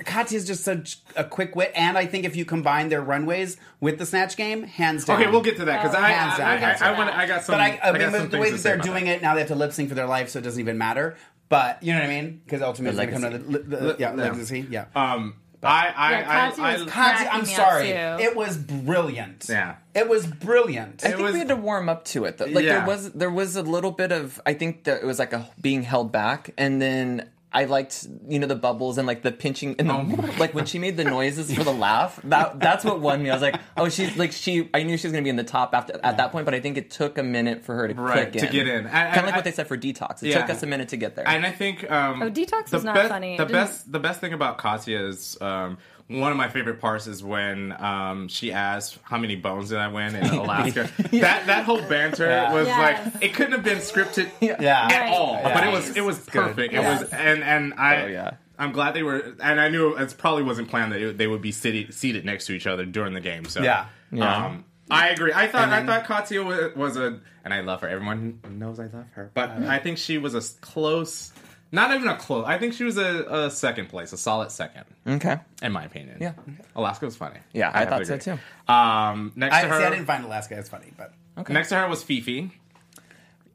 Katya's 0.05 0.45
just 0.47 0.63
such 0.63 0.99
a 1.15 1.23
quick 1.23 1.55
wit, 1.55 1.71
and 1.75 1.97
I 1.97 2.05
think 2.05 2.25
if 2.25 2.35
you 2.35 2.45
combine 2.45 2.89
their 2.89 3.01
runways 3.01 3.57
with 3.79 3.97
the 3.99 4.05
snatch 4.05 4.37
game, 4.37 4.63
hands 4.63 5.05
down. 5.05 5.21
Okay, 5.21 5.29
we'll 5.31 5.41
get 5.41 5.57
to 5.57 5.65
that 5.65 5.81
because 5.83 5.95
Oh, 5.95 5.99
I, 6.03 6.09
hands 6.11 6.33
I, 6.35 6.37
down, 6.37 6.47
I, 6.49 6.55
hands 6.57 6.81
I, 6.81 6.85
down. 6.89 6.97
want, 6.97 7.17
I 7.17 7.25
got 7.27 7.43
some. 7.43 7.53
But 7.53 7.61
I, 7.61 7.65
I, 7.83 7.91
got 7.97 8.11
mean, 8.11 8.11
some 8.21 8.29
the 8.29 8.37
way 8.39 8.51
that 8.51 8.61
they're 8.61 8.77
doing 8.77 9.05
that. 9.05 9.17
it 9.17 9.21
now, 9.21 9.33
they 9.33 9.41
have 9.41 9.49
to 9.49 9.55
lip 9.55 9.71
sync 9.73 9.89
for 9.89 9.95
their 9.95 10.07
life, 10.07 10.29
so 10.29 10.39
it 10.39 10.43
doesn't 10.43 10.59
even 10.59 10.77
matter. 10.77 11.17
But 11.49 11.81
you 11.83 11.93
know 11.93 11.99
what 11.99 12.09
I 12.09 12.21
mean? 12.21 12.41
Because 12.45 12.61
ultimately, 12.61 13.05
The 13.05 13.11
it's 13.11 13.21
gonna 13.21 13.37
come 13.39 13.51
to 13.51 13.59
the, 13.59 13.77
the, 13.77 13.95
yeah, 13.99 14.15
Yeah. 14.15 14.21
legacy. 14.31 14.65
Yeah. 14.69 14.85
Um, 14.95 15.35
I, 15.61 15.93
I, 15.93 16.11
Yeah, 16.11 16.17
I, 16.19 16.49
Katya 16.49 16.63
I, 16.63 16.73
was 16.73 16.83
Katya, 16.91 17.27
I'm 17.27 17.27
cracking 17.27 17.47
me 17.47 17.53
up, 17.55 17.69
sorry. 17.69 17.89
It 18.23 18.35
was 18.35 18.57
brilliant. 18.57 19.45
Yeah. 19.49 19.75
It 19.93 20.07
was 20.07 20.25
brilliant. 20.25 21.03
I 21.03 21.09
think 21.09 21.21
was- 21.21 21.33
we 21.33 21.39
had 21.39 21.49
to 21.49 21.55
warm 21.55 21.89
up 21.89 22.05
to 22.05 22.25
it. 22.25 22.37
Though. 22.37 22.45
Like 22.45 22.63
Yeah. 22.63 22.79
there 22.79 22.87
was 22.87 23.11
there 23.11 23.29
was 23.29 23.55
a 23.57 23.61
little 23.63 23.91
bit 23.91 24.11
of 24.11 24.39
I 24.45 24.53
think 24.53 24.85
that 24.85 25.01
it 25.01 25.05
was 25.05 25.19
like 25.19 25.33
a 25.33 25.49
being 25.59 25.83
held 25.83 26.11
back, 26.11 26.51
and 26.57 26.81
then 26.81 27.29
I 27.51 27.65
liked 27.65 28.07
you 28.27 28.37
know 28.37 28.45
the 28.45 28.55
bubbles 28.55 28.99
and 28.99 29.07
like 29.07 29.23
the 29.23 29.31
pinching 29.31 29.75
and 29.79 29.89
the, 29.89 29.93
Oh 29.95 30.35
like 30.37 30.53
when 30.53 30.65
she 30.67 30.77
made 30.77 30.97
the 30.97 31.03
noises 31.03 31.51
for 31.51 31.63
the 31.63 31.73
laugh. 31.73 32.19
That 32.25 32.59
that's 32.59 32.85
what 32.85 32.99
won 32.99 33.23
me. 33.23 33.31
I 33.31 33.33
was 33.33 33.41
like, 33.41 33.59
oh, 33.75 33.89
she's 33.89 34.15
like 34.17 34.31
she. 34.33 34.69
I 34.71 34.83
knew 34.83 34.97
she 34.97 35.07
was 35.07 35.13
going 35.13 35.23
to 35.23 35.25
be 35.25 35.31
in 35.31 35.35
the 35.35 35.43
top 35.43 35.73
after 35.73 35.99
at 36.03 36.17
that 36.17 36.31
point, 36.31 36.45
but 36.45 36.53
I 36.53 36.59
think 36.59 36.77
it 36.77 36.91
took 36.91 37.17
a 37.17 37.23
minute 37.23 37.63
for 37.65 37.73
her 37.73 37.87
to 37.87 37.93
Right, 37.95 38.31
click 38.31 38.33
to 38.43 38.45
in. 38.47 38.51
get 38.51 38.67
in. 38.67 38.83
Kind 38.85 39.17
of 39.17 39.25
like 39.25 39.33
I- 39.33 39.37
what 39.37 39.43
they 39.45 39.51
said 39.51 39.67
for 39.67 39.77
detox. 39.77 40.21
It 40.21 40.27
Yeah. 40.29 40.41
took 40.41 40.51
us 40.51 40.61
a 40.61 40.67
minute 40.67 40.89
to 40.89 40.97
get 40.97 41.15
there. 41.15 41.27
And 41.27 41.43
I 41.43 41.51
think 41.51 41.89
um, 41.89 42.21
Oh, 42.21 42.29
Detox 42.29 42.67
the 42.69 42.77
is 42.77 42.83
not 42.83 42.93
best, 42.95 43.09
funny. 43.09 43.37
The 43.37 43.45
best, 43.47 43.91
the 43.91 43.99
best 43.99 44.21
thing 44.21 44.33
about 44.33 44.59
Katya 44.59 44.99
is 45.07 45.35
um, 45.41 45.79
one 46.09 46.31
of 46.31 46.37
my 46.37 46.49
favorite 46.49 46.81
parts 46.81 47.05
is 47.07 47.23
when 47.23 47.71
um, 47.81 48.27
she 48.27 48.51
asked, 48.51 48.97
"How 49.03 49.17
many 49.17 49.35
bones 49.35 49.69
did 49.69 49.77
I 49.77 49.87
win 49.87 50.15
in 50.15 50.25
Alaska?" 50.33 50.89
That 51.11 51.45
that 51.47 51.63
whole 51.65 51.81
banter 51.83 52.25
Yeah. 52.27 52.53
was 52.53 52.67
Yes. 52.67 53.13
like 53.13 53.23
it 53.23 53.33
couldn't 53.33 53.53
have 53.53 53.63
been 53.63 53.77
scripted 53.77 54.29
Yeah. 54.41 54.87
at 54.91 55.01
Right. 55.01 55.13
all, 55.13 55.39
but 55.43 55.63
it 55.63 55.71
was 55.71 55.95
it 55.95 56.01
was 56.01 56.19
good. 56.25 56.41
perfect. 56.47 56.73
It 56.73 56.77
Yes. 56.81 57.01
was 57.01 57.09
and 57.11 57.43
and 57.43 57.73
I. 57.75 58.03
Oh, 58.03 58.07
yeah. 58.07 58.31
I'm 58.57 58.73
glad 58.73 58.93
they 58.93 59.03
were, 59.03 59.35
and 59.41 59.57
I 59.61 59.69
knew 59.69 59.95
it 59.95 60.15
probably 60.17 60.43
wasn't 60.43 60.67
planned 60.69 60.91
that 60.91 60.99
it, 61.01 61.17
they 61.17 61.27
would 61.27 61.41
be 61.41 61.53
seated, 61.53 61.93
seated 61.93 62.25
next 62.25 62.45
to 62.47 62.51
each 62.53 62.67
other 62.67 62.83
during 62.85 63.13
the 63.13 63.21
game. 63.21 63.45
So 63.45 63.61
Yeah. 63.63 63.85
Yeah. 64.11 64.47
Um, 64.47 64.65
I 64.91 65.09
agree. 65.09 65.31
I 65.31 65.47
thought 65.47 65.63
And 65.63 65.71
then- 65.71 65.89
I 65.89 65.99
thought 66.01 66.05
Katya 66.07 66.43
was, 66.43 66.75
was 66.75 66.97
a, 66.97 67.21
and 67.45 67.53
I 67.53 67.61
love 67.61 67.79
her. 67.81 67.87
Everyone 67.87 68.41
knows 68.49 68.77
I 68.81 68.87
love 68.87 69.05
her, 69.13 69.31
but 69.33 69.49
Uh-huh. 69.51 69.65
I 69.69 69.79
think 69.79 69.97
she 69.97 70.17
was 70.17 70.35
a 70.35 70.41
close, 70.59 71.31
not 71.71 71.93
even 71.95 72.07
a 72.07 72.15
close. 72.17 72.45
I 72.47 72.57
think 72.57 72.73
she 72.73 72.83
was 72.83 72.97
a, 72.97 73.23
a 73.45 73.51
second 73.51 73.89
place, 73.89 74.11
a 74.13 74.17
solid 74.17 74.51
second, 74.51 74.85
okay. 75.07 75.37
in 75.61 75.71
my 75.71 75.83
opinion. 75.85 76.17
Yeah. 76.19 76.33
Alaska 76.75 77.05
was 77.05 77.15
funny. 77.15 77.39
Yeah, 77.53 77.71
I 77.73 77.79
have 77.81 77.89
thought 77.89 77.99
to 77.99 78.05
so 78.05 78.13
agree. 78.15 78.33
too. 78.67 78.73
Um, 78.73 79.31
next 79.35 79.55
I, 79.55 79.61
to 79.63 79.67
her, 79.67 79.79
see, 79.79 79.85
I 79.85 79.89
didn't 79.89 80.05
find 80.05 80.25
Alaska 80.25 80.55
as 80.55 80.67
funny, 80.69 80.91
but 80.97 81.13
Okay. 81.37 81.53
next 81.53 81.69
to 81.69 81.75
her 81.75 81.87
was 81.87 82.03
Fifi. 82.03 82.51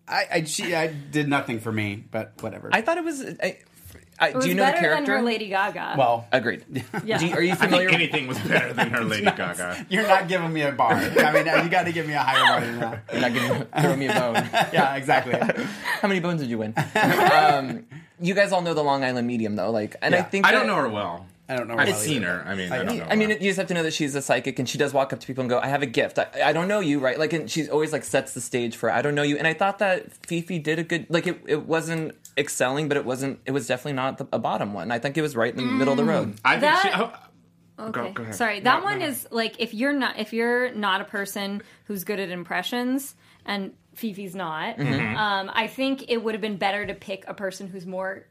I, 0.07 0.25
I 0.33 0.45
she 0.45 0.75
I 0.75 0.89
did 0.89 1.29
nothing 1.29 1.61
for 1.61 1.73
me. 1.73 2.05
But 2.11 2.33
whatever. 2.41 2.69
I 2.73 2.83
thought 2.83 2.99
it 2.99 3.05
was. 3.05 3.25
I, 3.43 3.59
I, 4.19 4.29
It 4.29 4.35
was 4.37 4.45
do 4.45 4.51
you 4.51 4.55
know 4.55 4.65
the 4.65 4.73
better 4.73 4.81
character? 4.81 5.07
than 5.07 5.17
her 5.17 5.23
Lady 5.23 5.49
Gaga. 5.49 5.95
well, 5.99 6.27
Agreed. 6.31 6.65
Yeah. 7.05 7.19
Do 7.19 7.27
you- 7.27 7.35
are 7.35 7.43
you 7.43 7.53
I 7.53 7.57
familiar? 7.57 7.89
think 7.89 8.01
anything 8.03 8.27
was 8.29 8.39
better 8.39 8.73
than 8.73 8.91
her 8.91 9.03
Lady 9.05 9.25
Gaga. 9.25 9.87
you're 9.89 10.07
not 10.07 10.29
giving 10.29 10.53
me 10.53 10.63
a 10.63 10.71
bar. 10.73 10.93
I 10.93 11.33
mean, 11.33 11.47
you 11.65 11.69
got 11.71 11.85
to 11.85 11.93
give 11.93 12.07
me 12.07 12.13
a 12.15 12.21
higher 12.21 12.45
bar 12.45 12.61
than 12.61 12.79
that. 12.81 13.03
You're 13.13 13.21
not 13.23 13.33
giving 13.33 13.65
throw 13.83 13.97
me 13.97 14.07
a 14.07 14.13
bone. 14.15 14.35
Yeah, 14.73 14.95
exactly. 14.97 15.35
How 16.01 16.07
many 16.07 16.21
bones 16.21 16.41
did 16.43 16.49
you 16.51 16.59
win? 16.59 16.75
um, 16.77 17.87
you 18.21 18.35
guys 18.35 18.53
all 18.53 18.63
know 18.63 18.75
the 18.75 18.85
Long 18.85 19.05
Island 19.05 19.27
medium, 19.27 19.57
though. 19.57 19.71
Like, 19.71 19.97
and 20.03 20.15
I 20.15 20.19
Yeah. 20.19 20.25
think 20.25 20.47
I 20.47 20.53
don't 20.53 20.63
that- 20.63 20.67
know 20.69 20.77
her 20.77 20.89
well. 20.89 21.27
I 21.47 21.57
don't 21.57 21.69
know. 21.69 21.77
I've 21.77 21.89
about 21.89 22.01
seen 22.01 22.23
either. 22.23 22.39
her. 22.39 22.49
I 22.49 22.55
mean, 22.55 22.73
I- 22.73 22.77
I, 22.81 22.85
don't 22.85 22.97
know. 22.97 23.07
I 23.11 23.17
mean, 23.17 23.29
her. 23.29 23.35
you 23.37 23.51
just 23.51 23.59
have 23.59 23.67
to 23.67 23.75
know 23.75 23.83
that 23.83 23.93
she's 23.93 24.15
a 24.15 24.23
psychic, 24.23 24.59
and 24.59 24.67
she 24.67 24.79
does 24.79 24.95
walk 24.95 25.13
up 25.13 25.21
to 25.21 25.27
people 25.27 25.43
and 25.43 25.51
go, 25.51 25.59
"I 25.59 25.67
have 25.67 25.83
a 25.83 25.87
gift. 25.87 26.19
I, 26.19 26.27
I 26.43 26.53
don't 26.55 26.69
know 26.69 26.81
you, 26.81 27.01
right?" 27.01 27.19
Like, 27.19 27.35
and 27.35 27.51
she's 27.51 27.69
always 27.69 27.93
like 27.93 28.03
sets 28.03 28.33
the 28.33 28.41
stage 28.41 28.77
for, 28.77 28.91
"I 28.91 29.03
don't 29.03 29.15
know 29.15 29.23
you." 29.23 29.37
And 29.37 29.47
I 29.47 29.53
thought 29.53 29.79
that 29.81 30.11
Fifi 30.27 30.59
did 30.59 30.79
a 30.79 30.83
good, 30.85 31.05
like, 31.11 31.27
it, 31.27 31.43
it 31.47 31.67
wasn't 31.67 32.15
excelling, 32.39 32.89
but 32.89 32.97
it 32.97 33.05
wasn't, 33.05 33.41
it 33.45 33.51
was 33.51 33.67
definitely 33.67 33.93
not 33.93 34.17
the, 34.17 34.27
a 34.33 34.39
bottom 34.39 34.73
one. 34.73 34.91
I 34.91 34.99
think 34.99 35.19
it 35.19 35.23
was 35.23 35.37
right 35.37 35.51
in 35.53 35.59
the 35.59 35.65
middle 35.71 35.93
of 35.93 35.99
the 35.99 36.05
road. 36.05 36.37
Mm. 36.37 36.39
I 36.47 36.51
think 36.53 36.61
That- 36.63 36.83
she. 36.83 36.89
Oh, 37.03 37.13
Okay. 37.77 37.91
Go, 37.91 38.13
go 38.13 38.23
ahead. 38.23 38.35
Sorry, 38.37 38.61
that 38.61 38.79
No, 38.79 38.85
one 38.85 39.01
no. 39.01 39.07
is 39.07 39.27
like 39.33 39.57
if 39.59 39.75
you're 39.75 39.93
not 39.93 40.17
if 40.17 40.33
you're 40.33 40.73
not 40.75 41.01
a 41.01 41.05
person 41.05 41.61
who's 41.87 42.05
good 42.05 42.21
at 42.21 42.31
impressions 42.31 43.17
and 43.45 43.73
Fifi's 43.95 44.35
not, 44.35 44.77
Mm-hmm. 44.77 45.17
um, 45.17 45.51
I 45.53 45.67
think 45.67 46.05
it 46.09 46.19
would 46.23 46.35
have 46.35 46.41
been 46.41 46.57
better 46.57 46.85
to 46.87 46.95
pick 46.95 47.25
a 47.29 47.35
person 47.35 47.67
who's 47.69 47.87
more 47.87 48.27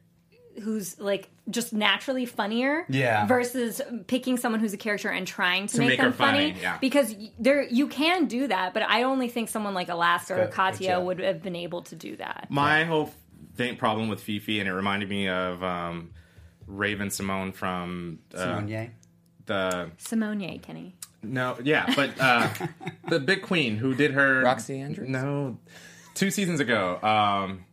who's 0.61 0.99
like 0.99 1.29
just 1.49 1.73
naturally 1.73 2.27
funnier 2.27 2.85
Yeah. 2.87 3.25
versus 3.25 3.81
picking 4.05 4.37
someone 4.37 4.59
who's 4.61 4.73
a 4.73 4.77
character 4.77 5.09
and 5.09 5.25
trying 5.25 5.65
to, 5.65 5.73
To 5.73 5.79
make, 5.79 5.89
make 5.89 5.97
them 5.99 6.11
her 6.11 6.17
funny, 6.17 6.51
funny, 6.51 6.61
yeah. 6.61 6.77
because 6.79 7.15
there 7.39 7.63
you 7.63 7.87
can 7.87 8.27
do 8.27 8.45
that 8.47 8.71
but 8.75 8.83
i 8.83 9.01
only 9.01 9.29
think 9.29 9.49
someone 9.49 9.73
like 9.73 9.89
alaska 9.89 10.33
or 10.33 10.37
Good, 10.37 10.45
good 10.45 10.53
katya 10.53 10.87
job. 10.89 11.05
would 11.05 11.19
have 11.21 11.41
been 11.41 11.55
able 11.55 11.81
to 11.83 11.95
do 11.95 12.15
that 12.17 12.45
My 12.51 12.83
whole 12.83 13.11
thing, 13.55 13.77
problem 13.77 14.09
with 14.09 14.21
Fifi, 14.21 14.59
and 14.59 14.69
it 14.69 14.73
reminded 14.73 15.09
me 15.09 15.27
of 15.27 15.63
um, 15.63 16.11
Raven-Symoné 16.67 17.53
from 17.55 18.19
uh, 18.33 18.37
Simone 18.37 18.67
Ye. 18.67 18.89
the 19.47 19.91
simone 19.97 20.39
Ye, 20.39 20.57
kenny 20.59 20.95
no, 21.23 21.57
yeah, 21.63 21.91
but 21.95 22.11
uh, 22.19 22.49
the 23.09 23.19
big 23.19 23.41
queen 23.41 23.77
who 23.77 23.95
did 23.95 24.11
her 24.11 24.43
Roxxxy 24.43 24.79
Andrews? 24.79 25.09
No, 25.09 25.57
two 26.13 26.29
seasons 26.31 26.59
ago. 26.59 26.99
Um, 27.01 27.65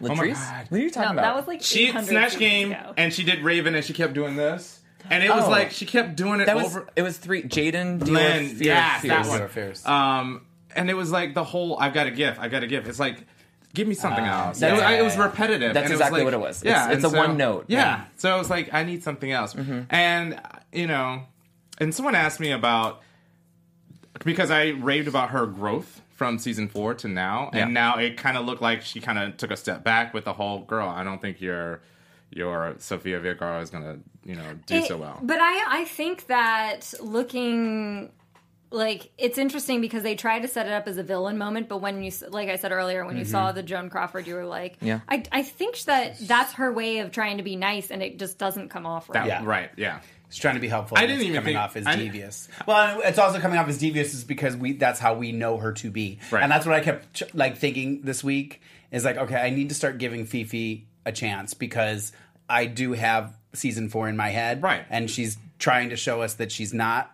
Latrice? 0.00 0.34
God. 0.34 0.66
What 0.68 0.78
are 0.80 0.82
you 0.82 0.90
talking 0.90 1.06
no 1.16 1.20
about? 1.20 1.22
that 1.22 1.36
was 1.36 1.46
like 1.46 1.62
she 1.62 1.90
snatch 1.90 2.38
game 2.38 2.72
ago. 2.72 2.92
and 2.96 3.12
she 3.12 3.24
did 3.24 3.40
Raven 3.42 3.74
and 3.74 3.84
she 3.84 3.92
kept 3.92 4.12
doing 4.14 4.36
this, 4.36 4.80
and 5.10 5.22
it 5.24 5.30
was 5.30 5.44
Oh. 5.44 5.50
like 5.50 5.70
she 5.70 5.86
kept 5.86 6.16
doing 6.16 6.40
it 6.40 6.46
that 6.46 6.56
was 6.56 6.66
over. 6.76 6.88
it 6.96 7.02
was 7.02 7.16
three. 7.18 7.42
Jaden, 7.42 8.00
Dior, 8.00 8.08
Lynn, 8.10 8.48
Fear, 8.56 8.66
yeah, 8.68 8.98
Fear. 9.00 9.10
that 9.10 9.50
Fears. 9.50 9.84
one. 9.84 9.92
Um, 9.94 10.46
and 10.74 10.90
it 10.90 10.94
was 10.94 11.10
like 11.10 11.34
the 11.34 11.44
whole 11.44 11.78
I've 11.78 11.94
got 11.94 12.06
a 12.06 12.10
gift, 12.10 12.38
I've 12.40 12.50
got 12.50 12.62
a 12.62 12.66
gift. 12.66 12.86
It's 12.88 13.00
like 13.00 13.24
give 13.72 13.86
me 13.88 13.94
something 13.94 14.24
Ah, 14.24 14.48
else. 14.48 14.60
yeah, 14.62 14.68
it, 14.68 14.72
was, 14.72 14.80
I- 14.82 14.94
it 14.98 15.02
was 15.02 15.16
repetitive. 15.18 15.74
That's 15.74 15.84
and 15.86 15.92
exactly 15.92 16.20
it 16.22 16.24
was 16.24 16.32
what 16.34 16.40
it 16.40 16.46
was. 16.46 16.64
Yeah, 16.64 16.84
It's- 16.86 16.96
it's 16.96 17.04
and 17.04 17.14
a 17.14 17.18
one 17.18 17.36
note. 17.36 17.66
Yeah. 17.68 17.78
Yeah. 17.78 18.04
so 18.16 18.34
I 18.34 18.38
was 18.38 18.48
like, 18.50 18.72
I 18.72 18.84
need 18.84 19.02
something 19.02 19.30
else. 19.30 19.54
And 19.90 20.40
you 20.72 20.86
know, 20.86 21.22
and 21.78 21.94
someone 21.94 22.14
asked 22.14 22.40
me 22.40 22.52
about 22.52 23.02
because 24.24 24.50
I 24.50 24.68
raved 24.68 25.08
about 25.08 25.30
her 25.30 25.46
growth 25.46 26.02
from 26.10 26.38
season 26.38 26.68
four 26.68 26.94
to 26.94 27.08
now, 27.08 27.50
and 27.52 27.74
now 27.74 27.98
it 27.98 28.16
kind 28.16 28.38
of 28.38 28.46
looked 28.46 28.62
like 28.62 28.82
she 28.82 29.00
kind 29.00 29.18
of 29.18 29.36
took 29.36 29.50
a 29.50 29.56
step 29.56 29.84
back 29.84 30.14
with 30.14 30.24
the 30.24 30.32
whole 30.32 30.60
girl. 30.60 30.88
I 30.88 31.04
don't 31.04 31.20
think 31.20 31.40
your 31.40 31.80
your 32.30 32.74
Sofia 32.78 33.20
Vergara 33.20 33.60
is 33.60 33.70
gonna 33.70 33.98
you 34.24 34.34
know 34.34 34.54
do 34.66 34.76
It- 34.76 34.86
so 34.86 34.96
well. 34.96 35.18
But 35.22 35.40
I 35.40 35.80
I 35.80 35.84
think 35.84 36.26
that 36.26 36.94
looking 37.00 38.12
like 38.70 39.10
it's 39.16 39.38
interesting 39.38 39.80
because 39.80 40.02
they 40.02 40.16
try 40.16 40.40
to 40.40 40.48
set 40.48 40.66
it 40.66 40.72
up 40.72 40.88
as 40.88 40.98
a 40.98 41.02
villain 41.02 41.38
moment, 41.38 41.68
but 41.68 41.78
when 41.78 42.02
you 42.02 42.10
like 42.30 42.48
I 42.48 42.56
said 42.56 42.72
earlier, 42.72 43.04
when 43.04 43.16
you 43.16 43.22
mm-hmm. 43.22 43.30
saw 43.30 43.52
the 43.52 43.62
Joan 43.62 43.90
Crawford, 43.90 44.26
you 44.26 44.34
were 44.34 44.46
like, 44.46 44.78
Yeah. 44.80 45.00
I 45.08 45.22
I 45.30 45.42
think 45.42 45.78
that 45.82 46.18
that's 46.20 46.54
her 46.54 46.72
way 46.72 46.98
of 46.98 47.12
trying 47.12 47.36
to 47.36 47.42
be 47.42 47.56
nice, 47.56 47.90
and 47.90 48.02
it 48.02 48.18
just 48.18 48.38
doesn't 48.38 48.70
come 48.70 48.86
off 48.86 49.08
right. 49.08 49.14
That- 49.14 49.26
Yeah. 49.26 49.44
Right? 49.44 49.70
Yeah. 49.76 50.00
She's 50.28 50.40
trying 50.40 50.54
to 50.56 50.60
be 50.60 50.68
helpful. 50.68 50.98
I 50.98 51.02
didn't 51.02 51.16
it's 51.20 51.24
even 51.24 51.36
coming 51.36 51.54
think- 51.54 51.58
off 51.58 51.76
as 51.76 51.86
I- 51.86 51.96
devious. 51.96 52.48
Well, 52.66 53.00
it's 53.04 53.18
also 53.18 53.38
coming 53.38 53.58
off 53.58 53.68
as 53.68 53.78
devious 53.78 54.12
is 54.14 54.24
because 54.24 54.56
we 54.56 54.72
that's 54.72 54.98
how 55.00 55.14
we 55.14 55.32
know 55.32 55.56
her 55.58 55.72
to 55.74 55.90
be, 55.90 56.18
Right. 56.30 56.42
and 56.42 56.50
that's 56.50 56.66
what 56.66 56.74
I 56.74 56.80
kept 56.80 57.14
ch- 57.14 57.34
like 57.34 57.56
thinking 57.56 58.02
this 58.02 58.24
week 58.24 58.60
is 58.90 59.04
like, 59.04 59.16
okay, 59.16 59.36
I 59.36 59.50
need 59.50 59.68
to 59.70 59.74
start 59.74 59.98
giving 59.98 60.26
Fifi 60.26 60.86
a 61.04 61.12
chance 61.12 61.54
because 61.54 62.12
I 62.48 62.66
do 62.66 62.92
have 62.92 63.36
season 63.52 63.88
four 63.88 64.08
in 64.08 64.16
my 64.16 64.28
head, 64.30 64.62
Right. 64.62 64.84
And 64.90 65.08
she's 65.10 65.38
trying 65.58 65.90
to 65.90 65.96
show 65.96 66.20
us 66.22 66.34
that 66.34 66.52
she's 66.52 66.74
not, 66.74 67.10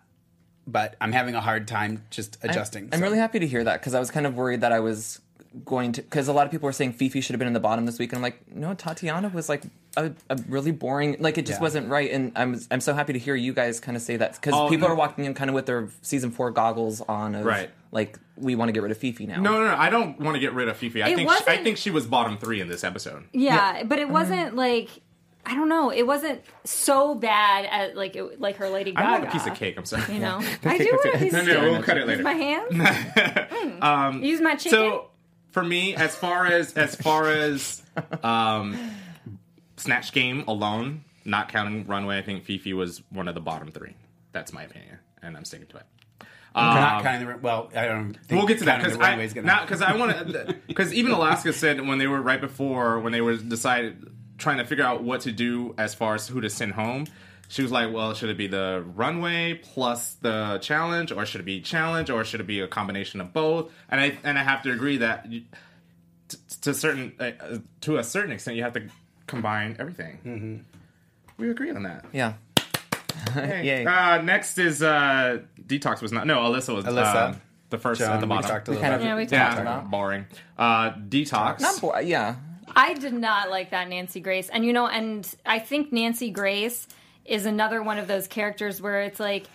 but 0.66 0.96
I'm 1.00 1.12
having 1.12 1.34
a 1.34 1.40
hard 1.40 1.68
time 1.68 2.04
just 2.10 2.38
adjusting. 2.42 2.88
I'm 2.92 2.98
so. 2.98 3.04
really 3.04 3.18
happy 3.18 3.38
to 3.40 3.46
hear 3.46 3.62
that 3.64 3.80
because 3.80 3.94
I 3.94 4.00
was 4.00 4.10
kind 4.10 4.26
of 4.26 4.34
worried 4.36 4.62
that 4.62 4.72
I 4.72 4.80
was 4.80 5.20
going 5.66 5.92
to 5.92 6.02
because 6.02 6.28
a 6.28 6.32
lot 6.32 6.46
of 6.46 6.50
people 6.50 6.66
were 6.66 6.72
saying 6.72 6.94
Fifi 6.94 7.20
should 7.20 7.34
have 7.34 7.38
been 7.38 7.46
in 7.48 7.52
the 7.54 7.60
bottom 7.60 7.84
this 7.86 7.98
week, 7.98 8.10
and 8.12 8.16
I'm 8.18 8.22
like, 8.22 8.50
no, 8.54 8.74
Tatianna 8.74 9.32
was 9.32 9.48
like 9.50 9.62
a, 9.96 10.12
a 10.30 10.36
really 10.48 10.70
boring, 10.72 11.16
like 11.20 11.36
it 11.38 11.46
just 11.46 11.58
Yeah. 11.58 11.62
wasn't 11.62 11.88
right. 11.90 12.10
And 12.10 12.32
I'm 12.36 12.60
I'm 12.70 12.80
so 12.80 12.94
happy 12.94 13.12
to 13.12 13.18
hear 13.18 13.34
you 13.34 13.52
guys 13.52 13.78
kind 13.80 13.96
of 13.96 14.02
say 14.02 14.16
that 14.16 14.34
because 14.34 14.54
Oh, 14.54 14.68
people 14.68 14.88
no. 14.88 14.94
are 14.94 14.96
walking 14.96 15.24
in 15.24 15.34
kind 15.34 15.50
of 15.50 15.54
with 15.54 15.66
their 15.66 15.88
season 16.02 16.30
four 16.30 16.50
goggles 16.50 17.00
on, 17.02 17.34
of, 17.34 17.44
Right. 17.44 17.70
Like 17.90 18.18
we 18.36 18.54
want 18.54 18.68
to 18.70 18.72
get 18.72 18.82
rid 18.82 18.90
of 18.92 18.96
Fifi 18.98 19.26
now. 19.26 19.40
No, 19.40 19.52
no, 19.52 19.66
no. 19.68 19.74
I 19.76 19.90
don't 19.90 20.18
want 20.18 20.34
to 20.34 20.40
get 20.40 20.54
rid 20.54 20.68
of 20.68 20.76
Fifi. 20.78 21.02
I 21.02 21.08
It 21.10 21.16
think 21.16 21.28
she, 21.28 21.34
I 21.36 21.38
wasn't- 21.40 21.62
think 21.64 21.76
she 21.76 21.90
was 21.90 22.06
bottom 22.06 22.38
three 22.38 22.60
in 22.60 22.68
this 22.68 22.84
episode. 22.84 23.24
Yeah, 23.32 23.82
but 23.84 23.98
it 23.98 24.08
wasn't 24.08 24.56
like 24.56 24.88
I 25.44 25.54
don't 25.56 25.68
know. 25.68 25.90
It 25.90 26.06
wasn't 26.06 26.40
so 26.64 27.16
bad 27.16 27.66
as 27.68 27.96
like 27.96 28.14
it, 28.16 28.40
like 28.40 28.56
her 28.58 28.68
Lady 28.70 28.92
Gaga. 28.92 29.06
I 29.06 29.10
want 29.10 29.24
a 29.24 29.30
piece 29.32 29.44
of 29.46 29.54
cake. 29.56 29.76
I'm 29.76 29.84
sorry. 29.84 30.14
You 30.14 30.20
know, 30.20 30.40
I 30.64 30.78
do 30.78 30.84
want 30.84 31.14
a 31.16 31.18
piece 31.18 31.32
No, 31.32 31.40
of 31.40 31.46
no, 31.48 31.52
cake. 31.54 31.62
we'll 31.64 31.82
cut 31.82 31.96
it 31.98 32.00
Use 32.00 32.08
later. 32.08 32.22
my 32.22 32.32
hands. 32.32 32.72
Mm. 33.62 34.24
Use 34.24 34.40
my 34.40 34.54
chicken. 34.56 34.70
So 34.78 35.10
for 35.50 35.62
me, 35.62 35.94
as 35.94 36.14
far 36.14 36.46
as 36.46 36.72
as 36.74 36.94
far 36.96 37.28
as 37.30 37.82
um, 38.22 38.76
Snatch 39.82 40.12
Game 40.12 40.44
alone, 40.46 41.04
not 41.24 41.48
counting 41.50 41.86
Runway, 41.86 42.18
I 42.18 42.22
think 42.22 42.44
Fifi 42.44 42.72
was 42.72 43.02
one 43.10 43.28
of 43.28 43.34
the 43.34 43.40
bottom 43.40 43.70
three. 43.70 43.94
That's 44.32 44.52
my 44.52 44.62
opinion, 44.62 44.98
and 45.22 45.36
I'm 45.36 45.44
sticking 45.44 45.66
to 45.68 45.76
it. 45.78 45.86
Not 46.54 46.98
Um, 46.98 47.02
counting 47.02 47.26
the 47.26 47.36
well, 47.38 47.70
I 47.74 47.86
don't. 47.86 48.12
Think 48.14 48.30
We'll 48.38 48.46
get 48.46 48.58
to 48.58 48.66
that 48.66 48.78
because 48.82 48.98
I 48.98 49.16
gonna- 49.26 49.46
not 49.46 49.62
because 49.62 49.80
I 49.82 49.96
want 49.96 50.12
to 50.32 50.54
because 50.66 50.92
even 51.00 51.12
Alaska 51.12 51.52
said 51.52 51.80
when 51.86 51.98
they 51.98 52.06
were 52.06 52.20
right 52.20 52.40
before 52.40 52.98
when 53.00 53.12
they 53.12 53.20
were 53.22 53.36
decided 53.36 54.10
trying 54.38 54.58
to 54.58 54.64
figure 54.64 54.84
out 54.84 55.02
what 55.02 55.22
to 55.22 55.32
do 55.32 55.74
as 55.78 55.94
far 55.94 56.14
as 56.14 56.28
who 56.28 56.40
to 56.42 56.50
send 56.50 56.72
home. 56.72 57.06
She 57.48 57.62
was 57.62 57.70
like, 57.72 57.92
"Well, 57.92 58.12
should 58.14 58.28
it 58.30 58.36
be 58.38 58.46
the 58.48 58.82
runway 58.94 59.54
plus 59.62 60.14
the 60.14 60.58
challenge, 60.62 61.10
or 61.12 61.24
should 61.26 61.40
it 61.40 61.44
be 61.44 61.60
challenge, 61.60 62.08
or 62.10 62.24
should 62.24 62.40
it 62.40 62.46
be 62.46 62.60
a 62.60 62.68
combination 62.68 63.20
of 63.22 63.32
both?" 63.32 63.70
And 63.90 64.00
I 64.00 64.18
and 64.24 64.38
I 64.38 64.42
have 64.42 64.62
to 64.62 64.72
agree 64.72 64.98
that 64.98 65.30
you, 65.32 65.42
t- 66.28 66.38
to 66.62 66.72
certain 66.74 67.12
uh, 67.20 67.30
uh, 67.40 67.58
to 67.82 67.96
a 67.98 68.04
certain 68.04 68.32
extent, 68.32 68.56
you 68.58 68.62
have 68.62 68.72
to 68.74 68.82
combine 69.32 69.76
everything. 69.78 70.18
Mm-hmm. 70.26 71.42
We 71.42 71.50
agree 71.50 71.70
on 71.70 71.82
that. 71.84 72.04
Yeah. 72.12 72.34
Hey. 73.32 73.64
Yay. 73.82 73.86
Uh, 73.86 74.20
next 74.22 74.58
is 74.58 74.82
uh, 74.82 75.38
detox 75.66 76.02
was 76.02 76.12
not 76.12 76.26
no 76.26 76.38
Alyssa 76.40 76.74
was 76.74 76.84
Alyssa. 76.84 77.30
um, 77.30 77.40
the 77.70 77.78
first 77.78 78.00
John, 78.00 78.10
at 78.12 78.20
the 78.20 78.26
we 78.26 78.28
bottom. 78.28 78.50
talked 78.50 78.68
a 78.68 78.72
We 78.72 78.76
kind 78.76 78.94
of 78.94 79.02
Yeah, 79.02 79.16
we 79.16 79.26
talked 79.26 79.56
talked 79.56 79.60
about. 79.60 79.90
boring. 79.90 80.26
Uh, 80.58 80.90
detox. 80.92 81.60
Not 81.60 81.80
bo- 81.80 81.98
yeah. 82.00 82.36
I 82.76 82.94
did 82.94 83.14
not 83.14 83.50
like 83.50 83.70
that 83.70 83.88
Nancy 83.88 84.20
Grace. 84.20 84.48
And 84.50 84.64
you 84.64 84.72
know, 84.74 84.86
and 84.86 85.26
I 85.46 85.58
think 85.58 85.92
Nancy 85.92 86.30
Grace 86.30 86.86
is 87.24 87.46
another 87.46 87.82
one 87.82 87.98
of 87.98 88.06
those 88.08 88.26
characters 88.26 88.80
where 88.82 89.00
it's 89.02 89.18
like 89.20 89.46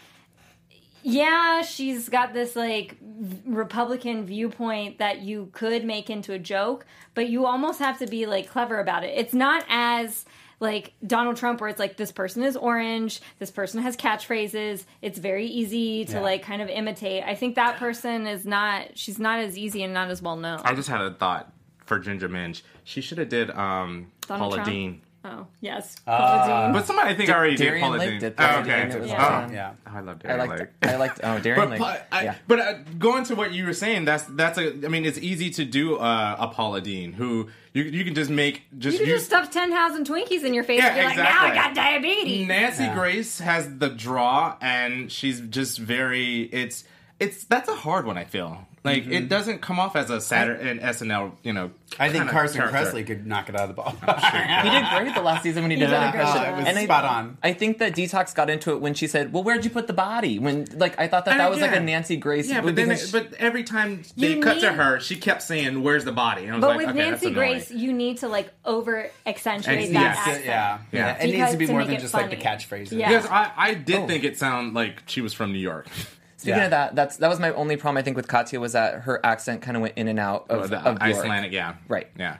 yeah, 1.07 1.61
she's 1.61 2.09
got 2.09 2.33
this 2.33 2.53
like 2.55 2.97
Republican 3.45 4.25
viewpoint 4.25 4.97
that 4.97 5.21
you 5.21 5.49
could 5.53 5.85
make 5.85 6.09
into 6.09 6.33
a 6.33 6.39
joke, 6.39 6.85
but 7.13 7.29
you 7.29 7.45
almost 7.45 7.79
have 7.79 7.97
to 7.99 8.07
be 8.07 8.25
like 8.25 8.49
clever 8.49 8.79
about 8.81 9.05
it. 9.05 9.13
It's 9.17 9.33
not 9.33 9.63
as 9.69 10.25
like 10.59 10.91
Donald 11.05 11.37
Trump 11.37 11.61
where 11.61 11.69
it's 11.69 11.79
like 11.79 11.95
this 11.95 12.11
person 12.11 12.43
is 12.43 12.57
orange, 12.57 13.21
this 13.39 13.51
person 13.51 13.81
has 13.83 13.95
catchphrases, 13.95 14.83
it's 15.01 15.17
very 15.17 15.45
easy 15.47 16.03
to 16.05 16.13
Yeah. 16.13 16.19
like 16.21 16.41
kind 16.43 16.61
of 16.61 16.67
imitate. 16.67 17.23
I 17.23 17.35
think 17.35 17.55
that 17.55 17.77
person 17.77 18.27
is 18.27 18.45
not 18.45 18.97
she's 18.97 19.17
not 19.17 19.39
as 19.39 19.57
easy 19.57 19.83
and 19.83 19.93
not 19.93 20.09
as 20.09 20.21
well 20.21 20.35
known. 20.35 20.59
I 20.65 20.73
just 20.73 20.89
had 20.89 20.99
a 20.99 21.13
thought 21.13 21.53
for 21.85 21.99
Ginger 21.99 22.27
Minj. 22.27 22.63
She 22.83 22.99
should 22.99 23.17
have 23.17 23.29
did 23.29 23.49
um, 23.51 24.11
Donald 24.27 24.41
Paula 24.41 24.55
Trump? 24.57 24.69
Deen. 24.69 25.01
Oh, 25.29 25.47
yes. 25.59 25.97
Uh, 26.07 26.71
But 26.71 26.85
somebody 26.85 27.09
I 27.09 27.15
think 27.15 27.29
already 27.29 27.57
did 27.57 27.65
Darienne 27.65 27.81
Paula 27.83 27.97
Lake 27.97 28.09
Deen. 28.11 28.19
did 28.21 28.33
Oh, 28.37 28.43
okay. 28.59 28.67
Darienne 28.69 29.01
was 29.01 29.11
Oh, 29.11 29.13
Yeah. 29.13 29.51
Yeah. 29.51 29.71
I 29.85 29.99
love 29.99 30.19
Darienne 30.19 30.39
I 30.39 30.45
liked. 30.45 30.59
Lake. 30.59 30.69
I 30.83 30.95
liked. 30.95 31.19
Oh, 31.23 31.27
Darren 31.41 31.55
But, 31.57 31.69
Lake. 31.71 31.79
but, 31.79 32.07
I, 32.11 32.23
yeah. 32.23 32.35
but 32.47 32.59
uh, 32.59 32.73
going 32.97 33.23
to 33.25 33.35
what 33.35 33.51
you 33.51 33.65
were 33.65 33.73
saying, 33.73 34.05
that's 34.05 34.23
that's 34.25 34.57
a. 34.57 34.67
I 34.85 34.87
mean, 34.87 35.05
it's 35.05 35.17
easy 35.17 35.49
to 35.51 35.65
do 35.65 35.97
uh, 35.97 36.35
a 36.39 36.47
Paula 36.47 36.81
Deen 36.81 37.13
who 37.13 37.49
you 37.73 37.83
you 37.83 38.03
can 38.05 38.13
just 38.15 38.29
make 38.29 38.63
just 38.77 38.93
You 38.99 39.05
can 39.05 39.09
use. 39.13 39.17
just 39.21 39.25
stuff 39.27 39.51
10,000 39.51 40.05
Twinkies 40.07 40.43
in 40.43 40.53
your 40.53 40.63
face 40.63 40.79
Yeah, 40.79 40.87
and 40.89 40.95
be 40.97 41.03
like, 41.03 41.17
exactly. 41.17 41.49
now 41.49 41.51
I 41.51 41.55
got 41.55 41.75
diabetes. 41.75 42.47
Nancy 42.47 42.83
Yeah. 42.83 42.93
Grace 42.95 43.39
has 43.39 43.77
the 43.79 43.89
draw, 43.89 44.55
and 44.61 45.11
she's 45.11 45.41
just 45.41 45.79
very. 45.79 46.41
It's 46.43 46.83
it's 47.19 47.43
that's 47.45 47.67
a 47.69 47.75
hard 47.75 48.05
one. 48.05 48.17
I 48.17 48.25
feel 48.25 48.66
like 48.83 49.07
it 49.07 49.27
doesn't 49.27 49.59
come 49.61 49.79
off 49.79 49.95
as 49.95 50.09
a 50.09 50.21
Saturday 50.21 50.69
an 50.69 50.79
SNL. 50.79 51.33
You 51.43 51.53
know, 51.53 51.71
Mm-hmm. 51.87 52.01
I 52.03 52.09
think 52.09 52.29
Carson 52.29 52.59
character. 52.59 52.77
Kressley 52.77 53.07
could 53.07 53.25
knock 53.25 53.47
it 53.47 53.55
out 53.55 53.69
of 53.69 53.69
the 53.69 53.73
ball. 53.73 53.91
he 53.91 54.69
did 54.69 54.83
great 54.97 55.15
the 55.15 55.21
last 55.21 55.41
season 55.43 55.63
when 55.63 55.71
he 55.71 55.77
did 55.77 55.85
did 55.85 55.87
a 55.87 55.91
that. 55.91 56.11
great 56.11 56.19
impression. 56.19 56.43
job. 56.43 56.53
it 56.53 56.57
was 56.59 56.67
And 56.67 56.77
I- 56.77 56.83
spot 56.83 57.05
on. 57.05 57.37
I 57.41 57.53
think 57.53 57.77
that 57.77 57.93
Detox 57.95 58.35
got 58.35 58.49
into 58.49 58.71
it 58.73 58.81
when 58.81 58.93
she 58.93 59.07
said, 59.07 59.31
"Well, 59.31 59.41
where'd 59.43 59.63
you 59.63 59.71
put 59.71 59.87
the 59.87 59.93
body?" 59.93 60.37
When 60.37 60.65
like 60.75 60.99
I 60.99 61.07
thought 61.07 61.23
that 61.25 61.31
And 61.31 61.39
that 61.39 61.49
was 61.49 61.61
like 61.61 61.73
a 61.73 61.79
Nancy 61.79 62.17
Grace. 62.17 62.49
Yeah, 62.49 62.59
but 62.59 62.75
then 62.75 62.89
because 62.89 63.09
but 63.13 63.33
every 63.35 63.63
time 63.63 64.03
they 64.17 64.35
You 64.35 64.41
cut 64.41 64.59
to 64.59 64.73
her, 64.73 64.99
she 64.99 65.15
kept 65.15 65.43
saying, 65.43 65.81
"Where's 65.81 66.03
the 66.03 66.11
body?" 66.11 66.43
And 66.43 66.51
I 66.51 66.55
was 66.55 66.61
But 66.61 66.67
like, 66.67 66.77
with 66.77 66.87
okay, 66.89 66.97
that's 66.97 67.21
Nancy 67.23 67.27
annoying. 67.27 67.51
Grace, 67.53 67.71
you 67.71 67.93
need 67.93 68.17
to 68.17 68.27
like 68.27 68.49
over 68.65 69.09
accentuate 69.25 69.93
that 69.93 70.01
yes, 70.01 70.17
accent. 70.17 70.45
yeah, 70.45 70.77
Yeah. 70.91 71.17
It 71.23 71.31
needs 71.31 71.51
to 71.51 71.57
be 71.57 71.65
to 71.67 71.71
more 71.71 71.85
than 71.85 71.93
it 71.95 72.01
just 72.01 72.13
like 72.13 72.29
the 72.29 72.35
funny. 72.35 72.57
catchphrases. 72.57 72.91
Yeah. 72.99 73.07
Because 73.07 73.25
I, 73.31 73.51
I 73.55 73.73
did 73.75 73.95
Oh. 74.01 74.07
think 74.07 74.25
it 74.25 74.37
sounded 74.37 74.73
like 74.73 75.03
she 75.05 75.21
was 75.21 75.33
from 75.33 75.53
New 75.53 75.59
York. 75.59 75.87
Speaking 76.37 76.57
Yeah. 76.59 76.65
of 76.65 76.71
that, 76.71 76.95
that's 76.95 77.17
that 77.17 77.29
was 77.29 77.39
my 77.39 77.51
only 77.53 77.77
problem 77.77 77.97
I 77.97 78.03
think 78.03 78.15
with 78.15 78.27
Katya 78.27 78.59
was 78.59 78.73
that 78.73 79.01
her 79.01 79.19
accent 79.25 79.61
kind 79.63 79.75
of 79.75 79.81
went 79.81 79.97
in 79.97 80.07
and 80.07 80.19
out 80.19 80.45
of, 80.49 80.69
the 80.69 80.77
of 80.77 80.85
York. 80.85 81.01
Icelandic, 81.01 81.51
yeah. 81.51 81.75
Right. 81.87 82.07
Yeah. 82.17 82.37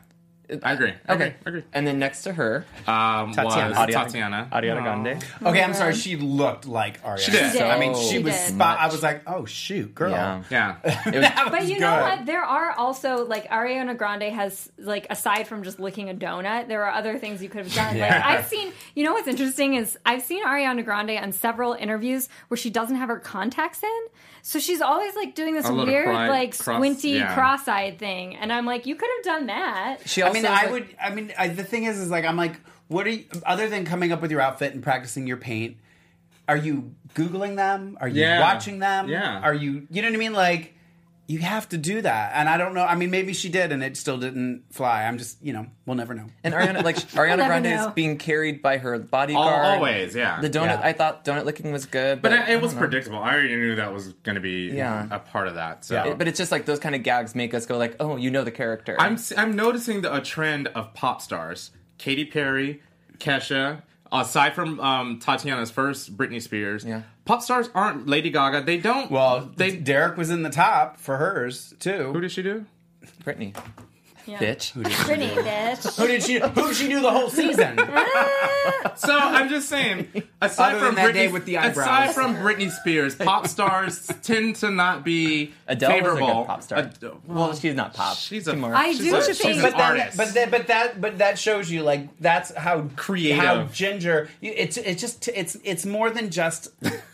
I 0.63 0.71
agree. 0.73 0.93
I 1.07 1.13
Okay, 1.13 1.23
agree. 1.27 1.36
I 1.45 1.49
agree. 1.49 1.63
And 1.73 1.86
then 1.86 1.99
next 1.99 2.23
to 2.23 2.31
her, 2.33 2.65
Um, 2.88 3.33
Tatianna. 3.33 3.43
was 3.69 3.77
Ariana- 3.77 3.93
Tatianna. 3.93 4.49
Ariana 4.49 4.81
Grande. 4.83 5.23
Okay, 5.45 5.62
I'm 5.63 5.73
sorry. 5.73 5.93
She 5.93 6.15
looked 6.15 6.65
like 6.65 7.01
Ariana. 7.03 7.19
She 7.19 7.31
did. 7.31 7.51
She 7.51 7.57
did. 7.57 7.62
I 7.63 7.77
mean, 7.79 7.95
So 7.95 8.01
she 8.10 8.19
was 8.19 8.33
spot. 8.36 8.79
I 8.79 8.88
was 8.88 9.03
like, 9.03 9.23
oh 9.27 9.45
shoot, 9.45 9.93
girl. 9.93 10.12
Yeah. 10.12 10.43
Yeah. 10.49 10.75
It 10.86 11.15
was, 11.19 11.29
But 11.51 11.60
was 11.62 11.69
you 11.69 11.79
know 11.79 11.99
what? 11.99 12.25
There 12.25 12.43
are 12.43 12.71
also 12.71 13.25
like 13.25 13.49
Ariana 13.49 13.97
Grande 13.97 14.23
has 14.33 14.71
like 14.77 15.07
aside 15.10 15.47
from 15.47 15.63
just 15.63 15.79
licking 15.79 16.10
a 16.10 16.13
donut, 16.13 16.67
there 16.69 16.83
are 16.86 16.91
other 16.93 17.17
things 17.17 17.43
you 17.43 17.49
could 17.49 17.63
have 17.65 17.73
done. 17.75 17.97
Like 17.99 18.10
Yeah. 18.12 18.21
I've 18.25 18.45
seen, 18.47 18.71
you 18.95 19.03
know 19.03 19.13
what's 19.13 19.27
interesting 19.27 19.73
is 19.75 19.97
I've 20.05 20.21
seen 20.21 20.45
Ariana 20.45 20.83
Grande 20.86 21.12
on 21.17 21.31
several 21.33 21.73
interviews 21.73 22.29
where 22.47 22.57
she 22.57 22.69
doesn't 22.69 22.95
have 22.95 23.10
her 23.10 23.19
contacts 23.19 23.83
in, 23.83 23.99
so 24.43 24.60
she's 24.60 24.81
always 24.81 25.13
like 25.15 25.36
doing 25.36 25.53
this 25.55 25.67
A 25.67 25.73
weird 25.73 26.05
cry- 26.05 26.29
like 26.29 26.57
cross- 26.57 26.77
squinty 26.77 27.10
yeah. 27.10 27.33
cross-eyed 27.33 27.99
thing, 27.99 28.36
and 28.38 28.53
I'm 28.53 28.65
like, 28.65 28.86
you 28.86 28.95
could 28.95 29.10
have 29.17 29.25
done 29.25 29.47
that. 29.47 29.97
she 30.05 30.21
I 30.21 30.27
also 30.27 30.37
mean, 30.43 30.52
I 30.52 30.62
like- 30.63 30.71
would. 30.71 30.95
I 31.02 31.10
mean, 31.13 31.34
I, 31.38 31.47
the 31.50 31.63
thing 31.63 31.84
is, 31.86 32.00
is 32.00 32.10
like, 32.10 32.26
I'm 32.26 32.38
like, 32.38 32.56
what 32.88 33.06
are 33.08 33.10
you? 33.12 33.26
Other 33.45 33.67
than 33.69 33.86
coming 33.86 34.12
up 34.12 34.21
with 34.21 34.32
your 34.32 34.41
outfit 34.41 34.73
and 34.73 34.82
practicing 34.82 35.28
your 35.28 35.38
paint, 35.38 35.78
are 36.47 36.58
you 36.58 36.93
googling 37.15 37.56
them? 37.58 37.97
Are 38.00 38.08
you 38.08 38.21
Yeah. 38.21 38.39
watching 38.39 38.80
them? 38.80 39.10
Yeah. 39.10 39.41
Are 39.41 39.54
you? 39.54 39.88
You 39.91 40.02
know 40.02 40.08
what 40.10 40.15
I 40.15 40.17
mean? 40.19 40.34
Like, 40.34 40.76
you 41.29 41.39
have 41.39 41.67
to 41.69 41.77
do 41.77 42.01
that. 42.01 42.31
And 42.35 42.47
I 42.47 42.55
don't 42.57 42.73
know. 42.73 42.85
I 42.85 42.95
mean, 42.95 43.11
maybe 43.11 43.33
she 43.33 43.49
did, 43.49 43.73
and 43.73 43.83
it 43.83 43.97
still 43.97 44.17
didn't 44.17 44.63
fly. 44.71 45.03
I'm 45.03 45.17
just, 45.17 45.43
you 45.43 45.51
know, 45.51 45.67
we'll 45.85 45.97
never 45.97 46.13
know. 46.13 46.27
And 46.43 46.53
Ariana, 46.53 46.83
like 46.83 46.95
Ariana 47.15 47.37
never 47.37 47.47
Grande 47.49 47.65
is 47.67 47.87
being 47.93 48.17
carried 48.17 48.61
by 48.61 48.77
her 48.77 48.97
bodyguard. 48.97 49.53
Al- 49.53 49.75
always, 49.75 50.15
yeah. 50.15 50.39
The 50.39 50.49
donut, 50.49 50.67
Yeah. 50.79 50.81
I 50.81 50.93
thought 50.93 51.25
donut 51.25 51.43
licking 51.43 51.73
was 51.73 51.85
good, 51.85 52.21
but, 52.21 52.29
But 52.31 52.47
it, 52.49 52.53
it 52.53 52.61
was 52.61 52.73
know. 52.73 52.79
predictable. 52.79 53.19
I 53.19 53.33
already 53.33 53.55
knew 53.57 53.75
that 53.75 53.91
was 53.93 54.13
going 54.23 54.35
to 54.35 54.41
be 54.41 54.71
Yeah. 54.71 55.05
a 55.11 55.19
part 55.19 55.49
of 55.49 55.55
that. 55.55 55.83
So. 55.83 55.95
Yeah. 55.95 56.13
But 56.13 56.29
it's 56.29 56.37
just 56.37 56.51
like 56.51 56.65
those 56.65 56.79
kind 56.79 56.95
of 56.95 57.03
gags 57.03 57.35
make 57.35 57.53
us 57.53 57.65
go 57.65 57.77
like, 57.77 57.97
oh, 57.99 58.15
you 58.15 58.31
know 58.31 58.45
the 58.45 58.51
character. 58.51 58.95
I'm 58.97 59.13
s- 59.15 59.33
I'm 59.37 59.53
noticing 59.55 60.01
the, 60.03 60.15
a 60.15 60.21
trend 60.21 60.67
of 60.69 60.93
pop 60.93 61.21
stars: 61.21 61.71
Katy 61.97 62.23
Perry, 62.25 62.81
Kesha. 63.19 63.81
Aside 64.12 64.54
from 64.56 64.80
um, 64.80 65.20
Tatianna's 65.20 65.72
first, 65.72 66.15
Britney 66.15 66.41
Spears, 66.41 66.86
Yeah. 66.86 67.02
pop 67.26 67.41
stars 67.41 67.70
aren't 67.76 68.08
Lady 68.08 68.30
Gaga. 68.30 68.62
They 68.63 68.78
don't. 68.78 69.12
Well, 69.12 69.50
they. 69.56 69.76
Derrick 69.76 70.17
was 70.17 70.30
in 70.30 70.43
the 70.43 70.50
top 70.50 70.98
for 70.98 71.17
hers 71.17 71.74
too. 71.80 72.12
Who 72.13 72.22
did 72.22 72.32
she 72.32 72.41
do? 72.41 72.65
Brittany, 73.24 73.54
Yeah. 74.27 74.39
bitch. 74.39 74.73
Britney, 74.73 75.33
bitch. 75.35 75.97
Who 75.97 76.07
did 76.07 76.21
she? 76.23 76.39
Who 76.39 76.67
did 76.67 76.75
she 76.75 76.89
do 76.89 76.99
the 77.01 77.11
whole 77.11 77.29
season? 77.29 77.79
So 78.95 79.15
I'm 79.17 79.47
just 79.47 79.69
saying, 79.69 80.07
aside 80.41 80.71
Other 80.75 80.85
from 80.87 80.95
than 80.95 81.05
that 81.05 81.11
Britney, 81.11 81.13
day 81.13 81.27
with 81.31 81.45
the 81.45 81.57
eyebrows. 81.59 81.85
aside 81.87 82.13
from 82.15 82.35
Britney 82.35 82.71
Spears, 82.71 83.13
pop 83.15 83.47
stars 83.47 84.07
tend 84.23 84.55
to 84.57 84.71
not 84.71 85.03
be 85.05 85.53
Adele 85.67 85.89
favorable. 85.91 86.19
was 86.21 86.29
a 86.29 86.35
good 86.39 86.47
pop 86.47 86.63
star. 86.63 86.79
Ad- 86.79 86.97
well, 87.27 87.53
she's 87.53 87.75
not 87.75 87.93
pop. 87.93 88.17
she's 88.17 88.47
a 88.47 88.51
She's 88.53 88.59
more- 88.59 88.73
I 88.75 88.91
she's 88.93 88.99
do 88.99 89.15
a, 89.15 89.21
think- 89.21 89.37
she's 89.37 89.57
an 89.57 89.61
but 89.61 89.77
then, 89.77 89.81
artist. 89.99 90.17
but 90.17 90.33
then, 90.33 90.49
but 90.49 90.67
that, 90.67 90.99
but 90.99 91.17
that 91.19 91.37
shows 91.37 91.69
you 91.69 91.83
like 91.83 92.17
that's 92.19 92.53
how 92.55 92.89
Creative. 92.95 93.37
how 93.43 93.63
Ginger. 93.65 94.29
you- 94.41 94.53
It's 94.55 94.77
it's 94.77 94.99
just 94.99 95.27
it's 95.27 95.55
it's 95.63 95.85
more 95.85 96.09
than 96.09 96.29
just 96.31 96.69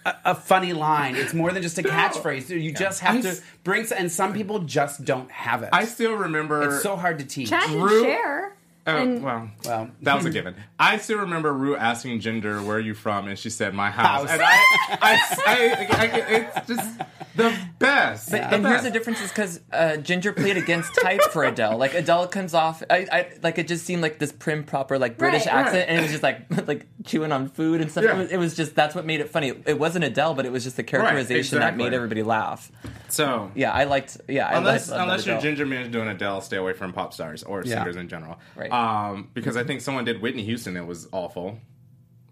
a, 0.05 0.15
a 0.25 0.35
funny 0.35 0.71
line. 0.73 1.15
It's 1.17 1.33
more 1.33 1.51
than 1.51 1.61
just 1.63 1.77
a 1.77 1.83
catchphrase. 1.83 2.49
You 2.49 2.71
just 2.71 3.01
have 3.01 3.17
I 3.17 3.21
to 3.21 3.29
s- 3.29 3.41
bring, 3.63 3.85
and 3.91 4.11
some 4.11 4.33
people 4.33 4.59
just 4.59 5.05
don't 5.05 5.31
have 5.31 5.63
it. 5.63 5.69
I 5.73 5.85
still 5.85 6.13
remember. 6.13 6.61
it's 6.75 6.83
so 6.83 6.95
hard 6.95 7.19
to 7.19 7.25
teach. 7.25 7.49
Chad 7.49 7.69
and 7.69 7.83
Ru- 7.83 8.03
Cher. 8.03 8.55
Oh, 8.85 8.97
and- 8.97 9.23
well, 9.23 9.49
Well, 9.65 9.89
that 10.01 10.15
was 10.15 10.25
a 10.25 10.29
given. 10.37 10.55
I 10.77 10.97
still 10.97 11.19
remember 11.19 11.53
Rue 11.53 11.75
asking 11.77 12.19
Ginger, 12.19 12.61
"Where 12.61 12.77
are 12.77 12.81
you 12.81 12.93
from?" 12.93 13.27
and 13.27 13.39
she 13.39 13.49
said, 13.49 13.73
"My 13.73 13.89
house." 13.89 14.29
House. 14.29 14.31
And 14.31 14.41
I, 14.41 14.57
I, 15.01 15.17
I, 15.47 16.05
I- 16.05 16.51
it's 16.57 16.67
just 16.67 17.01
the 17.35 17.57
best. 17.79 18.29
But, 18.29 18.49
the 18.49 18.55
and 18.57 18.67
here's 18.67 18.83
the 18.83 18.91
difference 18.91 19.21
is 19.21 19.29
because 19.29 19.59
uh, 19.71 19.97
Ginger 19.97 20.33
played 20.33 20.57
against 20.57 20.93
type 20.95 21.21
for 21.31 21.45
Adele. 21.45 21.77
Like 21.77 21.93
Adele 21.93 22.27
comes 22.27 22.53
off, 22.53 22.83
I, 22.89 23.07
I 23.11 23.27
like 23.41 23.57
it 23.57 23.67
just 23.67 23.85
seemed 23.85 24.01
like 24.01 24.19
this 24.19 24.31
prim 24.33 24.63
proper 24.65 24.99
like 24.99 25.17
British 25.17 25.45
Right, 25.45 25.55
accent, 25.55 25.75
right. 25.77 25.89
and 25.89 25.99
it 25.99 26.01
was 26.01 26.11
just 26.11 26.23
like 26.23 26.67
like 26.67 26.85
chewing 27.05 27.31
on 27.31 27.47
food 27.47 27.79
and 27.81 27.89
stuff. 27.89 28.03
Yeah. 28.03 28.15
It, 28.15 28.17
was, 28.17 28.31
it 28.33 28.37
was 28.37 28.55
just 28.55 28.75
that's 28.75 28.93
what 28.95 29.05
made 29.05 29.21
it 29.21 29.29
funny. 29.29 29.53
It 29.65 29.79
wasn't 29.79 30.03
Adele, 30.05 30.33
but 30.33 30.45
it 30.45 30.51
was 30.51 30.63
just 30.65 30.75
the 30.75 30.83
characterization 30.83 31.59
that 31.59 31.69
exactly. 31.69 31.83
made 31.85 31.93
everybody 31.93 32.21
laugh. 32.23 32.69
So 33.07 33.49
Yeah, 33.55 33.71
I 33.71 33.85
liked. 33.85 34.17
Yeah, 34.27 34.55
unless 34.57 34.89
liked, 34.89 34.99
I 34.99 35.05
loved 35.05 35.09
unless 35.11 35.25
you're 35.25 35.35
Adele. 35.37 35.55
Ginger 35.55 35.65
Minj 35.65 35.91
doing 35.91 36.07
Adele, 36.09 36.41
stay 36.41 36.57
away 36.57 36.73
from 36.73 36.91
pop 36.93 37.13
stars 37.13 37.43
or 37.43 37.63
Yeah. 37.63 37.75
singers 37.77 37.95
in 37.95 38.09
general. 38.09 38.39
Right. 38.55 38.71
Um, 38.73 39.29
because 39.33 39.55
I 39.55 39.63
think 39.63 39.81
someone 39.81 40.03
did 40.05 40.21
Whitney 40.21 40.43
Houston. 40.43 40.75
It 40.77 40.85
was 40.85 41.07
awful. 41.11 41.59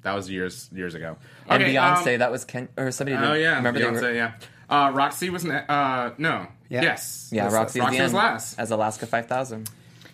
That 0.01 0.13
was 0.15 0.29
years 0.29 0.69
years 0.73 0.95
ago. 0.95 1.17
and 1.47 1.61
Okay, 1.61 1.75
Beyonce. 1.75 2.13
um, 2.13 2.19
that 2.19 2.31
was 2.31 2.43
Ken 2.45 2.67
or 2.77 2.91
somebody. 2.91 3.17
Did, 3.17 3.29
Oh 3.29 3.33
yeah, 3.33 3.55
remember 3.57 3.79
Beyonce. 3.79 4.01
were, 4.01 4.13
yeah. 4.13 4.31
Uh, 4.69 4.91
Roxxxy 4.91 5.29
was 5.29 5.45
ne- 5.45 5.63
uh, 5.69 6.11
no. 6.17 6.47
Yeah. 6.69 6.81
Yes. 6.81 7.29
Yeah, 7.31 7.43
Yes, 7.43 7.53
Roxxxy, 7.53 7.81
at 7.81 7.91
Roxxxy 7.93 8.03
was 8.03 8.13
last. 8.13 8.59
as 8.59 8.71
Alaska 8.71 9.05
Five 9.05 9.27
Thousand. 9.27 9.69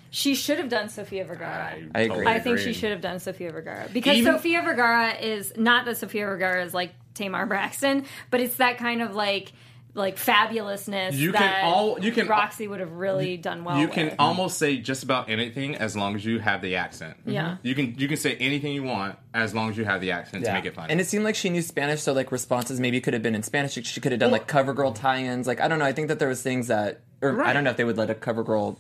She 0.10 0.36
should 0.36 0.58
have 0.58 0.70
done 0.70 0.90
Sofia 0.90 1.24
Vergara. 1.26 1.76
I 1.94 2.00
agree. 2.02 2.26
I 2.26 2.40
think 2.40 2.60
she 2.60 2.74
should 2.74 2.92
have 2.92 3.02
done 3.02 3.20
Sofia 3.20 3.52
Vergara 3.52 3.88
because 3.94 4.18
Even- 4.18 4.34
Sofia 4.34 4.62
Vergara 4.64 5.14
is 5.14 5.54
not 5.56 5.86
that 5.86 5.98
Sofia 5.98 6.26
Vergara 6.26 6.64
is 6.66 6.74
like 6.74 6.94
Tamar 7.14 7.46
Braxton, 7.46 8.06
but 8.32 8.42
it's 8.42 8.56
that 8.56 8.78
kind 8.78 9.02
of 9.02 9.16
like 9.16 9.54
like 9.98 10.16
fabulousness 10.18 11.14
You 11.14 11.32
can 11.34 11.42
that 11.42 11.64
all- 11.64 12.00
you 12.00 12.12
can- 12.12 12.28
Roxxxy 12.28 12.70
would 12.70 12.80
have 12.80 12.92
really 12.94 13.36
done 13.36 13.64
well. 13.64 13.80
you 13.80 13.88
can 13.88 14.06
with. 14.06 14.16
almost 14.20 14.58
say 14.58 14.78
just 14.78 15.04
about 15.04 15.30
anything 15.30 15.76
as 15.76 15.96
long 15.98 16.16
as 16.16 16.24
you 16.24 16.40
have 16.40 16.62
the 16.62 16.76
accent. 16.76 17.18
Yeah. 17.26 17.58
You 17.64 17.76
can 17.76 17.96
you 17.98 18.08
can 18.08 18.18
say 18.18 18.36
anything 18.36 18.74
you 18.74 18.84
want 18.84 19.18
as 19.34 19.54
long 19.54 19.70
as 19.72 19.78
you 19.78 19.86
have 19.86 20.00
the 20.00 20.12
accent 20.12 20.46
to 20.46 20.54
make 20.54 20.66
it 20.66 20.76
funny. 20.76 20.92
And 20.92 21.02
it 21.02 21.08
seemed 21.08 21.24
like 21.24 21.36
she 21.36 21.50
knew 21.50 21.62
Spanish, 21.62 22.02
so 22.02 22.14
like 22.14 22.32
responses 22.32 22.80
maybe 22.80 23.02
could 23.02 23.14
have 23.14 23.24
been 23.24 23.36
in 23.36 23.44
Spanish. 23.44 23.74
She, 23.74 23.82
she 23.84 24.00
could 24.00 24.12
have 24.12 24.20
done 24.20 24.32
like 24.32 24.48
CoverGirl 24.48 24.96
tie-ins. 24.96 25.48
Like 25.48 25.60
I 25.60 25.68
don't 25.68 25.80
know. 25.80 25.86
I 25.86 25.94
think 25.94 26.08
that 26.10 26.20
there 26.20 26.30
was 26.30 26.42
things 26.42 26.68
that, 26.68 27.02
or 27.22 27.42
I 27.44 27.52
don't 27.54 27.64
know 27.64 27.72
if 27.72 27.78
they 27.78 27.84
would 27.84 27.98
let 27.98 28.10
a 28.10 28.16
CoverGirl 28.16 28.78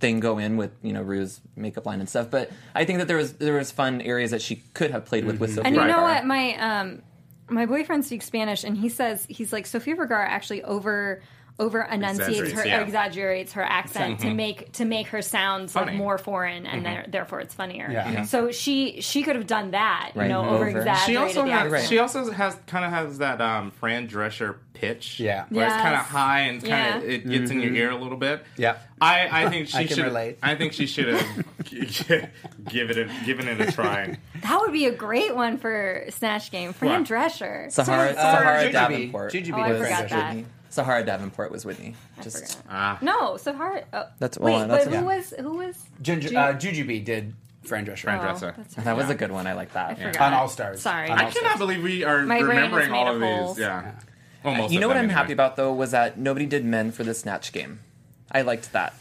thing 0.00 0.20
go 0.20 0.38
in 0.38 0.56
with 0.56 0.70
you 0.82 0.92
know 0.92 1.02
Rue's 1.02 1.40
makeup 1.56 1.84
line 1.86 2.00
and 2.00 2.08
stuff. 2.08 2.30
But 2.30 2.50
I 2.74 2.84
think 2.84 2.98
that 3.00 3.08
there 3.08 3.16
was 3.16 3.32
there 3.34 3.54
was 3.54 3.70
fun 3.72 4.00
areas 4.02 4.30
that 4.32 4.42
she 4.42 4.56
could 4.74 4.90
have 4.90 5.06
played 5.06 5.24
with 5.24 5.40
with 5.40 5.50
Sofia. 5.54 5.64
And 5.64 5.74
you 5.74 5.80
know 5.80 5.88
Vergara. 5.88 6.02
what? 6.14 6.26
My 6.26 6.54
um, 6.56 7.02
my 7.50 7.66
boyfriend 7.66 8.04
speaks 8.04 8.26
Spanish, 8.26 8.64
and 8.64 8.76
he 8.76 8.88
says 8.88 9.26
he's 9.28 9.52
like 9.52 9.66
Sofia 9.66 9.96
Vergara 9.96 10.28
actually 10.28 10.62
over 10.62 11.22
over 11.60 11.80
enunciates 11.82 12.52
her 12.52 12.64
yeah. 12.64 12.80
exaggerates 12.82 13.54
her 13.54 13.62
accent 13.64 14.20
to 14.20 14.32
make 14.32 14.72
to 14.74 14.84
make 14.84 15.08
her 15.08 15.20
sound 15.22 15.74
like 15.74 15.92
more 15.94 16.16
foreign, 16.16 16.66
and 16.66 16.86
there- 16.86 17.04
therefore 17.08 17.40
it's 17.40 17.52
funnier. 17.54 17.88
Yeah. 17.90 18.10
Yeah. 18.10 18.22
So 18.22 18.52
she 18.52 19.00
she 19.00 19.22
could 19.22 19.34
have 19.36 19.46
done 19.48 19.72
that, 19.72 20.12
you 20.14 20.28
know, 20.28 20.44
over 20.48 20.66
Over. 20.68 20.78
exaggerated 20.78 21.06
she 21.06 21.16
also 21.16 21.44
the 21.44 21.50
has 21.50 21.56
accent. 21.58 21.72
Right. 21.72 21.88
she 21.88 21.98
also 21.98 22.30
has 22.30 22.56
kind 22.66 22.84
of 22.84 22.90
has 22.92 23.18
that 23.18 23.40
um, 23.40 23.72
Fran 23.72 24.06
Drescher 24.08 24.56
pitch. 24.72 25.18
Yeah. 25.18 25.46
Where 25.48 25.66
it's 25.66 25.74
kind 25.74 25.94
of 25.96 26.02
high 26.02 26.40
and 26.42 26.62
kind 26.64 26.96
of 27.02 27.02
Yeah. 27.08 27.14
it 27.16 27.28
gets 27.28 27.50
in 27.50 27.60
your 27.60 27.74
ear 27.74 27.90
a 27.90 27.96
little 27.96 28.18
bit. 28.18 28.44
Yeah. 28.56 28.76
I, 29.00 29.44
I 29.46 29.48
think 29.50 29.66
she 29.70 29.78
I 29.78 29.84
can 29.86 29.96
should. 29.96 30.04
relate. 30.04 30.38
I 30.42 30.54
think 30.54 30.72
she 30.72 30.86
should 30.86 31.08
have 31.08 31.44
give 32.68 32.90
it 32.90 33.08
given 33.24 33.48
it 33.48 33.60
a 33.60 33.72
try. 33.72 34.16
That 34.42 34.60
would 34.60 34.72
be 34.72 34.86
a 34.86 34.92
great 34.92 35.34
one 35.34 35.58
for 35.58 36.04
Snatch 36.10 36.50
Game. 36.50 36.72
Fran 36.72 37.00
What? 37.00 37.08
Drescher. 37.08 37.70
Sahara, 37.72 38.10
Uh, 38.10 38.14
Sahara 38.14 38.64
Jujubee. 38.68 38.72
Davenport. 38.72 39.32
Jujubee 39.32 39.52
Oh, 39.58 39.62
I 39.62 39.78
forgot 39.78 40.08
that. 40.10 40.36
Whitney. 40.78 40.84
Sahara 40.84 41.04
Davenport 41.04 41.50
was 41.52 41.64
Whitney. 41.64 41.94
I 42.18 42.22
Just 42.22 42.36
forgot. 42.56 42.56
Ah. 42.70 42.98
No, 43.02 43.36
Sahara. 43.36 43.84
Oh. 43.92 44.04
That's- 44.18 44.38
wait, 44.38 44.52
well, 44.52 44.68
that's 44.68 44.84
but 44.84 44.92
okay. 44.94 45.00
who 45.00 45.04
was 45.06 45.34
who 45.38 45.56
was? 45.56 45.84
Ginger, 46.02 46.28
Ju- 46.30 46.36
uh, 46.36 46.52
Jujubee 46.54 47.04
did 47.04 47.34
Fran 47.64 47.84
Drescher 47.86 48.02
Fran 48.04 48.20
Oh, 48.20 48.32
Drescher. 48.34 48.56
that's 48.56 48.74
that 48.76 48.96
was 48.96 49.10
a 49.10 49.14
good 49.14 49.30
one. 49.32 49.46
I 49.46 49.52
like 49.54 49.72
that. 49.74 49.90
I 49.90 49.94
forgot. 49.94 50.20
on 50.20 50.32
All 50.34 50.48
Stars. 50.48 50.80
Sorry. 50.80 51.10
On 51.10 51.18
I 51.18 51.24
All 51.24 51.30
cannot 51.30 51.58
believe 51.58 51.82
we 51.82 52.04
are 52.04 52.22
My 52.22 52.40
brain 52.40 52.42
is 52.42 52.48
remembering 52.70 52.90
made 52.92 52.96
all 52.98 53.08
of 53.08 53.16
of 53.16 53.22
holes. 53.22 53.56
these. 53.56 53.62
Yeah. 53.66 53.92
Almost. 54.44 54.72
You 54.72 54.80
know 54.80 54.88
what 54.88 54.96
I'm 54.96 55.08
happy 55.08 55.32
about 55.32 55.56
though 55.56 55.72
was 55.72 55.90
that 55.90 56.18
nobody 56.18 56.46
did 56.46 56.64
men 56.64 56.92
for 56.92 57.04
the 57.04 57.14
snatch 57.14 57.52
game. 57.52 57.80
I 58.30 58.42
liked 58.42 58.72
that. 58.72 58.94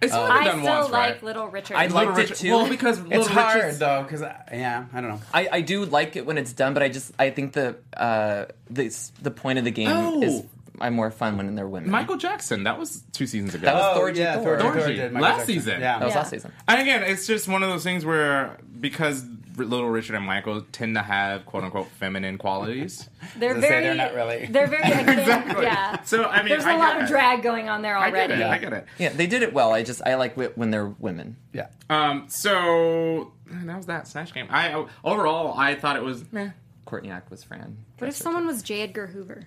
It's 0.00 0.12
only 0.14 0.32
I 0.32 0.38
been 0.38 0.44
done 0.46 0.60
still 0.62 0.74
once, 0.80 0.90
like 0.90 1.12
right? 1.14 1.22
Little 1.22 1.46
Richard. 1.46 1.76
I 1.76 1.82
Little 1.86 1.96
liked 2.06 2.18
it 2.18 2.22
Richard- 2.22 2.36
too. 2.36 2.50
Well, 2.50 2.68
because 2.68 2.98
It's 2.98 3.08
Little 3.08 3.28
hard 3.28 3.54
Richard's- 3.56 3.78
though, 3.78 4.02
because 4.02 4.20
yeah, 4.52 4.84
I 4.92 5.00
don't 5.00 5.10
know. 5.10 5.20
I, 5.32 5.48
I 5.52 5.60
do 5.60 5.84
like 5.84 6.16
it 6.16 6.26
when 6.26 6.38
it's 6.38 6.52
done, 6.52 6.74
but 6.74 6.82
I 6.82 6.88
just 6.88 7.12
I 7.20 7.30
think 7.30 7.52
the 7.52 7.76
uh 7.96 8.46
this 8.68 9.12
the 9.22 9.30
point 9.30 9.58
of 9.60 9.64
the 9.64 9.70
game 9.70 9.88
Oh. 9.90 10.20
is 10.22 10.42
I'm 10.80 10.94
more 10.94 11.10
fun 11.10 11.36
when 11.36 11.54
they're 11.54 11.68
women. 11.68 11.90
Michael 11.90 12.16
Jackson. 12.16 12.64
That 12.64 12.78
was 12.78 13.02
two 13.12 13.26
seasons 13.26 13.54
ago. 13.54 13.66
That 13.66 13.74
was 13.74 13.96
Oh, 13.96 14.00
Thorgy 14.00 14.16
yeah, 14.16 14.34
Thor. 14.36 14.58
Thor, 14.58 14.72
Thor 14.72 14.82
Thorgy. 14.82 14.96
did 14.96 15.12
Michael 15.12 15.28
Last 15.28 15.36
Jackson. 15.38 15.54
season. 15.54 15.80
Yeah. 15.80 15.98
that 15.98 16.04
was 16.06 16.14
Yeah. 16.14 16.18
last 16.20 16.30
season. 16.30 16.52
And 16.68 16.80
again, 16.80 17.02
it's 17.02 17.26
just 17.26 17.46
one 17.48 17.62
of 17.62 17.68
those 17.68 17.82
things 17.84 18.04
where 18.04 18.56
because 18.80 19.24
Little 19.58 19.90
Richard 19.90 20.16
and 20.16 20.24
Michael 20.24 20.62
tend 20.72 20.94
to 20.96 21.02
have 21.02 21.44
quote 21.44 21.62
unquote 21.62 21.88
feminine 21.90 22.38
qualities. 22.38 23.08
they're 23.36 23.50
Let's 23.52 23.62
say 23.64 23.68
very. 23.68 23.82
they're 23.84 23.94
not 23.94 24.14
really. 24.14 24.46
They're 24.46 24.66
very. 24.66 24.82
akin- 24.90 25.18
Exactly. 25.18 25.64
Yeah. 25.64 26.00
So 26.04 26.24
I 26.24 26.38
mean, 26.38 26.48
There's 26.48 26.64
I 26.64 26.72
a 26.72 26.78
lot 26.78 26.94
get 26.94 27.02
of 27.02 27.08
drag 27.10 27.42
going 27.42 27.68
on 27.68 27.82
there 27.82 27.94
I 27.96 28.10
get 28.10 28.30
already. 28.30 28.42
it. 28.42 28.46
I 28.46 28.56
get 28.58 28.72
it. 28.72 28.86
Yeah, 28.98 29.10
they 29.10 29.26
did 29.26 29.42
it 29.42 29.52
well. 29.52 29.72
I 29.74 29.82
just 29.82 30.00
I 30.06 30.14
like 30.14 30.32
wi- 30.36 30.52
when 30.54 30.70
they're 30.70 30.86
women. 30.88 31.36
Yeah. 31.52 31.66
Um. 31.90 32.24
So 32.28 33.32
that 33.46 33.76
was 33.76 33.86
that 33.86 34.08
Snatch 34.08 34.32
game. 34.32 34.46
I 34.50 34.86
overall 35.04 35.54
I 35.56 35.74
thought 35.74 35.96
it 35.96 36.02
was. 36.02 36.24
Meh. 36.32 36.50
Courtney 36.86 37.10
Act 37.10 37.30
was 37.30 37.44
Fran. 37.44 37.76
What 37.98 38.08
if 38.08 38.16
someone 38.16 38.46
was 38.46 38.62
J. 38.62 38.82
Edgar 38.82 39.06
Hoover? 39.06 39.46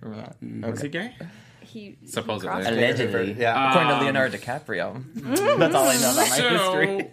Remember 0.00 0.32
that? 0.60 0.70
Was 0.70 0.80
he 0.82 0.88
gay? 0.88 1.14
He 1.60 1.96
he 2.00 2.06
Supposedly. 2.06 2.48
crossed- 2.54 2.68
Allegedly, 2.68 3.32
Yeah. 3.38 3.70
According 3.70 3.90
to 3.90 3.96
Um, 3.96 4.04
Leonardo 4.04 4.36
DiCaprio. 4.38 5.02
That's 5.58 5.74
all 5.74 5.88
I 5.88 5.96
know 5.96 6.12
about 6.12 6.28
my 6.28 6.36
history. 6.36 7.10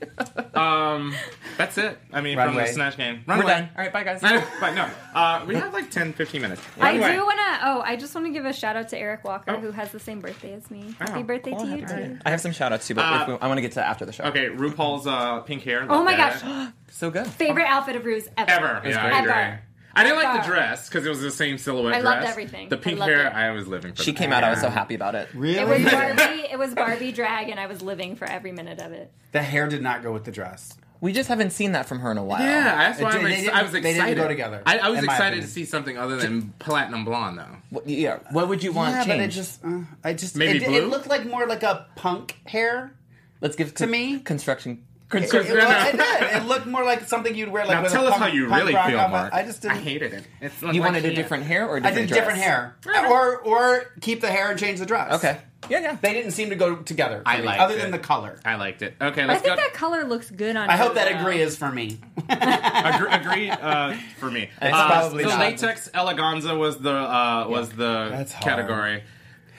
So, 0.54 0.60
um, 0.62 1.16
that's 1.58 1.78
it. 1.80 1.98
I 2.14 2.22
mean, 2.22 2.38
from 2.38 2.54
the 2.56 2.68
Snatch 2.68 2.96
game. 2.96 3.24
We're 3.28 3.34
Runway. 3.38 3.52
done. 3.52 3.70
All 3.76 3.82
right, 3.84 3.92
bye 3.92 4.04
guys. 4.04 4.22
Bye. 4.22 4.44
no, 4.76 4.88
uh, 5.20 5.44
we 5.48 5.56
have 5.56 5.74
like 5.74 5.90
10, 5.90 6.14
15 6.14 6.42
minutes. 6.44 6.62
I 6.80 6.94
do 6.94 7.00
want 7.26 7.40
to. 7.40 7.60
Oh, 7.68 7.82
I 7.84 7.96
just 7.96 8.14
want 8.14 8.28
to 8.28 8.32
give 8.34 8.46
a 8.46 8.54
shout 8.54 8.76
out 8.76 8.90
to 8.90 8.98
Eric 8.98 9.24
Walker, 9.24 9.52
Oh. 9.56 9.60
who 9.60 9.72
has 9.72 9.92
the 9.92 10.00
same 10.00 10.20
birthday 10.20 10.54
as 10.54 10.70
me. 10.70 10.94
Happy 11.00 11.22
Oh, 11.22 11.24
birthday 11.24 11.52
Well, 11.54 11.62
to 11.66 11.76
you 11.76 11.86
happy 11.86 12.04
too. 12.10 12.20
I 12.24 12.30
have 12.30 12.42
some 12.42 12.52
shout 12.52 12.72
outs 12.74 12.88
too, 12.88 12.94
but 12.94 13.06
Uh, 13.06 13.20
if 13.24 13.28
we- 13.30 13.38
I 13.42 13.48
want 13.48 13.58
to 13.58 13.62
get 13.64 13.72
to 13.74 13.84
after 13.86 14.06
the 14.06 14.12
show. 14.14 14.26
Okay, 14.26 14.50
RuPaul's 14.50 15.08
uh, 15.08 15.40
pink 15.40 15.64
hair. 15.64 15.86
Oh 15.90 16.04
my 16.04 16.16
gosh, 16.16 16.42
So 16.92 17.10
good. 17.10 17.26
favorite 17.26 17.66
outfit 17.66 17.96
of 17.96 18.06
Rue's 18.06 18.28
ever. 18.38 18.52
Ever. 18.52 18.82
Yeah, 18.88 19.02
great. 19.02 19.14
I 19.14 19.20
agree. 19.20 19.32
Ever. 19.32 19.60
I 19.96 20.04
didn't 20.04 20.24
like 20.24 20.42
the 20.44 20.48
dress 20.48 20.90
because 20.90 21.06
it 21.06 21.10
was 21.10 21.22
the 21.22 21.32
same 21.32 21.58
silhouette 21.58 21.94
I 21.96 22.02
dress. 22.02 22.16
loved 22.16 22.28
everything. 22.28 22.70
The 22.70 22.78
pink 22.78 23.00
loved 23.00 23.12
hair, 23.12 23.28
it. 23.28 23.34
I 23.34 23.52
was 23.52 23.68
living 23.68 23.94
for. 23.94 24.04
She 24.04 24.12
the 24.12 24.18
came 24.18 24.32
out. 24.34 24.44
I 24.44 24.50
was 24.50 24.62
so 24.62 24.70
happy 24.70 24.96
about 24.96 25.14
it. 25.16 25.30
Really? 25.34 25.60
It 25.60 25.68
was 25.68 25.84
Barbie. 25.92 26.48
It 26.52 26.58
was 26.60 26.74
Barbie 26.74 27.12
drag, 27.12 27.50
and 27.50 27.60
I 27.60 27.68
was 27.68 27.82
living 27.82 28.16
for 28.16 28.26
every 28.26 28.52
minute 28.52 28.80
of 28.80 28.92
it. 28.92 29.12
the 29.32 29.42
hair 29.44 29.68
did 29.68 29.82
not 29.82 30.02
go 30.04 30.12
with 30.12 30.24
the 30.24 30.32
dress. 30.32 30.76
We 31.02 31.12
just 31.12 31.28
haven't 31.28 31.50
seen 31.50 31.74
that 31.74 31.86
from 31.86 32.00
her 32.00 32.12
in 32.12 32.18
a 32.18 32.24
while. 32.24 32.40
Yeah, 32.42 32.76
that's 32.76 33.02
why 33.02 33.10
It 33.10 33.16
I'm 33.16 33.20
did- 33.22 33.28
they 33.28 33.34
ex- 33.34 33.42
didn't- 33.44 33.56
I 33.58 33.64
was 33.64 33.72
they 33.74 33.78
excited. 33.80 34.06
didn't 34.16 34.18
go 34.24 34.28
together, 34.30 34.64
I, 34.66 34.78
I 34.78 34.90
was 34.90 35.00
excited 35.04 35.20
opinion. 35.26 35.42
to 35.44 35.48
see 35.52 35.66
something 35.66 35.98
other 35.98 36.16
than 36.16 36.54
platinum 36.60 37.04
blonde, 37.04 37.38
though. 37.40 37.58
What, 37.72 37.90
yeah. 37.90 38.20
What 38.32 38.48
would 38.48 38.64
you 38.64 38.72
want 38.72 38.96
yeah, 38.96 39.06
but 39.18 39.20
it 39.20 39.28
just, 39.28 39.66
uh, 39.66 39.80
I 40.02 40.14
just, 40.14 40.38
Maybe 40.38 40.64
it, 40.64 40.68
blue? 40.70 40.78
it 40.78 40.88
looked 40.88 41.08
like 41.08 41.26
more 41.26 41.46
like 41.46 41.62
a 41.64 41.88
punk 41.98 42.40
hair. 42.46 42.94
Let's 43.42 43.58
give 43.58 43.74
to 43.76 43.86
me- 43.88 44.20
construction. 44.22 44.86
It, 45.22 45.30
Cause- 45.32 45.50
it, 45.50 45.56
well, 45.56 45.88
it 45.90 45.98
did. 45.98 46.42
It 46.44 46.46
looked 46.48 46.66
more 46.66 46.84
like 46.84 47.04
something 47.08 47.36
you'd 47.36 47.50
wear. 47.50 47.66
Like 47.66 47.76
now 47.78 47.84
with 47.84 47.92
tell 47.92 48.06
a 48.06 48.10
us 48.10 48.18
punk, 48.18 48.24
how 48.24 48.30
you 48.36 48.48
really 48.48 48.72
feel, 48.74 48.80
outfit. 48.80 49.10
Mark. 49.12 49.34
I 49.34 49.44
just 49.44 49.62
didn't. 49.62 49.78
I 49.78 49.80
hated 49.82 50.14
it. 50.14 50.24
It's 50.42 50.62
You 50.62 50.82
wanted 50.82 51.06
a 51.06 51.14
different 51.14 51.44
hair 51.46 51.68
or 51.68 51.78
a 51.78 51.80
I 51.80 51.92
different 51.92 51.98
I 51.98 52.02
did 52.02 52.14
different 52.14 52.40
dress? 52.40 52.94
hair, 52.96 53.10
or 53.12 53.38
or 53.40 53.86
keep 54.02 54.22
the 54.22 54.30
hair 54.32 54.50
and 54.52 54.60
change 54.60 54.80
the 54.80 54.86
dress. 54.86 55.14
Okay. 55.14 55.38
Yeah, 55.70 55.80
yeah. 55.80 55.98
They 56.02 56.12
didn't 56.12 56.32
seem 56.32 56.50
to 56.50 56.58
go 56.58 56.76
together. 56.76 57.22
I 57.26 57.38
me, 57.40 57.46
liked 57.46 57.62
other 57.62 57.76
it. 57.78 57.82
than 57.82 57.92
the 57.92 57.98
color. 58.00 58.38
I 58.44 58.56
liked 58.56 58.82
it. 58.82 58.96
Okay, 59.00 59.22
I 59.22 59.26
let's 59.28 59.42
think 59.44 59.56
go. 59.56 59.62
that 59.62 59.74
color 59.74 60.04
looks 60.04 60.30
good 60.30 60.58
on. 60.58 60.70
I 60.70 60.76
hope 60.76 60.96
that 60.96 61.22
agree 61.22 61.40
is 61.40 61.56
for 61.56 61.72
me. 61.72 62.00
agree, 62.30 63.12
agree 63.12 63.50
uh, 63.50 63.96
for 64.20 64.30
me. 64.30 64.50
It's 64.62 64.76
Uh, 64.76 64.88
probably 64.88 65.24
the 65.24 65.30
not. 65.30 65.40
latex 65.40 65.90
eleganza 65.94 66.58
was 66.58 66.80
the 66.80 66.92
uh, 66.94 67.46
was 67.48 67.70
the 67.70 68.10
That's 68.12 68.34
hard. 68.34 68.44
category. 68.44 69.04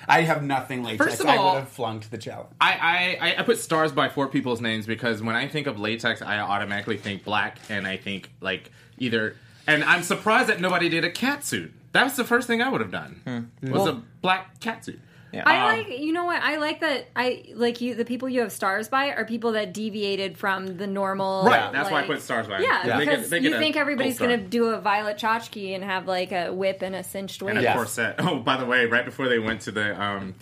I 0.08 0.22
have 0.22 0.42
nothing 0.42 0.82
latex. 0.82 1.04
First 1.04 1.20
of 1.20 1.26
I 1.26 1.36
all- 1.36 1.54
would 1.54 1.60
have 1.60 1.68
flunked 1.68 2.10
the 2.10 2.18
challenge. 2.18 2.50
I, 2.60 3.18
I, 3.20 3.34
I 3.38 3.42
put 3.42 3.58
stars 3.58 3.92
by 3.92 4.08
four 4.08 4.28
people's 4.28 4.60
names 4.60 4.86
because 4.86 5.22
when 5.22 5.34
I 5.36 5.48
think 5.48 5.66
of 5.66 5.78
latex, 5.78 6.22
I 6.22 6.38
automatically 6.38 6.96
think 6.96 7.24
black, 7.24 7.58
and 7.68 7.86
I 7.86 7.96
think 7.96 8.30
like 8.40 8.70
either. 8.98 9.36
And 9.66 9.82
I'm 9.84 10.02
surprised 10.02 10.48
that 10.48 10.60
nobody 10.60 10.88
did 10.88 11.04
a 11.04 11.10
cat 11.10 11.44
suit. 11.44 11.72
That 11.92 12.04
was 12.04 12.16
the 12.16 12.24
first 12.24 12.46
thing 12.46 12.60
I 12.60 12.68
would 12.68 12.80
have 12.80 12.90
done. 12.90 13.48
Hmm. 13.62 13.70
Was 13.72 13.86
a 13.86 14.02
black 14.20 14.60
cat 14.60 14.84
suit. 14.84 15.00
I 15.44 15.58
Um, 15.72 15.78
like, 15.78 15.98
you 16.00 16.12
know 16.12 16.24
what? 16.24 16.42
I 16.42 16.56
like 16.56 16.80
that. 16.80 17.06
I 17.16 17.44
like 17.54 17.80
you. 17.80 17.94
The 17.94 18.04
people 18.04 18.28
you 18.28 18.40
have 18.40 18.52
stars 18.52 18.88
by 18.88 19.08
are 19.12 19.24
people 19.24 19.52
that 19.52 19.72
deviated 19.72 20.36
from 20.38 20.76
the 20.76 20.86
normal. 20.86 21.44
Right, 21.44 21.72
that's 21.72 21.90
why 21.90 22.02
I 22.02 22.06
put 22.06 22.20
stars 22.22 22.46
by. 22.46 22.58
Yeah, 22.60 22.98
They 22.98 23.04
because 23.04 23.20
get- 23.22 23.30
they 23.30 23.40
get 23.40 23.50
you 23.50 23.56
a 23.56 23.58
think 23.58 23.76
everybody's 23.76 24.18
going 24.18 24.38
to 24.38 24.46
do 24.46 24.66
a 24.66 24.80
Violet 24.80 25.18
Chachki 25.18 25.74
and 25.74 25.82
have 25.84 26.06
like 26.06 26.32
a 26.32 26.50
whip 26.52 26.82
and 26.82 26.94
a 26.94 27.02
cinched 27.02 27.42
and 27.42 27.58
a. 27.58 27.62
Yes. 27.62 27.74
corset. 27.76 28.16
Oh, 28.18 28.38
by 28.38 28.56
the 28.56 28.66
way, 28.66 28.86
right 28.86 29.04
before 29.04 29.28
they 29.28 29.38
went 29.38 29.62
to 29.62 29.70
the 29.70 30.00
um, 30.00 30.34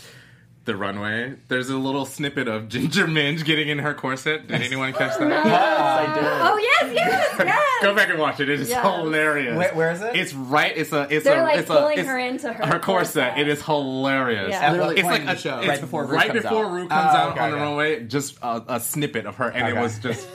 the 0.64 0.76
runway, 0.76 1.34
there's 1.48 1.70
a 1.70 1.76
little 1.76 2.06
snippet 2.06 2.46
of 2.46 2.68
Ginger 2.68 3.06
Minj 3.06 3.44
getting 3.44 3.68
in 3.68 3.78
her 3.80 3.94
corset. 3.94 4.46
Did 4.46 4.62
anyone 4.62 4.92
catch 4.92 5.18
that? 5.18 5.28
Yes, 5.28 5.46
I 5.46 6.14
did. 6.14 6.24
Oh 6.24 6.56
yes, 6.56 6.92
yes, 6.94 7.34
yes. 7.38 7.82
Go 7.82 7.94
back 7.96 8.10
and 8.10 8.18
watch 8.20 8.38
it. 8.38 8.48
It 8.48 8.60
is 8.60 8.68
Yes. 8.70 8.80
hilarious. 8.84 9.56
Where- 9.56 9.74
where 9.74 9.90
is 9.90 10.00
it? 10.02 10.14
It's 10.14 10.32
right. 10.32 10.72
It's 10.76 10.92
a. 10.92 11.08
It's 11.10 11.24
They're, 11.24 11.40
a. 11.40 11.44
like, 11.44 11.58
it's 11.58 11.68
pulling 11.68 11.98
a, 11.98 12.00
it's 12.02 12.08
her 12.08 12.18
into 12.18 12.52
her 12.52 12.66
her 12.66 12.78
corset. 12.78 13.34
corset. 13.34 13.38
It 13.38 13.48
is 13.48 13.60
hilarious. 13.64 14.50
Yeah. 14.50 14.60
At 14.72 14.78
what 14.78 14.92
It's 14.92 15.02
point 15.02 15.12
like 15.14 15.22
in 15.22 15.28
a, 15.30 15.36
show? 15.36 15.58
it's 15.58 15.68
Right 15.68 15.80
before 15.80 16.04
Rue 16.06 16.16
right 16.16 16.28
comes 16.30 16.42
before 16.42 16.64
out. 16.66 16.72
Rue 16.72 16.88
comes 16.88 17.10
Oh, 17.12 17.16
out 17.18 17.30
okay, 17.32 17.40
on 17.40 17.50
the 17.50 17.56
okay. 17.56 17.64
runway. 17.64 18.04
Just 18.04 18.38
a, 18.42 18.62
a 18.68 18.80
snippet 18.80 19.26
of 19.26 19.36
her, 19.36 19.48
and 19.48 19.66
it 19.66 19.72
Okay. 19.72 19.80
was 19.82 19.98
just 19.98 20.28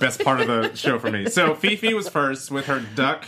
best 0.00 0.24
part 0.24 0.40
of 0.40 0.48
the 0.48 0.74
show 0.74 0.98
for 0.98 1.10
me. 1.12 1.28
So 1.28 1.54
Phi 1.54 1.76
Phi 1.76 1.94
was 1.94 2.08
first 2.08 2.50
with 2.50 2.66
her 2.66 2.80
duck. 2.96 3.24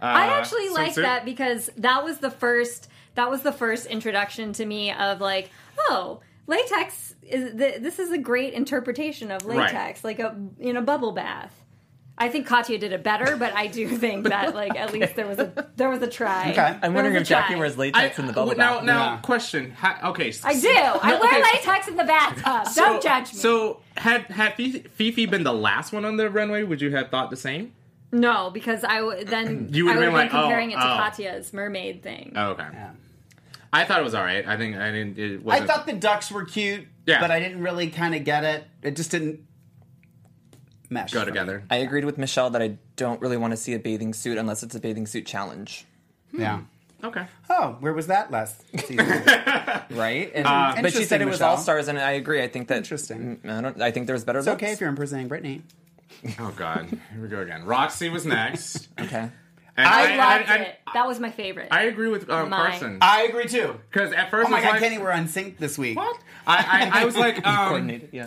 Uh, 0.00 0.04
I 0.04 0.26
actually 0.38 0.68
like 0.68 0.92
swimsuit. 0.92 1.02
that 1.02 1.24
because 1.24 1.70
that 1.78 2.04
was 2.04 2.18
the 2.18 2.30
first. 2.30 2.88
That 3.14 3.30
was 3.30 3.42
the 3.42 3.52
first 3.52 3.86
introduction 3.86 4.52
to 4.54 4.64
me 4.66 4.92
of 4.92 5.20
like, 5.20 5.50
oh, 5.78 6.20
latex 6.46 7.14
is 7.22 7.54
th- 7.56 7.80
this 7.82 7.98
is 7.98 8.10
a 8.10 8.18
great 8.18 8.52
interpretation 8.54 9.30
of 9.30 9.44
Right. 9.44 9.58
latex, 9.72 10.02
like 10.04 10.18
a 10.18 10.36
in 10.58 10.76
a 10.76 10.82
bubble 10.82 11.12
bath. 11.12 11.54
I 12.18 12.28
think 12.28 12.46
Katya 12.46 12.76
did 12.78 12.92
it 12.92 13.02
better, 13.02 13.36
but 13.36 13.54
I 13.54 13.66
do 13.68 13.88
think 13.96 14.28
that 14.28 14.54
like 14.62 14.76
at 14.76 14.92
least 14.92 15.16
there 15.16 15.26
was 15.26 15.38
a 15.38 15.68
there 15.76 15.88
was 15.88 16.02
a 16.02 16.06
try. 16.06 16.50
Okay. 16.50 16.60
I'm 16.60 16.74
I'm 16.74 16.80
There 16.80 16.90
wondering 16.92 17.16
if 17.16 17.26
Jackie 17.28 17.54
wears 17.56 17.76
latex 17.78 18.18
in 18.18 18.26
the 18.26 18.32
bubble 18.32 18.54
now, 18.54 18.76
bath. 18.76 18.84
now, 18.84 19.04
Yeah. 19.12 19.16
question. 19.18 19.70
Ha, 19.72 19.98
okay, 20.10 20.32
I 20.44 20.58
do. 20.60 20.68
I 20.68 21.18
wear 21.20 21.30
okay. 21.30 21.42
latex 21.42 21.88
in 21.88 21.96
the 21.96 22.04
bathtub. 22.04 22.66
So- 22.72 22.82
Don't 22.84 23.02
judge 23.02 23.32
me. 23.32 23.38
So, 23.38 23.80
had 23.96 24.22
had 24.26 24.54
Phi 24.56 24.70
Phi, 24.72 24.78
Fifi 24.90 25.26
been 25.26 25.42
the 25.42 25.54
last 25.54 25.92
one 25.92 26.04
on 26.04 26.16
the 26.16 26.28
runway, 26.30 26.62
would 26.64 26.80
you 26.82 26.90
have 26.94 27.10
thought 27.10 27.30
the 27.30 27.36
same? 27.36 27.72
No, 28.12 28.50
because 28.50 28.84
I 28.84 28.98
w- 29.00 29.24
then 29.24 29.68
You 29.72 29.90
I 29.90 29.94
would've 29.96 30.00
would 30.00 30.00
been 30.00 30.02
have 30.04 30.12
like, 30.12 30.30
been 30.30 30.40
comparing 30.40 30.74
oh, 30.74 30.78
it 30.78 30.80
to 30.80 30.92
oh. 30.92 30.96
Katya's 30.96 31.52
mermaid 31.52 32.02
thing. 32.02 32.32
Oh, 32.36 32.50
okay. 32.50 32.66
Yeah. 32.72 32.90
I 33.72 33.84
thought 33.84 34.00
it 34.00 34.04
was 34.04 34.14
all 34.14 34.22
right. 34.22 34.46
I 34.46 34.56
think 34.58 34.76
I 34.76 34.90
didn't. 34.90 35.18
It 35.18 35.40
I 35.40 35.42
wasn't, 35.42 35.70
thought 35.70 35.86
the 35.86 35.94
ducks 35.94 36.30
were 36.30 36.44
cute, 36.44 36.86
Yeah. 37.06 37.20
but 37.20 37.30
I 37.30 37.40
didn't 37.40 37.62
really 37.62 37.88
kind 37.88 38.14
of 38.14 38.22
get 38.22 38.44
it. 38.44 38.64
It 38.82 38.96
just 38.96 39.10
didn't 39.10 39.40
mesh. 40.90 41.12
go 41.12 41.20
for 41.20 41.26
me. 41.26 41.32
together. 41.32 41.64
I 41.70 41.76
agreed 41.76 42.04
with 42.04 42.18
Michelle 42.18 42.50
that 42.50 42.60
I 42.62 42.76
don't 42.96 43.20
really 43.22 43.38
want 43.38 43.52
to 43.52 43.56
see 43.56 43.72
a 43.72 43.78
bathing 43.78 44.12
suit 44.12 44.36
unless 44.36 44.62
it's 44.62 44.74
a 44.74 44.80
bathing 44.80 45.06
suit 45.06 45.24
challenge. 45.26 45.86
Hmm. 46.32 46.40
Yeah. 46.40 46.60
Okay. 47.04 47.24
Oh, 47.50 47.76
where 47.80 47.92
was 47.92 48.06
that 48.08 48.30
last 48.30 48.62
season? 48.86 49.06
right? 49.90 50.30
And, 50.34 50.46
uh, 50.46 50.72
but 50.74 50.74
she 50.74 50.78
Interesting, 50.78 51.04
said 51.06 51.22
it 51.22 51.24
was 51.24 51.40
Michelle. 51.40 51.50
all 51.50 51.56
stars, 51.56 51.88
and 51.88 51.98
I 51.98 52.12
agree. 52.12 52.42
I 52.42 52.48
think 52.48 52.68
that 52.68 52.76
Interesting. 52.76 53.40
I 53.44 53.60
don't. 53.60 53.80
I 53.80 53.90
think 53.90 54.06
there's 54.06 54.22
better. 54.24 54.38
it's 54.38 54.48
okay 54.48 54.70
if 54.72 54.80
you're 54.80 54.90
impersonating 54.90 55.28
Britney. 55.28 55.62
Oh 56.38 56.52
God, 56.56 56.86
here 56.88 57.22
we 57.22 57.28
go 57.28 57.40
again. 57.40 57.64
Roxxxy 57.64 58.10
was 58.10 58.24
next. 58.26 58.88
okay. 59.00 59.30
And 59.74 59.86
I, 59.88 60.16
loved 60.16 60.50
I, 60.50 60.56
it. 60.56 60.78
That 60.92 61.06
was 61.08 61.18
my 61.18 61.30
favorite. 61.30 61.68
I 61.70 61.84
agree 61.84 62.08
with 62.08 62.28
um, 62.28 62.50
Mine. 62.50 62.70
Carson 62.72 62.98
I 63.00 63.22
agree 63.22 63.46
too. 63.46 63.80
because 63.90 64.12
at 64.12 64.30
first 64.30 64.48
Oh 64.48 64.50
my 64.50 64.58
I 64.58 64.60
was 64.60 64.64
god, 64.66 64.72
like, 64.72 64.80
Kenny, 64.82 64.98
we're 64.98 65.10
unsynced 65.10 65.58
this 65.58 65.78
week. 65.78 65.96
what? 65.96 66.14
I, 66.46 66.90
I, 66.92 67.00
I 67.00 67.04
was 67.06 67.16
like, 67.16 67.36
um, 67.46 67.68
Coordinated. 67.68 68.10
Yeah. 68.12 68.26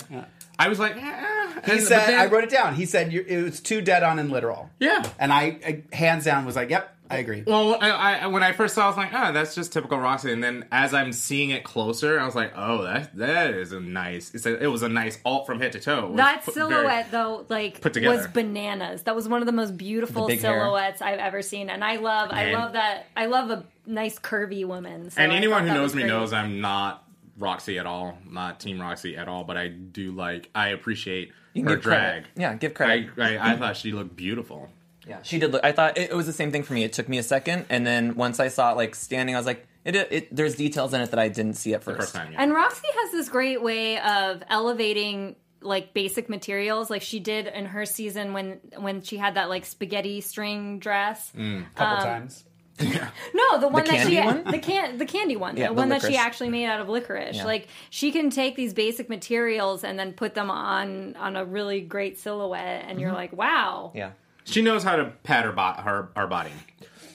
I 0.57 0.69
was 0.69 0.79
like, 0.79 0.95
eh, 0.95 1.61
He 1.65 1.71
and- 1.73 1.81
said, 1.81 2.07
then- 2.07 2.19
I 2.19 2.25
wrote 2.25 2.45
it 2.45 2.49
down. 2.49 2.73
He 2.75 2.85
said 2.87 3.13
you're, 3.13 3.25
it 3.27 3.43
was 3.43 3.59
too 3.59 3.81
dead 3.81 4.01
on 4.01 4.17
and 4.17 4.31
literal. 4.31 4.71
Yeah. 4.79 5.07
And 5.19 5.31
I, 5.31 5.83
I 5.91 5.95
hands 5.95 6.25
down 6.25 6.45
was 6.45 6.55
like, 6.55 6.71
yep, 6.71 6.94
I 7.09 7.17
agree. 7.17 7.43
Well, 7.45 7.77
I, 7.79 7.89
I, 8.21 8.27
when 8.27 8.41
I 8.43 8.51
first 8.51 8.73
saw, 8.75 8.81
it, 8.81 8.85
I 8.85 8.87
was 8.87 8.97
like, 8.97 9.09
"Oh, 9.13 9.31
that's 9.33 9.53
just 9.53 9.71
typical 9.73 9.97
Roxxxy." 9.99 10.31
And 10.33 10.43
then 10.43 10.65
as 10.71 10.93
I'm 10.93 11.13
seeing 11.13 11.51
it 11.51 11.63
closer, 11.63 12.19
I 12.19 12.25
was 12.25 12.35
like, 12.35 12.53
"Oh, 12.55 12.83
that 12.83 13.15
that 13.17 13.53
is 13.53 13.71
a 13.73 13.79
nice." 13.79 14.33
It's 14.33 14.45
a, 14.45 14.61
it 14.63 14.67
was 14.67 14.81
a 14.83 14.89
nice 14.89 15.19
alt 15.23 15.45
from 15.45 15.59
head 15.59 15.73
to 15.73 15.79
toe. 15.79 16.13
That 16.15 16.43
put 16.43 16.55
very- 16.55 16.69
silhouette 16.71 17.11
though, 17.11 17.45
like 17.49 17.81
put 17.81 17.93
together. 17.93 18.17
was 18.17 18.27
bananas. 18.27 19.03
That 19.03 19.15
was 19.15 19.27
one 19.27 19.41
of 19.41 19.45
the 19.45 19.51
most 19.51 19.77
beautiful 19.77 20.23
The 20.27 20.33
big 20.35 20.41
hair. 20.41 20.59
silhouettes 20.59 21.01
I've 21.01 21.19
ever 21.19 21.41
seen, 21.41 21.69
and 21.69 21.83
I 21.83 21.97
love, 21.97 22.29
I 22.31 22.51
love 22.53 22.73
that. 22.73 23.05
I 23.15 23.27
love 23.27 23.51
a 23.51 23.65
nice 23.85 24.17
curvy 24.17 24.65
woman. 24.65 25.11
So 25.11 25.21
and 25.21 25.31
I 25.31 25.35
anyone 25.35 25.67
who 25.67 25.73
knows 25.73 25.93
me 25.93 26.01
great. 26.03 26.09
knows 26.11 26.33
I'm 26.33 26.59
not 26.61 27.03
Roxxxy 27.39 27.79
at 27.79 27.85
all, 27.85 28.17
not 28.29 28.59
Team 28.59 28.77
Roxxxy 28.79 29.17
at 29.17 29.27
all. 29.27 29.43
But 29.43 29.57
I 29.57 29.67
do 29.67 30.11
like, 30.11 30.49
I 30.55 30.69
appreciate 30.69 31.31
You 31.53 31.61
can 31.63 31.69
her 31.69 31.75
give 31.75 31.83
drag. 31.83 31.99
credit. 32.23 32.27
Yeah, 32.35 32.53
give 32.55 32.71
I, 32.71 32.73
credit. 32.73 33.19
I, 33.19 33.53
I 33.53 33.57
thought 33.57 33.77
she 33.77 33.91
looked 33.91 34.15
beautiful. 34.15 34.69
Yeah, 35.07 35.17
she 35.23 35.39
did. 35.39 35.51
Look, 35.51 35.63
I 35.63 35.71
thought 35.71 35.97
it, 35.97 36.11
it 36.11 36.15
was 36.15 36.25
the 36.25 36.33
same 36.33 36.51
thing 36.51 36.63
for 36.63 36.73
me. 36.73 36.83
It 36.83 36.93
took 36.93 37.07
me 37.07 37.17
a 37.17 37.23
second, 37.23 37.65
and 37.69 37.85
then 37.85 38.15
once 38.15 38.39
I 38.39 38.47
saw 38.47 38.71
it 38.71 38.77
like 38.77 38.95
standing, 38.95 39.35
I 39.35 39.37
was 39.39 39.45
like, 39.45 39.67
it, 39.83 39.95
it. 39.95 40.35
There's 40.35 40.55
details 40.55 40.93
in 40.93 41.01
it 41.01 41.11
that 41.11 41.19
I 41.19 41.27
didn't 41.29 41.53
see 41.55 41.73
at 41.75 41.83
first. 41.83 41.99
First 41.99 42.15
time, 42.15 42.31
yeah. 42.31 42.41
And 42.41 42.51
Roxxxy 42.53 42.81
has 43.03 43.11
this 43.11 43.29
great 43.29 43.61
way 43.61 43.99
of 43.99 44.41
elevating 44.49 45.35
like 45.61 45.93
basic 45.93 46.27
materials, 46.29 46.89
like 46.89 47.01
she 47.01 47.19
did 47.19 47.47
in 47.47 47.65
her 47.67 47.85
season 47.85 48.33
when 48.33 48.59
when 48.77 49.01
she 49.01 49.17
had 49.17 49.35
that 49.35 49.49
like 49.49 49.65
spaghetti 49.65 50.21
string 50.21 50.79
dress. 50.79 51.31
Mm. 51.35 51.65
A 51.65 51.75
couple 51.75 52.03
times. 52.03 52.43
yeah. 52.79 53.09
No, 53.33 53.59
the 53.59 53.67
one 53.69 53.85
that 53.85 54.05
she 54.07 54.19
one? 54.19 54.43
the 54.43 54.59
can 54.59 54.97
the 54.97 55.05
candy 55.05 55.35
one, 55.37 55.55
Yeah, 55.55 55.67
the 55.69 55.75
the 55.75 55.79
one 55.81 55.89
that 55.89 56.01
she 56.01 56.17
actually 56.17 56.49
made 56.49 56.65
out 56.65 56.81
of 56.81 56.89
licorice. 56.89 57.37
Yeah. 57.37 57.45
Like 57.45 57.67
she 57.89 58.11
can 58.11 58.29
take 58.31 58.55
these 58.55 58.73
basic 58.73 59.07
materials 59.09 59.83
and 59.83 59.97
then 59.97 60.13
put 60.13 60.33
them 60.33 60.49
on 60.51 61.15
on 61.15 61.35
a 61.35 61.45
really 61.45 61.79
great 61.81 62.17
silhouette, 62.19 62.85
and 62.87 62.99
you're 62.99 63.09
Mm-hmm. 63.09 63.17
like, 63.17 63.33
wow. 63.33 63.91
Yeah. 63.95 64.11
She 64.45 64.61
knows 64.61 64.83
how 64.83 64.95
to 64.95 65.11
pat 65.23 65.43
her, 65.45 65.51
bo- 65.51 65.73
her, 65.81 66.09
her 66.15 66.27
body. 66.27 66.51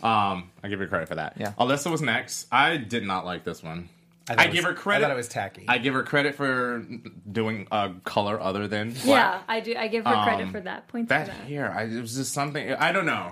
Um, 0.03 0.51
I 0.63 0.69
give 0.69 0.79
her 0.81 0.87
credit 0.87 1.09
for 1.09 1.15
that. 1.17 1.35
Yeah. 1.39 1.53
Alyssa 1.59 1.91
was 1.91 2.03
next. 2.03 2.47
I 2.53 2.77
did 2.77 3.05
not 3.05 3.25
like 3.25 3.45
this 3.45 3.63
one. 3.63 3.89
thought 4.27 4.39
I 4.41 4.45
it 4.45 4.53
give 4.53 4.65
was- 4.65 4.73
her 4.73 4.75
credit. 4.75 5.05
I 5.05 5.09
thought 5.09 5.15
it 5.15 5.17
was 5.17 5.29
tacky. 5.29 5.65
I 5.69 5.79
give 5.79 5.95
her 5.95 6.03
credit 6.03 6.35
for 6.35 6.85
doing 7.31 7.67
a 7.71 7.93
color 8.05 8.41
other 8.41 8.67
than 8.69 8.93
black. 8.93 9.05
Yeah, 9.07 9.41
I 9.49 9.61
do. 9.61 9.75
I 9.77 9.89
give 9.89 10.05
her 10.07 10.23
credit 10.25 10.45
Um, 10.45 10.53
for 10.53 10.61
that. 10.61 10.89
Points 10.89 11.09
That 11.11 11.27
that. 11.27 11.35
hair, 11.47 11.73
I, 11.73 11.85
it 11.85 12.01
was 12.01 12.17
just 12.17 12.33
something. 12.33 12.73
I 12.73 12.93
don't 12.93 13.07
know. 13.07 13.31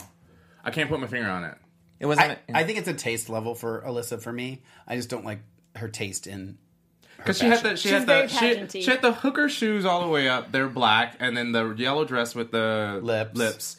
I 0.65 0.71
can't 0.71 0.89
put 0.91 1.01
my 1.01 1.07
finger 1.07 1.29
on 1.31 1.45
it. 1.45 1.55
It 2.01 2.07
wasn't. 2.07 2.39
I, 2.55 2.61
I 2.61 2.65
think 2.65 2.79
it's 2.79 2.89
a 2.89 2.95
taste 2.95 3.29
level 3.29 3.55
for 3.55 3.83
Alyssa 3.87 4.21
for 4.23 4.33
me. 4.33 4.63
I 4.87 4.95
just 4.97 5.09
don't 5.09 5.25
like 5.25 5.41
her 5.75 5.89
taste 5.89 6.27
in 6.27 6.59
Because 7.17 7.39
she 7.39 7.47
had 7.47 7.63
the 7.63 7.71
she 7.77 7.89
She's 7.89 7.99
had 7.99 8.07
the 8.07 8.27
she, 8.29 8.83
she 8.83 8.91
had 8.91 9.03
the 9.03 9.13
hooker 9.13 9.49
shoes 9.49 9.85
all 9.85 10.03
the 10.03 10.09
way 10.09 10.29
up. 10.29 10.53
They're 10.53 10.69
black, 10.69 11.17
and 11.19 11.37
then 11.37 11.53
the 11.53 11.75
yellow 11.75 12.05
dress 12.05 12.35
with 12.35 12.51
the 12.53 13.01
Lips. 13.03 13.37
Lips. 13.37 13.77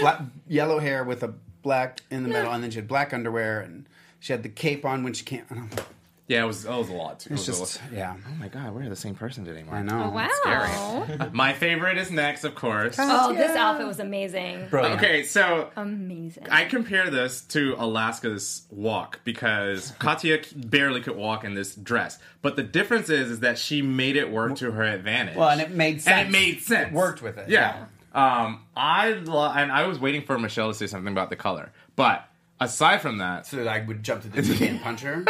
Black, 0.00 0.20
yellow 0.48 0.78
hair 0.78 1.04
with 1.04 1.22
a 1.22 1.34
black 1.62 2.00
in 2.10 2.22
the 2.22 2.28
middle, 2.28 2.52
and 2.52 2.62
then 2.62 2.70
she 2.70 2.76
had 2.76 2.88
black 2.88 3.12
underwear, 3.14 3.60
and 3.60 3.86
she 4.20 4.32
had 4.32 4.42
the 4.42 4.48
cape 4.48 4.84
on 4.84 5.02
when 5.02 5.12
she 5.14 5.24
can't. 5.24 5.46
I 5.50 5.54
don't 5.54 5.76
know. 5.76 5.82
Yeah, 6.26 6.44
it 6.44 6.46
was. 6.46 6.64
It 6.64 6.70
was 6.70 6.88
a 6.88 6.94
lot. 6.94 7.20
Too. 7.20 7.34
It's 7.34 7.46
It 7.46 7.50
was 7.50 7.58
a 7.60 7.62
just 7.64 7.82
lot. 7.82 7.92
yeah. 7.92 8.14
Oh 8.26 8.34
my 8.36 8.48
god, 8.48 8.74
we're 8.74 8.88
the 8.88 8.96
same 8.96 9.14
person 9.14 9.44
today, 9.44 9.62
Mark. 9.62 9.76
I 9.76 9.82
know. 9.82 10.08
Wow. 10.08 11.28
My 11.34 11.52
favorite 11.52 11.98
is 11.98 12.10
next, 12.10 12.44
of 12.44 12.54
course. 12.54 12.96
Oh, 12.98 13.34
this 13.34 13.50
outfit 13.54 13.86
was 13.86 14.00
amazing. 14.00 14.68
Brilliant. 14.70 15.02
Okay, 15.02 15.22
so 15.24 15.68
Amazing. 15.76 16.46
I 16.50 16.64
compare 16.64 17.10
this 17.10 17.42
to 17.48 17.74
Alaska's 17.78 18.62
walk 18.70 19.20
because 19.24 19.90
Katya 19.98 20.40
barely 20.56 21.02
could 21.02 21.16
walk 21.16 21.44
in 21.44 21.54
this 21.54 21.74
dress. 21.74 22.18
But 22.40 22.56
the 22.56 22.62
difference 22.62 23.10
is, 23.10 23.30
is 23.30 23.40
that 23.40 23.58
she 23.58 23.82
made 23.82 24.16
it 24.16 24.30
work 24.30 24.56
to 24.56 24.72
her 24.72 24.82
advantage. 24.82 25.36
Well, 25.36 25.50
and 25.50 25.60
it 25.60 25.72
made 25.72 26.00
sense. 26.00 26.16
And 26.26 26.28
it 26.28 26.32
made 26.32 26.62
sense. 26.62 26.88
It 26.88 26.94
worked 26.94 27.20
with 27.20 27.36
it. 27.36 27.50
Yeah. 27.50 27.84
Um, 28.14 28.62
I 28.76 29.10
lo- 29.10 29.50
and 29.54 29.72
I 29.72 29.86
was 29.86 29.98
waiting 29.98 30.22
for 30.22 30.38
Michelle 30.38 30.68
to 30.68 30.74
say 30.74 30.86
something 30.86 31.12
about 31.12 31.30
the 31.30 31.36
color, 31.36 31.72
but 31.96 32.28
aside 32.60 33.02
from 33.02 33.18
that, 33.18 33.46
So 33.46 33.56
that 33.58 33.68
I 33.68 33.84
would 33.84 34.02
jump 34.02 34.22
to 34.22 34.28
the 34.28 34.40
TV 34.42 34.68
and 34.70 34.80
punch 34.80 35.00
her. 35.00 35.24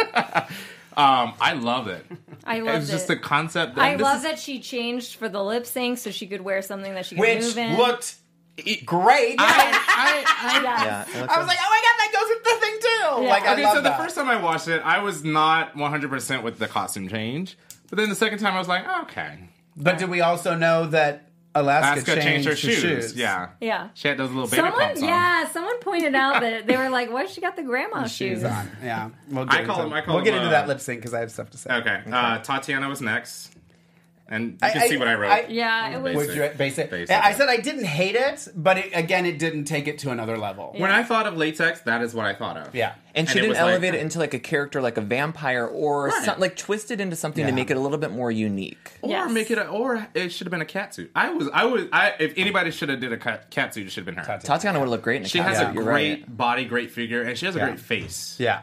um, 0.97 1.33
I 1.41 1.53
love 1.59 1.87
it. 1.87 2.05
I 2.45 2.59
love 2.59 2.67
It 2.67 2.71
love 2.71 2.81
was 2.81 2.89
just 2.91 3.05
it. 3.05 3.07
the 3.07 3.17
concept. 3.17 3.75
That, 3.75 3.81
I 3.81 3.89
and 3.89 3.99
this 3.99 4.03
love 4.05 4.17
is- 4.17 4.23
that 4.23 4.39
she 4.39 4.59
changed 4.59 5.15
for 5.15 5.27
the 5.27 5.43
lip 5.43 5.65
sync 5.65 5.97
so 5.97 6.11
she 6.11 6.27
could 6.27 6.41
wear 6.41 6.61
something 6.61 6.93
that 6.93 7.05
she 7.05 7.15
could 7.15 7.21
Which 7.21 7.41
move 7.41 7.57
in. 7.57 7.77
looked 7.77 8.15
e- 8.57 8.81
great. 8.81 9.35
I, 9.39 9.43
I, 9.87 10.59
I, 10.59 10.63
Yes. 10.85 11.09
Yeah. 11.13 11.27
I 11.29 11.37
was 11.39 11.47
like, 11.47 11.57
oh 11.59 11.69
my 11.69 11.81
god, 11.81 11.97
that 11.97 12.11
goes 12.13 12.29
with 12.29 12.43
the 12.43 12.65
thing 12.65 12.77
too. 12.81 13.23
Yeah. 13.23 13.29
Like, 13.29 13.43
I 13.43 13.53
okay, 13.53 13.63
love 13.63 13.75
so 13.77 13.81
the 13.81 13.91
first 13.93 14.15
time 14.15 14.29
I 14.29 14.41
watched 14.41 14.67
it, 14.67 14.81
I 14.85 14.99
was 14.99 15.23
not 15.23 15.75
100% 15.75 16.43
with 16.43 16.59
the 16.59 16.67
costume 16.67 17.07
change. 17.09 17.57
But 17.89 17.97
then 17.97 18.09
the 18.09 18.15
second 18.15 18.39
time, 18.39 18.53
I 18.53 18.59
was 18.59 18.67
like, 18.67 18.85
okay. 19.03 19.49
But 19.75 19.97
did 19.97 20.09
we 20.09 20.21
also 20.21 20.55
know 20.55 20.85
that 20.87 21.24
Alaska, 21.55 22.11
Asuka 22.11 22.21
changed, 22.21 22.47
her 22.47 22.53
the 22.53 22.57
shoes. 22.59 23.15
Yeah. 23.15 23.49
Yeah. 23.61 23.89
She 23.93 24.07
had 24.07 24.17
those 24.17 24.29
little 24.29 24.45
baby 24.45 24.57
Someone, 24.57 24.73
pumps 24.79 25.01
on. 25.01 25.07
yeah, 25.07 25.47
someone 25.49 25.79
pointed 25.79 26.13
out 26.15 26.41
that 26.41 26.67
they 26.67 26.77
were 26.77 26.89
like, 26.89 27.11
"Why 27.11 27.25
she 27.25 27.39
got 27.41 27.55
the 27.55 27.63
grandma 27.63 28.03
shoes?" 28.03 28.39
shoes 28.39 28.43
on. 28.43 28.69
Yeah, 28.83 29.09
we'll 29.29 29.45
I 29.49 29.57
get 29.57 29.65
call 29.65 29.77
into, 29.77 29.89
them- 29.89 29.93
I 29.93 30.01
call 30.01 30.15
we'll 30.15 30.23
get 30.23 30.31
them, 30.31 30.41
into 30.43 30.49
uh, 30.55 30.59
that 30.59 30.67
lip 30.67 30.79
sync 30.81 30.99
because 30.99 31.13
I 31.13 31.21
have 31.21 31.31
stuff 31.31 31.49
to 31.51 31.57
say. 31.57 31.73
Okay. 31.73 32.01
Uh, 32.07 32.39
Tatianna 32.39 32.89
was 32.89 33.01
next. 33.01 33.51
And 34.27 34.53
you 34.53 34.57
I- 34.63 34.69
can 34.71 34.81
I- 34.81 34.87
see 34.87 34.97
what 34.97 35.07
I 35.07 35.13
wrote. 35.13 35.31
I- 35.31 35.45
Yeah, 35.49 35.89
it 35.95 36.01
was. 36.01 36.15
Would 36.15 36.35
you 36.35 36.49
basic? 36.57 36.89
Basic. 36.89 37.15
I 37.15 37.33
said 37.33 37.47
I 37.47 37.57
didn't 37.57 37.85
hate 37.85 38.15
it, 38.15 38.47
but 38.55 38.79
it, 38.79 38.89
again, 38.93 39.25
it 39.27 39.37
didn't 39.37 39.65
take 39.65 39.87
it 39.87 39.99
to 39.99 40.09
another 40.09 40.37
level. 40.37 40.73
when 40.77 40.89
I 40.91 41.03
thought 41.03 41.27
of 41.27 41.37
latex, 41.37 41.81
that 41.81 42.01
is 42.01 42.15
what 42.15 42.25
I 42.25 42.33
thought 42.33 42.57
of. 42.57 42.73
Yeah. 42.73 42.93
And 43.13 43.29
she 43.29 43.33
And 43.33 43.37
it 43.37 43.41
didn't 43.43 43.49
was 43.49 43.57
like- 43.59 43.71
elevate 43.71 43.93
it 43.93 44.01
into 44.01 44.17
like 44.19 44.33
a 44.33 44.39
character 44.39 44.81
like 44.81 44.97
a 44.97 45.01
vampire 45.01 45.65
or 45.65 46.07
Right. 46.07 46.25
some, 46.25 46.39
like 46.39 46.55
twist 46.57 46.89
it 46.91 46.99
into 46.99 47.15
something 47.15 47.41
Yeah. 47.43 47.51
to 47.51 47.55
make 47.55 47.69
it 47.69 47.77
a 47.77 47.79
little 47.79 47.99
bit 47.99 48.11
more 48.11 48.31
unique. 48.31 48.89
Or 49.03 49.09
Yes. 49.11 49.31
make 49.31 49.51
it, 49.51 49.57
a, 49.59 49.67
or 49.67 50.07
it 50.15 50.29
should 50.29 50.47
have 50.47 50.51
been 50.51 50.61
a 50.61 50.65
cat 50.65 50.95
suit. 50.95 51.11
I 51.15 51.29
was, 51.29 51.47
I 51.53 51.65
was, 51.65 51.85
I. 51.93 52.13
If 52.19 52.33
anybody 52.35 52.71
should 52.71 52.89
have 52.89 52.99
did 52.99 53.13
a 53.13 53.17
cat, 53.17 53.51
cat 53.51 53.73
suit, 53.75 53.85
it 53.85 53.91
should 53.91 54.07
have 54.07 54.15
been 54.15 54.23
her. 54.25 54.39
Tatianna. 54.39 54.73
Tatianna 54.73 54.79
would 54.79 54.89
look 54.89 55.03
great 55.03 55.17
in 55.17 55.25
a 55.25 55.29
She 55.29 55.37
has 55.37 55.59
a 55.59 55.71
You're 55.73 55.83
great 55.83 56.11
right. 56.21 56.37
body, 56.37 56.65
great 56.65 56.89
figure, 56.91 57.21
and 57.21 57.37
she 57.37 57.45
has 57.45 57.55
a 57.55 57.59
Yeah. 57.59 57.65
great 57.67 57.79
face. 57.79 58.35
Yeah. 58.39 58.61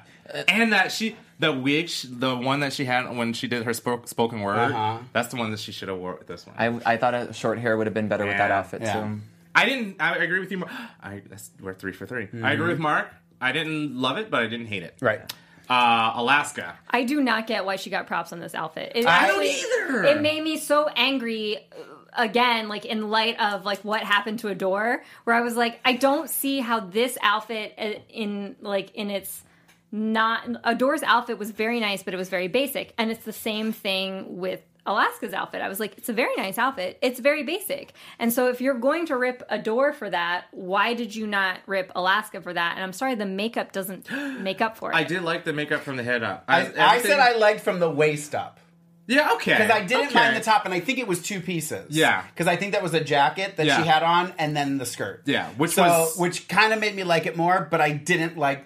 And 0.48 0.72
that 0.72 0.90
she, 0.92 1.16
the 1.42 1.52
wig, 1.52 1.88
sh- 1.90 2.06
the 2.08 2.34
one 2.34 2.60
that 2.60 2.72
she 2.72 2.86
had 2.86 3.14
when 3.16 3.34
she 3.34 3.46
did 3.48 3.64
her 3.64 3.74
spoke, 3.74 4.08
spoken 4.08 4.40
word, 4.40 4.56
Uh-huh. 4.72 4.98
that's 5.12 5.28
the 5.28 5.36
one 5.36 5.50
that 5.50 5.60
she 5.60 5.72
should 5.72 5.88
have 5.88 5.98
wore 5.98 6.14
with 6.14 6.26
this 6.26 6.46
one. 6.46 6.56
I, 6.58 6.94
I 6.94 6.96
thought 6.96 7.12
a 7.14 7.32
short 7.34 7.58
hair 7.58 7.76
would 7.76 7.86
have 7.86 7.94
been 7.94 8.08
better 8.08 8.24
with 8.26 8.38
that 8.38 8.50
outfit 8.50 8.80
Yeah. 8.82 8.92
too. 8.94 9.20
I 9.54 9.66
didn't. 9.66 9.96
I 10.00 10.16
agree 10.16 10.40
with 10.40 10.50
you. 10.50 10.58
Mar- 10.58 10.70
I 11.02 11.20
that's 11.28 11.50
we're 11.60 11.74
three 11.74 11.92
for 11.92 12.06
3 12.06 12.28
I 12.42 12.52
agree 12.52 12.68
with 12.68 12.78
Mark. 12.78 13.08
I 13.40 13.52
didn't 13.52 13.94
love 14.00 14.16
it, 14.16 14.30
but 14.30 14.42
I 14.42 14.46
didn't 14.46 14.66
hate 14.68 14.82
it. 14.82 14.96
Right. 15.00 15.20
Uh, 15.68 16.12
Alaska. 16.14 16.76
I 16.90 17.04
do 17.04 17.20
not 17.22 17.46
get 17.46 17.64
why 17.64 17.76
she 17.76 17.90
got 17.90 18.06
props 18.06 18.32
on 18.32 18.40
this 18.40 18.54
outfit. 18.54 18.92
It 18.94 19.06
I 19.06 19.26
don't 19.28 19.42
either. 19.44 20.04
It 20.04 20.20
made 20.22 20.42
me 20.42 20.56
so 20.56 20.88
angry. 20.88 21.56
uh, 21.58 21.84
Again, 22.14 22.68
like 22.68 22.84
in 22.84 23.08
light 23.08 23.40
of 23.40 23.64
like 23.64 23.80
what 23.86 24.02
happened 24.02 24.40
to 24.40 24.48
Adore, 24.48 25.02
where 25.24 25.34
I 25.34 25.40
was 25.40 25.56
like, 25.56 25.80
I 25.82 25.94
don't 25.94 26.28
see 26.28 26.60
how 26.60 26.80
this 26.80 27.16
outfit 27.22 27.72
uh, 27.78 27.92
in 28.10 28.54
like 28.60 28.94
in 28.94 29.08
its 29.10 29.42
not 29.92 30.48
Adore's 30.64 31.02
outfit 31.02 31.38
was 31.38 31.50
very 31.50 31.78
nice, 31.78 32.02
but 32.02 32.14
it 32.14 32.16
was 32.16 32.28
very 32.30 32.48
basic, 32.48 32.94
and 32.98 33.10
it's 33.10 33.24
the 33.24 33.32
same 33.32 33.72
thing 33.72 34.38
with 34.38 34.60
Alaska's 34.84 35.32
outfit. 35.32 35.62
I 35.62 35.68
was 35.68 35.78
like, 35.78 35.96
it's 35.98 36.08
a 36.08 36.12
very 36.12 36.34
nice 36.36 36.58
outfit. 36.58 36.98
It's 37.02 37.20
very 37.20 37.44
basic. 37.44 37.92
And 38.18 38.32
so 38.32 38.48
if 38.48 38.60
you're 38.60 38.78
going 38.78 39.06
to 39.06 39.16
rip 39.16 39.44
Adore 39.48 39.92
for 39.92 40.10
that, 40.10 40.46
why 40.50 40.94
did 40.94 41.14
you 41.14 41.26
not 41.28 41.60
rip 41.66 41.92
Alaska 41.94 42.40
for 42.40 42.52
that? 42.52 42.74
And 42.74 42.82
I'm 42.82 42.92
sorry, 42.92 43.14
the 43.14 43.24
makeup 43.26 43.70
doesn't 43.70 44.10
make 44.40 44.60
up 44.60 44.76
for 44.76 44.90
it. 44.90 44.96
I 44.96 45.04
did 45.04 45.22
like 45.22 45.44
the 45.44 45.52
makeup 45.52 45.82
from 45.82 45.96
the 45.96 46.02
head 46.02 46.24
up. 46.24 46.44
I, 46.48 46.62
I 46.62 46.64
everything- 46.96 47.10
said 47.12 47.20
I 47.20 47.36
liked 47.36 47.60
from 47.60 47.78
the 47.78 47.90
waist 47.90 48.34
up. 48.34 48.58
Yeah, 49.06 49.32
okay. 49.34 49.52
Because 49.52 49.70
I 49.70 49.84
didn't 49.84 50.06
okay. 50.06 50.14
mind 50.14 50.36
the 50.36 50.40
top, 50.40 50.64
and 50.64 50.72
I 50.72 50.78
think 50.80 50.98
it 50.98 51.06
was 51.08 51.20
two 51.22 51.40
pieces. 51.40 51.86
Yeah. 51.90 52.24
Because 52.28 52.46
I 52.46 52.56
think 52.56 52.72
that 52.72 52.82
was 52.84 52.94
a 52.94 53.02
jacket 53.02 53.56
that 53.58 53.66
Yeah. 53.66 53.80
she 53.82 53.86
had 53.88 54.02
on, 54.02 54.32
and 54.38 54.56
then 54.56 54.78
the 54.78 54.86
skirt. 54.86 55.22
Yeah, 55.26 55.48
which 55.50 55.72
so, 55.72 55.82
was- 55.82 56.16
which 56.18 56.48
kind 56.48 56.72
of 56.72 56.80
made 56.80 56.94
me 56.96 57.04
like 57.04 57.26
it 57.26 57.36
more, 57.36 57.68
but 57.70 57.80
I 57.80 57.90
didn't 57.92 58.36
like. 58.38 58.64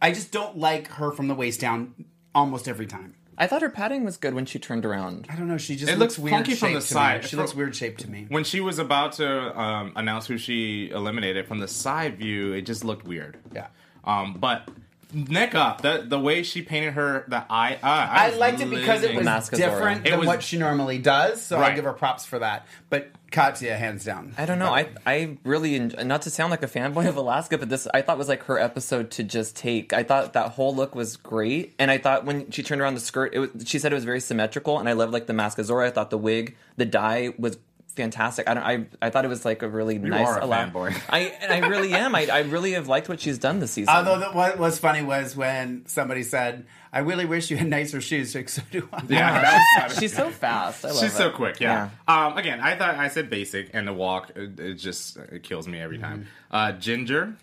I 0.00 0.12
just 0.12 0.32
don't 0.32 0.58
like 0.58 0.88
her 0.92 1.10
from 1.12 1.28
the 1.28 1.34
waist 1.34 1.60
down 1.60 1.94
almost 2.34 2.68
every 2.68 2.86
time. 2.86 3.14
I 3.36 3.48
thought 3.48 3.62
her 3.62 3.70
padding 3.70 4.04
was 4.04 4.16
good 4.16 4.32
when 4.34 4.46
she 4.46 4.58
turned 4.60 4.84
around. 4.84 5.26
I 5.28 5.34
don't 5.34 5.48
know. 5.48 5.58
She 5.58 5.74
just 5.74 5.90
It 5.90 5.98
looks 5.98 6.16
looks 6.16 6.18
weird 6.20 6.34
funky 6.36 6.54
from 6.54 6.72
the 6.74 6.80
side. 6.80 7.22
Me. 7.22 7.28
She 7.28 7.30
From- 7.30 7.38
looks 7.40 7.54
weird 7.54 7.74
shaped 7.74 8.00
to 8.02 8.10
me. 8.10 8.26
When 8.28 8.44
she 8.44 8.60
was 8.60 8.78
about 8.78 9.12
to 9.14 9.60
um, 9.60 9.92
announce 9.96 10.26
who 10.28 10.38
she 10.38 10.90
eliminated 10.90 11.48
from 11.48 11.58
the 11.58 11.66
side 11.68 12.16
view, 12.18 12.52
it 12.52 12.62
just 12.62 12.84
looked 12.84 13.04
weird. 13.06 13.38
Yeah. 13.52 13.66
Um, 14.04 14.34
but 14.38 14.68
neck 15.14 15.54
up. 15.54 15.80
The 15.82 16.04
the 16.06 16.18
way 16.18 16.42
she 16.42 16.62
painted 16.62 16.94
her 16.94 17.24
the 17.28 17.44
eye. 17.50 17.78
Uh, 17.82 17.86
I 17.86 18.30
was 18.30 18.38
liked 18.38 18.60
it 18.60 18.70
because 18.70 19.02
it 19.02 19.14
was 19.14 19.24
Mask 19.24 19.52
different 19.52 20.06
It 20.06 20.10
than 20.10 20.18
was- 20.20 20.26
what 20.26 20.42
she 20.42 20.58
normally 20.58 20.98
does. 20.98 21.40
So 21.42 21.56
I 21.56 21.60
Right. 21.60 21.74
give 21.76 21.84
her 21.84 21.92
props 21.92 22.24
for 22.24 22.38
that. 22.40 22.66
But 22.90 23.10
Katya, 23.30 23.76
hands 23.76 24.04
down. 24.04 24.32
I 24.38 24.46
don't 24.46 24.58
know. 24.60 24.72
I 24.72 24.88
I 25.06 25.38
really 25.44 25.78
not 25.80 26.22
to 26.22 26.30
sound 26.30 26.50
like 26.52 26.62
a 26.62 26.68
fanboy 26.68 27.08
of 27.08 27.16
Alaska, 27.16 27.58
but 27.58 27.68
this 27.68 27.88
I 27.92 28.00
thought 28.02 28.16
was 28.18 28.28
like 28.28 28.44
her 28.44 28.58
episode 28.58 29.10
to 29.12 29.24
just 29.24 29.56
take. 29.56 29.92
I 29.92 30.02
thought 30.04 30.34
that 30.34 30.50
whole 30.52 30.74
look 30.74 30.94
was 30.94 31.16
great, 31.16 31.74
and 31.78 31.90
I 31.90 31.98
thought 31.98 32.24
when 32.24 32.50
she 32.52 32.62
turned 32.62 32.80
around 32.80 32.94
the 32.94 33.00
skirt, 33.00 33.34
it 33.34 33.38
was, 33.40 33.50
she 33.66 33.78
said 33.80 33.90
it 33.92 33.96
was 33.96 34.04
very 34.04 34.20
symmetrical, 34.20 34.78
and 34.78 34.88
I 34.88 34.92
loved 34.92 35.12
like 35.12 35.26
the 35.26 35.32
mask 35.32 35.58
of 35.58 35.68
I 35.70 35.90
thought 35.90 36.10
the 36.10 36.18
wig, 36.18 36.56
the 36.76 36.84
dye 36.84 37.34
was 37.38 37.58
fantastic. 37.94 38.48
I 38.48 38.54
don't. 38.54 38.62
I 38.62 38.86
I 39.00 39.10
thought 39.10 39.24
it 39.24 39.28
was 39.28 39.44
like 39.44 39.62
a 39.62 39.68
really 39.68 39.98
nice. 39.98 40.26
are 40.26 40.38
a 40.40 40.44
Ala- 40.44 40.56
fanboy. 40.56 41.00
I 41.08 41.20
and 41.40 41.52
I 41.52 41.68
really 41.68 41.92
am. 41.94 42.14
I 42.14 42.26
I 42.26 42.40
really 42.40 42.72
have 42.72 42.88
liked 42.88 43.08
what 43.08 43.20
she's 43.20 43.38
done 43.38 43.60
this 43.60 43.72
season. 43.72 43.94
Although 43.94 44.18
the, 44.20 44.26
what 44.26 44.58
was 44.58 44.78
funny 44.78 45.02
was 45.02 45.34
when 45.36 45.86
somebody 45.86 46.22
said, 46.22 46.66
"I 46.92 47.00
really 47.00 47.24
wish 47.24 47.50
you 47.50 47.56
had 47.56 47.68
nicer 47.68 48.00
shoes." 48.00 48.34
Like, 48.34 48.48
so 48.48 48.62
do 48.70 48.88
I. 48.92 49.02
Yeah, 49.08 49.40
that 49.40 49.88
was 49.88 49.98
she's 49.98 50.14
so 50.14 50.30
fast. 50.30 50.84
I 50.84 50.88
love 50.88 50.98
She's 51.00 51.12
so 51.14 51.30
quick, 51.30 51.60
yeah. 51.60 51.90
Um, 52.06 52.36
again, 52.36 52.60
I 52.60 52.76
thought 52.76 52.96
I 52.96 53.08
said 53.08 53.30
basic, 53.30 53.70
and 53.72 53.88
the 53.88 53.92
walk 53.92 54.30
it, 54.36 54.58
it 54.60 54.74
just 54.74 55.16
it 55.16 55.42
kills 55.42 55.66
me 55.66 55.80
every 55.80 55.98
time. 55.98 56.26
Uh, 56.50 56.72
Ginger, 56.72 57.36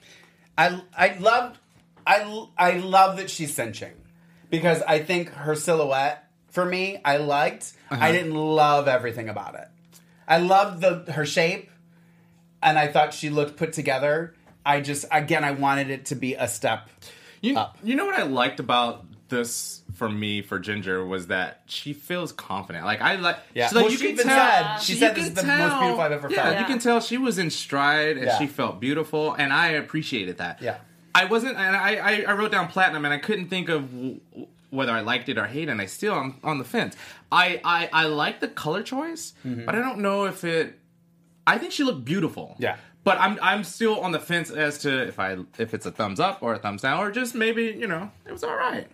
I 0.58 0.82
I 0.96 1.18
loved 1.20 1.58
I 2.06 2.46
I 2.58 2.78
love 2.78 3.18
that 3.18 3.30
she's 3.30 3.54
cinching 3.54 3.94
because 4.50 4.82
I 4.84 5.00
think 5.00 5.30
her 5.30 5.56
silhouette 5.56 6.28
for 6.50 6.66
me 6.66 7.00
I 7.04 7.18
liked. 7.18 7.74
Uh-huh. 7.90 8.04
I 8.04 8.12
didn't 8.12 8.36
love 8.36 8.88
everything 8.88 9.30
about 9.30 9.56
it. 9.56 9.68
I 10.32 10.38
loved 10.38 10.82
the 10.82 11.12
her 11.12 11.26
shape, 11.26 11.70
and 12.64 12.80
I 12.80 12.88
thought 12.88 13.14
she 13.14 13.30
looked 13.30 13.58
put 13.58 13.74
together. 13.74 14.34
I 14.66 14.80
just 14.82 15.06
again 15.12 15.44
I 15.44 15.52
wanted 15.52 15.90
it 15.90 16.06
to 16.06 16.16
be 16.16 16.36
a 16.36 16.48
step. 16.48 16.90
you 17.42 17.58
Up. 17.58 17.78
you 17.84 17.96
know 17.96 18.06
what 18.06 18.16
I 18.20 18.24
liked 18.24 18.60
about 18.60 19.06
this 19.30 19.82
for 19.96 20.08
me 20.10 20.42
for 20.42 20.60
Ginger 20.60 21.06
was 21.06 21.28
that 21.28 21.62
she 21.66 21.94
feels 21.94 22.32
confident. 22.32 22.86
Like 22.86 23.02
I 23.02 23.16
like, 23.16 23.38
Yeah. 23.54 23.68
she's 23.68 23.76
like 23.76 23.84
Well, 23.84 23.92
you 23.92 23.98
she 23.98 24.14
can 24.14 24.26
tell. 24.26 24.36
said- 24.38 24.78
she 24.84 24.94
you 24.94 25.00
said 25.00 25.16
this 25.16 25.28
is 25.28 25.34
the 25.34 25.44
most 25.44 25.80
beautiful 25.80 26.02
I've 26.02 26.12
ever 26.12 26.30
yeah, 26.30 26.44
felt. 26.44 26.60
You 26.60 26.66
can 26.66 26.80
tell 26.80 27.00
she 27.02 27.18
was 27.18 27.38
in 27.38 27.50
stride 27.50 28.18
and 28.18 28.26
Yeah. 28.28 28.38
she 28.38 28.48
felt 28.48 28.80
beautiful, 28.80 29.34
and 29.34 29.52
I 29.54 29.68
appreciated 29.70 30.38
that. 30.38 30.62
Yeah. 30.62 30.78
I 31.14 31.26
wasn't, 31.26 31.58
and 31.58 31.76
I, 31.76 31.96
I, 31.96 32.26
I 32.28 32.34
wrote 32.34 32.52
down 32.54 32.68
platinum, 32.70 33.04
and 33.06 33.14
I 33.14 33.18
couldn't 33.18 33.50
think 33.50 33.68
of 33.70 33.92
w- 33.92 34.20
whether 34.72 34.92
I 34.92 35.02
liked 35.02 35.30
it 35.30 35.38
or 35.38 35.46
hated, 35.46 35.70
it, 35.70 35.72
and 35.74 35.82
I 35.82 35.86
still 35.86 36.16
am 36.16 36.40
on 36.44 36.58
the 36.58 36.64
fence. 36.66 36.96
I, 37.32 37.62
I, 37.64 37.90
I 37.94 38.06
like 38.08 38.40
the 38.40 38.48
color 38.48 38.82
choice, 38.82 39.34
Mm-hmm. 39.46 39.66
but 39.66 39.76
I 39.76 39.80
don't 39.80 40.00
know 40.00 40.26
if 40.26 40.44
it. 40.44 40.80
I 41.46 41.58
think 41.60 41.72
she 41.72 41.84
looked 41.84 42.04
beautiful. 42.04 42.56
Yeah. 42.58 42.78
But 43.04 43.20
I'm 43.20 43.40
I'm 43.42 43.64
still 43.64 44.00
on 44.02 44.12
the 44.12 44.20
fence 44.20 44.52
as 44.52 44.78
to 44.80 45.02
if 45.08 45.20
I 45.20 45.38
if 45.58 45.74
it's 45.74 45.86
a 45.86 45.92
thumbs 45.92 46.20
up 46.20 46.42
or 46.44 46.54
a 46.54 46.60
thumbs 46.60 46.84
down 46.84 47.00
or 47.00 47.12
just 47.12 47.34
maybe 47.36 47.64
you 47.64 47.88
know 47.88 48.12
it 48.28 48.32
was 48.32 48.44
all 48.44 48.56
right. 48.56 48.88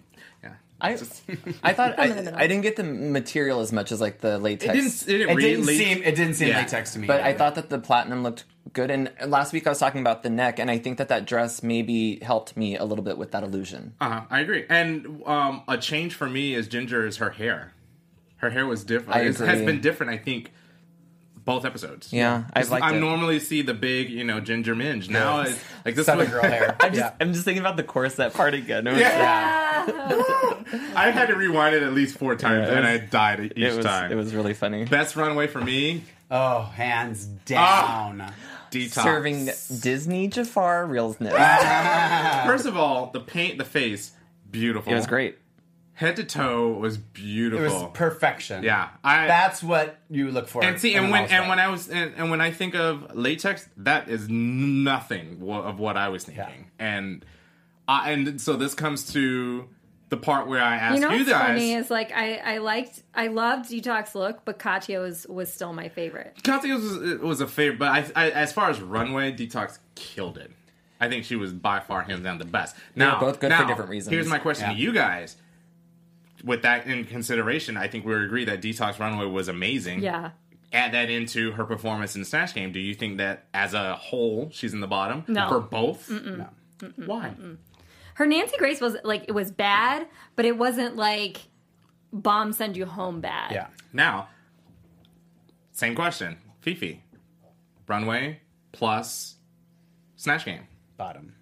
Yeah. 0.81 0.87
I 0.87 0.91
I 1.63 1.73
thought 1.73 1.99
I. 1.99 2.05
I 2.35 2.47
didn't 2.47 2.61
get 2.61 2.75
the 2.75 2.83
material 2.83 3.59
as 3.61 3.71
much 3.71 3.91
as 3.91 3.99
like 4.01 4.19
the 4.19 4.37
latex. 4.39 4.73
It 4.73 4.77
didn't. 4.77 5.01
It 5.03 5.05
didn't, 5.27 5.29
It 5.37 5.41
didn't 5.41 5.65
late- 5.65 5.77
seem 5.77 6.03
it 6.03 6.15
didn't 6.15 6.33
seem 6.35 6.47
Yeah. 6.49 6.59
latex 6.59 6.93
to 6.93 6.99
me. 6.99 7.07
But 7.07 7.21
I 7.21 7.33
thought 7.33 7.55
that 7.55 7.69
the 7.69 7.79
platinum 7.79 8.23
looked 8.23 8.45
good. 8.73 8.91
And 8.91 9.11
last 9.25 9.53
week 9.53 9.65
I 9.65 9.69
was 9.71 9.79
talking 9.79 10.01
about 10.01 10.23
the 10.23 10.29
neck, 10.29 10.59
and 10.59 10.69
I 10.69 10.77
think 10.77 10.97
that 10.99 11.07
that 11.09 11.25
dress 11.25 11.63
maybe 11.63 12.19
helped 12.21 12.55
me 12.57 12.77
a 12.77 12.85
little 12.85 13.03
bit 13.03 13.17
with 13.17 13.31
that 13.31 13.43
illusion. 13.43 13.95
Uh-huh, 14.01 14.21
I 14.29 14.39
agree. 14.41 14.65
And 14.69 15.21
um, 15.25 15.63
a 15.67 15.77
change 15.77 16.13
for 16.13 16.29
me 16.29 16.53
is 16.53 16.67
Ginger 16.67 17.07
is 17.07 17.17
her 17.17 17.31
hair. 17.31 17.73
Her 18.37 18.51
hair 18.51 18.67
was 18.67 18.83
different. 18.83 19.15
I 19.15 19.21
It 19.21 19.37
has 19.37 19.61
been 19.63 19.81
different. 19.81 20.11
I 20.11 20.17
think 20.17 20.51
both 21.47 21.63
episodes. 21.63 22.11
Yeah, 22.11 22.43
I've 22.53 22.69
liked 22.69 22.83
I 22.83 22.93
it. 22.93 22.99
normally 22.99 23.39
see 23.39 23.61
the 23.61 23.73
big, 23.73 24.09
you 24.09 24.25
know, 24.25 24.41
Ginger 24.41 24.75
Minj. 24.75 25.09
Now 25.09 25.41
it's 25.41 25.57
like 25.85 25.95
this 25.95 26.05
Southern 26.05 26.25
was, 26.25 26.29
girl 26.29 26.43
hair. 26.43 26.75
I'm 26.81 26.91
just, 26.91 26.99
yeah. 26.99 27.13
I'm 27.21 27.31
just 27.31 27.45
thinking 27.45 27.61
about 27.61 27.77
the 27.77 27.83
corset 27.83 28.33
part 28.33 28.53
again. 28.53 28.85
It 28.85 28.91
was, 28.91 28.99
Yeah. 28.99 29.85
I 30.93 31.09
had 31.09 31.27
to 31.27 31.35
rewind 31.35 31.73
it 31.73 31.83
at 31.83 31.93
least 31.93 32.17
four 32.17 32.35
times, 32.35 32.67
Yeah, 32.67 32.73
it 32.73 32.77
and 32.79 32.85
I 32.85 32.97
died 32.97 33.53
each 33.55 33.63
it 33.63 33.75
was, 33.77 33.85
time. 33.85 34.11
it 34.11 34.15
was 34.15 34.35
really 34.35 34.53
funny. 34.53 34.83
Best 34.83 35.15
runway 35.15 35.47
for 35.47 35.61
me. 35.61 36.03
Oh, 36.29 36.63
hands 36.63 37.29
ah! 37.53 38.11
down. 38.17 38.33
Detox. 38.69 39.01
Serving 39.01 39.45
Disney 39.79 40.27
Jafar 40.27 40.85
realness. 40.85 41.31
First 42.45 42.65
of 42.65 42.75
all, 42.75 43.11
the 43.11 43.21
paint, 43.21 43.57
the 43.57 43.63
face, 43.63 44.11
beautiful. 44.51 44.91
it 44.91 44.95
was 44.97 45.07
great. 45.07 45.37
Head 45.97 46.15
to 46.17 46.23
toe 46.23 46.73
was 46.73 46.95
beautiful. 46.99 47.65
It 47.65 47.69
beautiful. 47.69 47.87
was 47.87 47.97
perfection. 47.97 48.63
Yeah, 48.63 48.89
I 49.03 49.25
That's 49.25 49.63
what 49.63 49.97
you 50.11 50.29
look 50.29 50.47
for. 50.47 50.63
and 50.63 50.79
see, 50.79 50.93
and 50.93 51.09
when 51.09 51.25
and 51.25 51.49
when 51.49 51.57
I 51.57 51.69
was 51.69 51.89
and, 51.89 52.13
and 52.15 52.29
when 52.29 52.39
I 52.39 52.51
think 52.51 52.75
of 52.75 53.15
latex, 53.15 53.67
that 53.77 54.07
is 54.07 54.29
nothing 54.29 55.41
of 55.49 55.79
what 55.79 55.97
I 55.97 56.09
was 56.09 56.23
thinking. 56.23 56.69
And 56.77 57.25
I, 57.87 58.11
and 58.11 58.39
so 58.39 58.53
this 58.57 58.75
comes 58.75 59.11
to 59.13 59.67
the 60.09 60.17
part 60.17 60.47
where 60.47 60.61
I 60.61 60.75
asked 60.75 60.97
You 60.97 61.01
you, 61.01 61.09
know 61.09 61.17
what's 61.17 61.29
guys. 61.29 61.47
funny 61.47 61.73
is 61.73 61.89
like 61.89 62.11
I, 62.13 62.35
I 62.35 62.57
liked 62.59 63.01
I 63.15 63.29
loved 63.29 63.71
Detox 63.71 64.13
look, 64.13 64.45
but 64.45 64.59
Katya 64.59 64.99
was 64.99 65.25
was 65.27 65.51
still 65.51 65.73
my 65.73 65.89
favorite. 65.89 66.37
Katya 66.43 66.75
was 66.75 67.17
was 67.21 67.41
a 67.41 67.47
favorite, 67.47 67.79
but 67.79 67.87
I, 67.87 68.05
I, 68.27 68.29
as 68.29 68.53
far 68.53 68.69
as 68.69 68.79
runway, 68.79 69.31
Detox 69.31 69.79
killed 69.95 70.37
it. 70.37 70.51
I 70.99 71.09
think 71.09 71.25
she 71.25 71.35
was 71.35 71.53
by 71.53 71.79
far 71.79 72.03
hands 72.03 72.21
down 72.23 72.37
the 72.37 72.45
best. 72.45 72.75
Now, 72.95 73.19
both 73.19 73.39
good 73.39 73.51
for 73.51 73.65
different 73.65 73.89
reasons. 73.89 74.11
Here's 74.13 74.27
my 74.27 74.37
question 74.37 74.69
to 74.69 74.75
you 74.75 74.93
guys. 74.93 75.37
With 76.43 76.61
that 76.63 76.85
in 76.87 77.05
consideration, 77.05 77.77
I 77.77 77.87
think 77.87 78.05
we 78.05 78.13
would 78.13 78.23
agree 78.23 78.45
that 78.45 78.61
Detox 78.61 78.99
Runway 78.99 79.25
was 79.25 79.47
amazing. 79.47 80.01
Yeah. 80.01 80.31
Add 80.73 80.91
that 80.93 81.09
into 81.09 81.51
her 81.53 81.63
performance 81.65 82.15
in 82.15 82.25
Snatch 82.25 82.53
Game. 82.53 82.71
Do 82.71 82.79
you 82.79 82.93
think 82.93 83.17
that 83.17 83.47
as 83.53 83.73
a 83.73 83.95
whole 83.95 84.49
she's 84.51 84.73
in 84.73 84.79
the 84.81 84.87
bottom 84.87 85.23
No. 85.27 85.47
for 85.49 85.59
both? 85.59 86.09
No. 86.09 86.49
Why? 87.05 87.33
Her 88.15 88.25
Nancy 88.25 88.57
Grace 88.57 88.81
was 88.81 88.97
like 89.03 89.25
it 89.27 89.31
was 89.31 89.49
bad, 89.51 90.07
but 90.35 90.45
it 90.45 90.57
wasn't 90.57 90.95
like 90.95 91.37
bomb 92.13 92.51
send 92.53 92.75
you 92.77 92.85
home 92.85 93.21
bad. 93.21 93.51
yeah. 93.51 93.67
Now, 93.93 94.27
same 95.71 95.95
question. 95.95 96.37
Phi 96.61 96.73
Phi, 96.75 97.01
Runway 97.87 98.41
plus 98.73 99.35
Snatch 100.17 100.45
Game. 100.45 100.67
Bottom. 100.97 101.33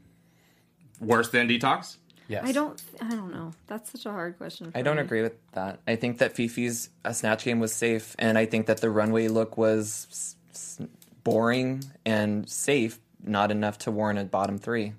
Worse 1.01 1.29
than 1.29 1.47
Detox? 1.49 1.97
Yes. 2.27 2.43
I 2.45 2.51
don't 2.51 2.81
I 3.01 3.09
don't 3.09 3.31
know. 3.31 3.51
That's 3.67 3.91
such 3.91 4.05
a 4.05 4.11
hard 4.11 4.37
question. 4.37 4.71
for 4.71 4.77
I 4.77 4.81
don't 4.81 4.95
me. 4.97 5.01
agree 5.03 5.21
with 5.21 5.33
that. 5.53 5.79
I 5.87 5.95
think 5.95 6.17
that 6.19 6.35
Phi 6.35 6.47
Phi's 6.47 6.89
a 7.03 7.13
snatch 7.13 7.43
game 7.45 7.59
was 7.59 7.71
safe, 7.73 8.15
and 8.17 8.37
I 8.37 8.45
think 8.45 8.65
that 8.67 8.81
the 8.81 8.89
runway 8.89 9.27
look 9.27 9.57
was 9.57 10.07
s- 10.09 10.35
s- 10.51 10.81
boring 11.23 11.83
and 12.05 12.49
safe, 12.49 12.99
not 13.23 13.51
enough 13.51 13.77
to 13.79 13.91
warrant 13.91 14.19
a 14.19 14.23
bottom 14.25 14.57
three. 14.57 14.93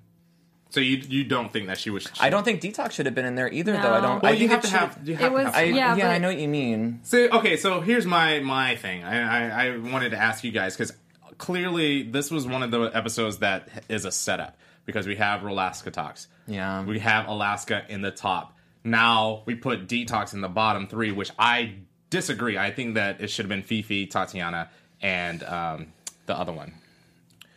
So 0.69 0.79
you 0.81 0.97
you 0.97 1.23
don't 1.23 1.51
think 1.51 1.67
that 1.67 1.77
she 1.79 1.89
was? 1.89 2.07
I 2.19 2.29
don't 2.29 2.43
think 2.43 2.61
Detox 2.61 2.91
should 2.91 3.05
have 3.07 3.15
been 3.15 3.25
in 3.25 3.35
there 3.35 3.51
either, 3.51 3.73
No. 3.73 3.81
though. 3.81 3.93
I 3.93 4.01
don't. 4.01 4.21
Well, 4.23 4.31
I 4.31 4.35
you 4.35 4.39
think 4.47 4.51
have 4.51 4.61
to 4.61 4.67
should- 4.67 4.79
have. 4.79 4.99
You 5.07 5.15
have 5.15 5.31
It 5.31 5.33
was- 5.33 5.45
to 5.45 5.51
have 5.51 5.55
I, 5.55 5.63
yeah, 5.63 5.95
Yeah, 5.95 6.09
I 6.11 6.17
know 6.19 6.27
what 6.27 6.37
you 6.37 6.47
mean. 6.47 6.99
So 7.03 7.17
okay, 7.29 7.57
so 7.57 7.81
here's 7.81 8.05
my 8.05 8.39
my 8.39 8.75
thing. 8.75 9.03
I 9.03 9.15
I, 9.49 9.65
I 9.73 9.77
wanted 9.77 10.11
to 10.11 10.17
ask 10.17 10.43
you 10.43 10.51
guys 10.51 10.75
because 10.75 10.93
clearly 11.37 12.03
this 12.03 12.31
was 12.31 12.47
one 12.47 12.63
of 12.63 12.71
the 12.71 12.83
episodes 12.93 13.37
that 13.39 13.67
is 13.89 14.05
a 14.05 14.11
setup 14.11 14.57
because 14.87 15.05
we 15.05 15.17
have 15.17 15.43
Alaska 15.43 15.91
talks. 15.91 16.27
Yeah. 16.47 16.83
we 16.83 16.97
have 16.97 17.27
Alaska 17.27 17.83
in 17.89 18.01
the 18.01 18.09
top. 18.09 18.57
Now 18.83 19.43
we 19.45 19.53
put 19.53 19.87
Detox 19.87 20.33
in 20.33 20.41
the 20.41 20.47
bottom 20.47 20.87
three, 20.87 21.11
which 21.11 21.29
I 21.37 21.75
disagree. 22.09 22.57
I 22.57 22.71
think 22.71 22.95
that 22.95 23.21
it 23.21 23.29
should 23.29 23.43
have 23.43 23.49
been 23.49 23.61
Fifi, 23.61 24.07
Tatianna, 24.07 24.69
and 25.01 25.43
um, 25.43 25.93
the 26.25 26.35
other 26.35 26.53
one. 26.53 26.73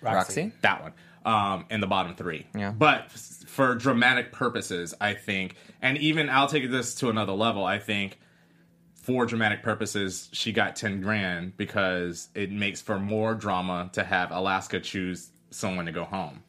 Roxxxy. 0.02 0.52
that 0.62 0.82
one 0.82 0.92
um, 1.24 1.66
in 1.70 1.80
the 1.80 1.86
bottom 1.86 2.16
three. 2.16 2.46
Yeah. 2.54 2.72
But 2.72 3.12
for 3.12 3.76
dramatic 3.76 4.32
purposes, 4.32 4.92
I 5.00 5.14
think, 5.14 5.54
and 5.80 5.96
even 5.98 6.28
I'll 6.28 6.48
take 6.48 6.68
this 6.70 6.96
to 6.96 7.10
another 7.10 7.32
level. 7.32 7.64
I 7.64 7.78
think 7.78 8.18
for 8.94 9.24
dramatic 9.24 9.62
purposes, 9.62 10.28
she 10.32 10.52
got 10.52 10.74
ten 10.74 11.00
grand 11.00 11.56
because 11.56 12.28
it 12.34 12.50
makes 12.50 12.80
for 12.80 12.98
more 12.98 13.34
drama 13.34 13.90
to 13.92 14.02
have 14.02 14.32
Alaska 14.32 14.80
choose 14.80 15.28
someone 15.50 15.86
to 15.86 15.92
go 15.92 16.04
home 16.04 16.42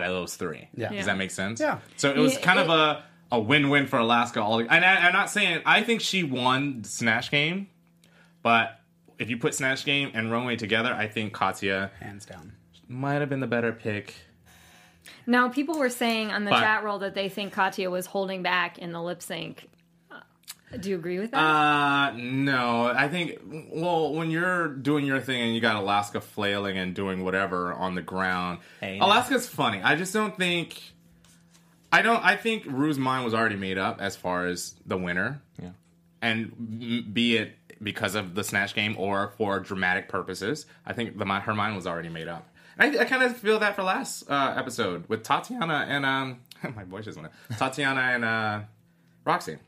out 0.00 0.02
of 0.02 0.08
those 0.08 0.34
three. 0.36 0.68
Yeah. 0.74 0.90
Does 0.92 1.06
that 1.06 1.16
make 1.18 1.30
sense? 1.30 1.60
Yeah. 1.60 1.78
So 1.96 2.10
it 2.10 2.16
was 2.18 2.34
Yeah, 2.34 2.40
kind 2.40 2.58
of 2.58 2.68
a 2.70 3.04
a 3.30 3.40
win 3.40 3.68
win 3.70 3.86
for 3.86 3.98
Alaska. 3.98 4.42
All 4.42 4.58
and 4.60 4.70
I, 4.70 5.06
I'm 5.06 5.12
not 5.12 5.30
saying 5.30 5.62
I 5.66 5.82
think 5.82 6.00
she 6.00 6.22
won 6.22 6.82
the 6.82 6.88
Snatch 6.88 7.30
Game, 7.30 7.68
but. 8.42 8.78
If 9.18 9.30
you 9.30 9.36
put 9.36 9.54
Snatch 9.54 9.84
Game 9.84 10.10
and 10.14 10.32
Runway 10.32 10.56
together, 10.56 10.92
I 10.92 11.06
think 11.06 11.32
Katya 11.32 11.92
Hands 12.00 12.24
down. 12.24 12.54
might 12.88 13.20
have 13.20 13.28
been 13.28 13.38
the 13.38 13.46
better 13.46 13.70
pick. 13.70 14.14
Now 15.28 15.48
people 15.48 15.78
were 15.78 15.90
saying 15.90 16.32
on 16.32 16.44
the 16.44 16.50
But- 16.50 16.58
chat 16.60 16.82
roll 16.82 16.98
that 17.00 17.14
they 17.14 17.28
think 17.28 17.52
Katya 17.52 17.88
was 17.88 18.06
holding 18.06 18.42
back 18.42 18.78
in 18.78 18.90
the 18.90 19.00
lip 19.00 19.22
sync. 19.22 19.68
Do 20.80 20.88
you 20.90 20.96
agree 20.96 21.18
with 21.18 21.30
that? 21.32 21.38
Uh, 21.38 22.12
no. 22.16 22.86
I 22.86 23.08
think, 23.08 23.38
well, 23.70 24.12
when 24.14 24.30
you're 24.30 24.68
doing 24.68 25.04
your 25.04 25.20
thing 25.20 25.40
and 25.42 25.54
you 25.54 25.60
got 25.60 25.76
Alaska 25.76 26.20
flailing 26.20 26.78
and 26.78 26.94
doing 26.94 27.24
whatever 27.24 27.72
on 27.74 27.94
the 27.94 28.02
ground, 28.02 28.58
Hey. 28.80 28.98
Alaska's 28.98 29.48
funny. 29.48 29.82
I 29.82 29.96
just 29.96 30.12
don't 30.12 30.36
think. 30.36 30.80
I 31.92 32.00
don't. 32.00 32.24
I 32.24 32.36
think 32.36 32.64
Rue's 32.66 32.98
mind 32.98 33.24
was 33.24 33.34
already 33.34 33.56
made 33.56 33.76
up 33.76 34.00
as 34.00 34.16
far 34.16 34.46
as 34.46 34.74
the 34.86 34.96
winner, 34.96 35.42
Yeah. 35.62 35.70
and 36.22 37.12
be 37.12 37.36
it 37.36 37.54
because 37.82 38.14
of 38.14 38.34
the 38.34 38.42
snatch 38.44 38.74
game 38.74 38.94
or 38.98 39.32
for 39.36 39.60
dramatic 39.60 40.08
purposes. 40.08 40.64
I 40.86 40.94
think 40.94 41.18
the 41.18 41.24
her 41.26 41.52
mind 41.54 41.76
was 41.76 41.86
already 41.86 42.08
made 42.08 42.28
up. 42.28 42.48
And 42.78 42.96
I, 42.96 43.02
I 43.02 43.04
kind 43.04 43.22
of 43.22 43.36
feel 43.36 43.58
that 43.58 43.76
for 43.76 43.82
last 43.82 44.22
uh, 44.30 44.54
episode 44.56 45.06
with 45.08 45.22
Tatianna 45.22 45.86
and 45.86 46.06
um, 46.06 46.40
my 46.76 46.84
voice 46.84 47.04
just 47.04 47.18
went. 47.20 47.30
out. 47.50 47.58
Tatianna 47.58 48.14
and 48.14 48.24
uh, 48.24 48.60
Roxxxy. 49.26 49.58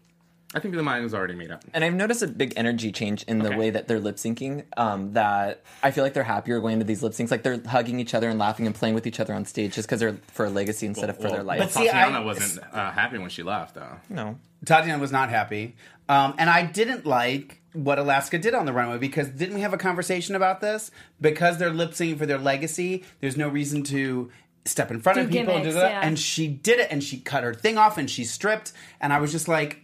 I 0.55 0.61
think 0.61 0.75
the 0.77 0.83
mind 0.85 1.03
was 1.03 1.13
already 1.15 1.35
made 1.35 1.51
up. 1.51 1.65
And 1.75 1.83
I've 1.85 1.95
noticed 1.95 2.23
a 2.23 2.29
big 2.29 2.53
energy 2.57 2.93
change 2.93 3.25
in 3.25 3.41
the 3.41 3.49
Okay. 3.49 3.57
way 3.59 3.71
that 3.71 3.89
they're 3.89 3.99
lip 3.99 4.17
syncing. 4.17 4.65
Um, 4.77 5.13
that 5.15 5.65
I 5.83 5.91
feel 5.91 6.05
like 6.05 6.15
they're 6.15 6.23
happier 6.23 6.61
going 6.61 6.79
to 6.79 6.85
these 6.85 7.03
lip 7.03 7.13
syncs. 7.13 7.31
Like 7.33 7.43
they're 7.43 7.61
hugging 7.67 7.99
each 7.99 8.15
other 8.15 8.29
and 8.29 8.39
laughing 8.39 8.65
and 8.67 8.75
playing 8.75 8.95
with 8.95 9.07
each 9.07 9.19
other 9.19 9.35
on 9.35 9.45
stage 9.45 9.75
just 9.75 9.89
because 9.89 9.99
they're 10.01 10.17
for 10.29 10.47
a 10.47 10.51
legacy 10.51 10.87
instead 10.87 11.11
of 11.11 11.17
for 11.21 11.29
their 11.29 11.43
life. 11.43 11.59
But 11.59 11.73
see, 11.73 11.89
Tatianna 11.89 12.13
I- 12.13 12.21
wasn't 12.21 12.65
uh, 12.73 12.91
happy 12.93 13.19
when 13.19 13.31
she 13.31 13.43
left, 13.43 13.75
though. 13.75 13.97
no. 14.09 14.39
Tatianna 14.65 14.99
was 15.01 15.13
not 15.13 15.29
happy, 15.29 15.77
um, 16.09 16.35
and 16.39 16.49
I 16.49 16.63
didn't 16.65 17.05
like 17.05 17.61
what 17.75 17.99
Alaska 17.99 18.39
did 18.39 18.55
on 18.55 18.65
the 18.65 18.73
runway 18.73 18.97
because 18.97 19.29
didn't 19.29 19.55
we 19.57 19.61
have 19.61 19.75
a 19.75 19.77
conversation 19.77 20.35
about 20.35 20.63
this? 20.63 20.91
Because 21.21 21.59
they're 21.59 21.69
lip 21.69 21.91
syncing 21.91 22.17
for 22.17 22.25
their 22.25 22.39
legacy, 22.39 23.05
there's 23.21 23.37
no 23.37 23.47
reason 23.49 23.83
to 23.83 24.31
step 24.65 24.91
in 24.91 25.01
front 25.01 25.17
Do 25.19 25.25
of 25.25 25.31
people 25.31 25.55
and 25.55 25.65
do 25.65 25.73
that. 25.73 25.91
yeah. 25.91 26.01
And 26.03 26.19
she 26.19 26.49
did 26.49 26.81
it, 26.81 26.89
and 26.91 27.05
she 27.05 27.19
cut 27.19 27.43
her 27.45 27.53
thing 27.53 27.77
off, 27.77 27.99
and 27.99 28.09
she 28.09 28.25
stripped, 28.25 28.73
and 29.03 29.13
I 29.13 29.19
was 29.21 29.33
just 29.33 29.49
like. 29.49 29.81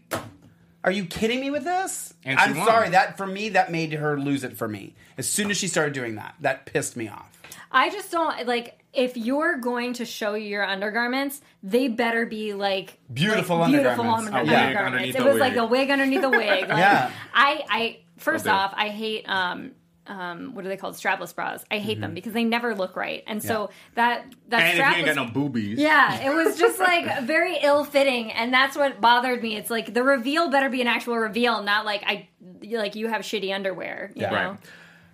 Are 0.83 0.91
you 0.93 1.05
kidding 1.05 1.41
me 1.41 1.51
with 1.51 1.65
this? 1.65 2.15
And 2.25 2.39
she 2.39 2.45
I'm 2.47 2.57
won. 2.57 2.67
sorry 2.67 2.89
that 2.91 3.17
for 3.17 3.27
me 3.27 3.51
that 3.51 3.71
made 3.71 3.93
her 3.93 4.19
lose 4.19 4.45
it 4.45 4.57
for 4.57 4.67
me. 4.69 4.95
As 5.19 5.29
soon 5.29 5.51
as 5.51 5.57
she 5.59 5.69
started 5.69 5.93
doing 5.93 6.15
that, 6.15 6.35
that 6.41 6.65
pissed 6.67 6.97
me 6.97 7.09
off. 7.09 7.27
I 7.71 7.91
just 7.91 8.11
don't 8.11 8.47
like 8.47 8.79
if 8.93 9.17
you're 9.17 9.59
going 9.59 9.93
to 9.95 10.05
show 10.05 10.35
your 10.35 10.65
undergarments, 10.65 11.41
they 11.63 11.87
better 11.89 12.27
be 12.27 12.55
like 12.55 12.99
Beautiful 13.13 13.59
like, 13.59 13.71
beautiful 13.71 14.05
undergarments. 14.11 14.29
under- 14.35 14.39
A 14.41 14.43
wig 14.43 14.53
undergarments. 14.53 14.87
underneath 14.87 15.15
It 15.15 15.19
the 15.19 15.25
was 15.25 15.35
wig. 15.35 15.41
like 15.41 15.57
a 15.57 15.67
wig 15.67 15.91
underneath 15.91 16.21
the 16.23 16.31
wig. 16.31 16.49
Like, 16.69 16.69
Yeah. 16.69 17.11
I, 17.35 17.65
I 17.69 17.99
first 18.17 18.47
Will 18.47 18.53
off, 18.53 18.73
I 18.75 18.89
hate 18.89 19.29
um 19.29 19.73
um 20.11 20.55
what 20.55 20.65
are 20.65 20.69
they 20.69 20.77
called 20.77 20.95
strapless 20.97 21.35
bras. 21.35 21.65
I 21.71 21.79
hate 21.79 22.01
them 22.01 22.15
because 22.15 22.33
they 22.33 22.45
never 22.45 22.75
look 22.75 22.97
right, 22.97 23.23
and 23.27 23.43
so 23.43 23.71
that 23.95 24.27
that 24.49 24.61
And 24.61 24.69
if 24.71 24.77
you 24.77 24.83
strapless 24.83 24.95
ain't 24.97 25.07
got 25.07 25.17
no 25.17 25.33
boobies. 25.33 25.79
yeah, 25.79 26.21
it 26.27 26.35
was 26.35 26.59
just 26.59 26.79
like 26.91 27.23
very 27.23 27.57
ill 27.63 27.85
fitting, 27.85 28.33
and 28.33 28.53
that's 28.53 28.77
what 28.77 29.01
bothered 29.01 29.43
me. 29.43 29.57
It's 29.57 29.71
like 29.71 29.95
the 29.95 30.03
reveal 30.03 30.51
better 30.51 30.69
be 30.69 30.81
an 30.81 30.89
actual 30.89 31.17
reveal, 31.17 31.63
not 31.63 31.85
like 31.85 32.03
I 32.05 32.29
like 32.71 32.97
you 32.97 33.09
have 33.09 33.23
shitty 33.23 33.55
underwear. 33.55 34.11
You 34.15 34.23
Yeah. 34.23 34.31
know? 34.31 34.37
Right. 34.51 34.59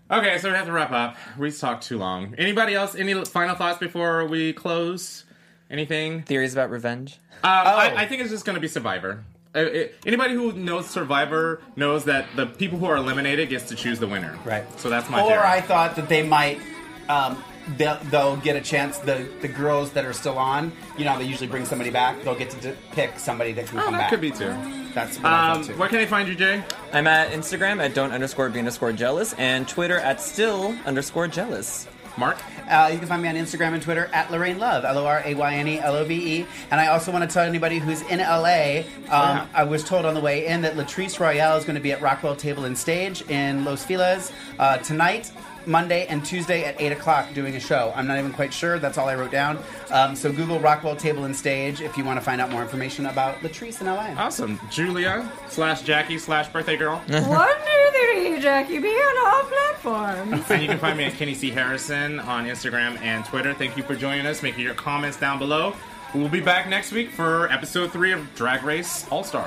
Okay, 0.08 0.38
so 0.38 0.48
we 0.50 0.54
have 0.56 0.66
to 0.66 0.72
wrap 0.72 0.92
up. 0.92 1.16
We 1.36 1.50
talked 1.50 1.82
too 1.84 1.98
long. 1.98 2.34
Anybody 2.38 2.74
else? 2.74 2.94
Any 2.94 3.24
final 3.24 3.56
thoughts 3.56 3.78
before 3.78 4.24
we 4.26 4.52
close? 4.52 5.24
Anything? 5.68 6.22
Theories 6.22 6.52
about 6.52 6.70
revenge. 6.70 7.18
Um, 7.42 7.50
I, 7.52 7.92
I 7.96 8.06
think 8.06 8.22
it's 8.22 8.30
just 8.30 8.44
going 8.44 8.54
to 8.54 8.60
be 8.60 8.68
Survivor. 8.68 9.24
Uh, 9.56 9.60
it- 9.60 9.94
anybody 10.04 10.34
who 10.34 10.52
knows 10.52 10.86
Survivor 10.88 11.60
knows 11.76 12.04
that 12.04 12.26
the 12.36 12.46
people 12.46 12.78
who 12.78 12.86
are 12.86 12.96
eliminated 12.96 13.48
gets 13.48 13.68
to 13.70 13.74
choose 13.74 13.98
the 13.98 14.06
winner. 14.06 14.38
Right. 14.44 14.64
So 14.78 14.90
that's 14.90 15.08
my 15.08 15.20
Or 15.22 15.28
theory. 15.30 15.42
I 15.42 15.60
thought 15.62 15.96
that 15.96 16.08
they 16.08 16.22
might. 16.22 16.60
Um, 17.08 17.42
they'll, 17.76 17.98
they'll 18.10 18.36
get 18.36 18.56
a 18.56 18.60
chance. 18.60 18.98
The 18.98 19.28
the 19.40 19.48
girls 19.48 19.92
that 19.92 20.04
are 20.04 20.12
still 20.12 20.38
on, 20.38 20.72
you 20.98 21.04
know, 21.04 21.16
they 21.18 21.24
usually 21.24 21.46
bring 21.48 21.64
somebody 21.64 21.90
back. 21.90 22.22
They'll 22.22 22.34
get 22.34 22.50
to 22.50 22.60
d- 22.72 22.78
pick 22.92 23.18
somebody 23.18 23.52
that 23.52 23.66
can 23.66 23.78
oh, 23.78 23.82
come 23.84 23.92
that 23.94 23.98
back. 23.98 24.10
could 24.10 24.20
be 24.20 24.30
too. 24.30 24.54
That's 24.94 25.16
what 25.18 25.26
Um, 25.32 25.62
thought 25.62 25.64
too. 25.66 25.78
where 25.78 25.88
can 25.88 25.98
they 25.98 26.06
find 26.06 26.26
you, 26.28 26.34
Jay? 26.34 26.62
I'm 26.92 27.06
at 27.06 27.30
Instagram 27.32 27.80
at 27.84 27.94
don't 27.94 28.12
underscore 28.12 28.48
be 28.48 28.58
underscore 28.58 28.92
jealous 28.92 29.34
and 29.34 29.68
Twitter 29.68 29.98
at 30.00 30.20
still 30.20 30.74
underscore 30.86 31.28
jealous. 31.28 31.86
Mark? 32.16 32.38
Uh, 32.68 32.90
you 32.92 32.98
can 32.98 33.08
find 33.08 33.22
me 33.22 33.28
on 33.28 33.34
Instagram 33.34 33.74
and 33.74 33.82
Twitter 33.82 34.10
at 34.12 34.28
Lorayne 34.28 34.58
Love, 34.58 34.84
L 34.84 34.98
O 34.98 35.06
R 35.06 35.22
A 35.24 35.34
Y 35.34 35.54
N 35.54 35.68
E 35.68 35.78
L 35.78 35.94
O 35.96 36.04
V 36.04 36.40
E. 36.40 36.46
And 36.70 36.80
I 36.80 36.88
also 36.88 37.12
want 37.12 37.28
to 37.28 37.32
tell 37.32 37.44
anybody 37.44 37.78
who's 37.78 38.02
in 38.02 38.18
LA, 38.18 38.82
um, 39.10 39.48
I 39.54 39.64
was 39.64 39.84
told 39.84 40.04
on 40.04 40.14
the 40.14 40.20
way 40.20 40.46
in 40.46 40.62
that 40.62 40.74
Latrice 40.74 41.20
Royale 41.20 41.56
is 41.56 41.64
going 41.64 41.76
to 41.76 41.80
be 41.80 41.92
at 41.92 42.00
Rockwell 42.00 42.36
Table 42.36 42.64
and 42.64 42.76
Stage 42.76 43.22
in 43.30 43.64
Los 43.64 43.84
Feliz 43.84 44.32
uh, 44.58 44.78
tonight. 44.78 45.30
Monday 45.66 46.06
and 46.06 46.24
Tuesday 46.24 46.64
at 46.64 46.80
8 46.80 46.92
o'clock 46.92 47.32
doing 47.34 47.56
a 47.56 47.60
show. 47.60 47.92
I'm 47.94 48.06
not 48.06 48.18
even 48.18 48.32
quite 48.32 48.52
sure. 48.52 48.78
That's 48.78 48.98
all 48.98 49.08
I 49.08 49.14
wrote 49.14 49.30
down. 49.30 49.58
Um, 49.90 50.14
so 50.16 50.32
Google 50.32 50.60
Rockwell 50.60 50.96
Table 50.96 51.24
and 51.24 51.34
Stage 51.34 51.80
if 51.80 51.96
you 51.96 52.04
want 52.04 52.18
to 52.18 52.24
find 52.24 52.40
out 52.40 52.50
more 52.50 52.62
information 52.62 53.06
about 53.06 53.40
Latrice 53.40 53.80
in 53.80 53.86
LA. 53.86 54.14
Awesome. 54.16 54.60
Julia 54.70 55.30
slash 55.48 55.82
Jackie 55.82 56.18
slash 56.18 56.48
birthday 56.48 56.76
girl. 56.76 56.98
One, 57.08 57.48
two, 57.48 57.90
three, 57.92 58.40
Jackie 58.40 58.78
B 58.78 58.88
on 58.88 59.26
all 59.26 59.42
platforms. 59.44 60.44
and 60.50 60.62
you 60.62 60.68
can 60.68 60.78
find 60.78 60.96
me 60.98 61.04
at 61.04 61.14
Kenny 61.14 61.34
C. 61.34 61.50
Harrison 61.50 62.20
on 62.20 62.46
Instagram 62.46 63.00
and 63.02 63.24
Twitter. 63.24 63.54
Thank 63.54 63.76
you 63.76 63.82
for 63.82 63.94
joining 63.94 64.26
us. 64.26 64.42
Make 64.42 64.58
your 64.58 64.74
comments 64.74 65.18
down 65.18 65.38
below. 65.38 65.74
We'll 66.14 66.28
be 66.28 66.40
back 66.40 66.68
next 66.68 66.92
week 66.92 67.10
for 67.10 67.50
episode 67.50 67.92
three 67.92 68.12
of 68.12 68.34
Drag 68.34 68.62
Race 68.62 69.06
All 69.10 69.24
Stars. 69.24 69.46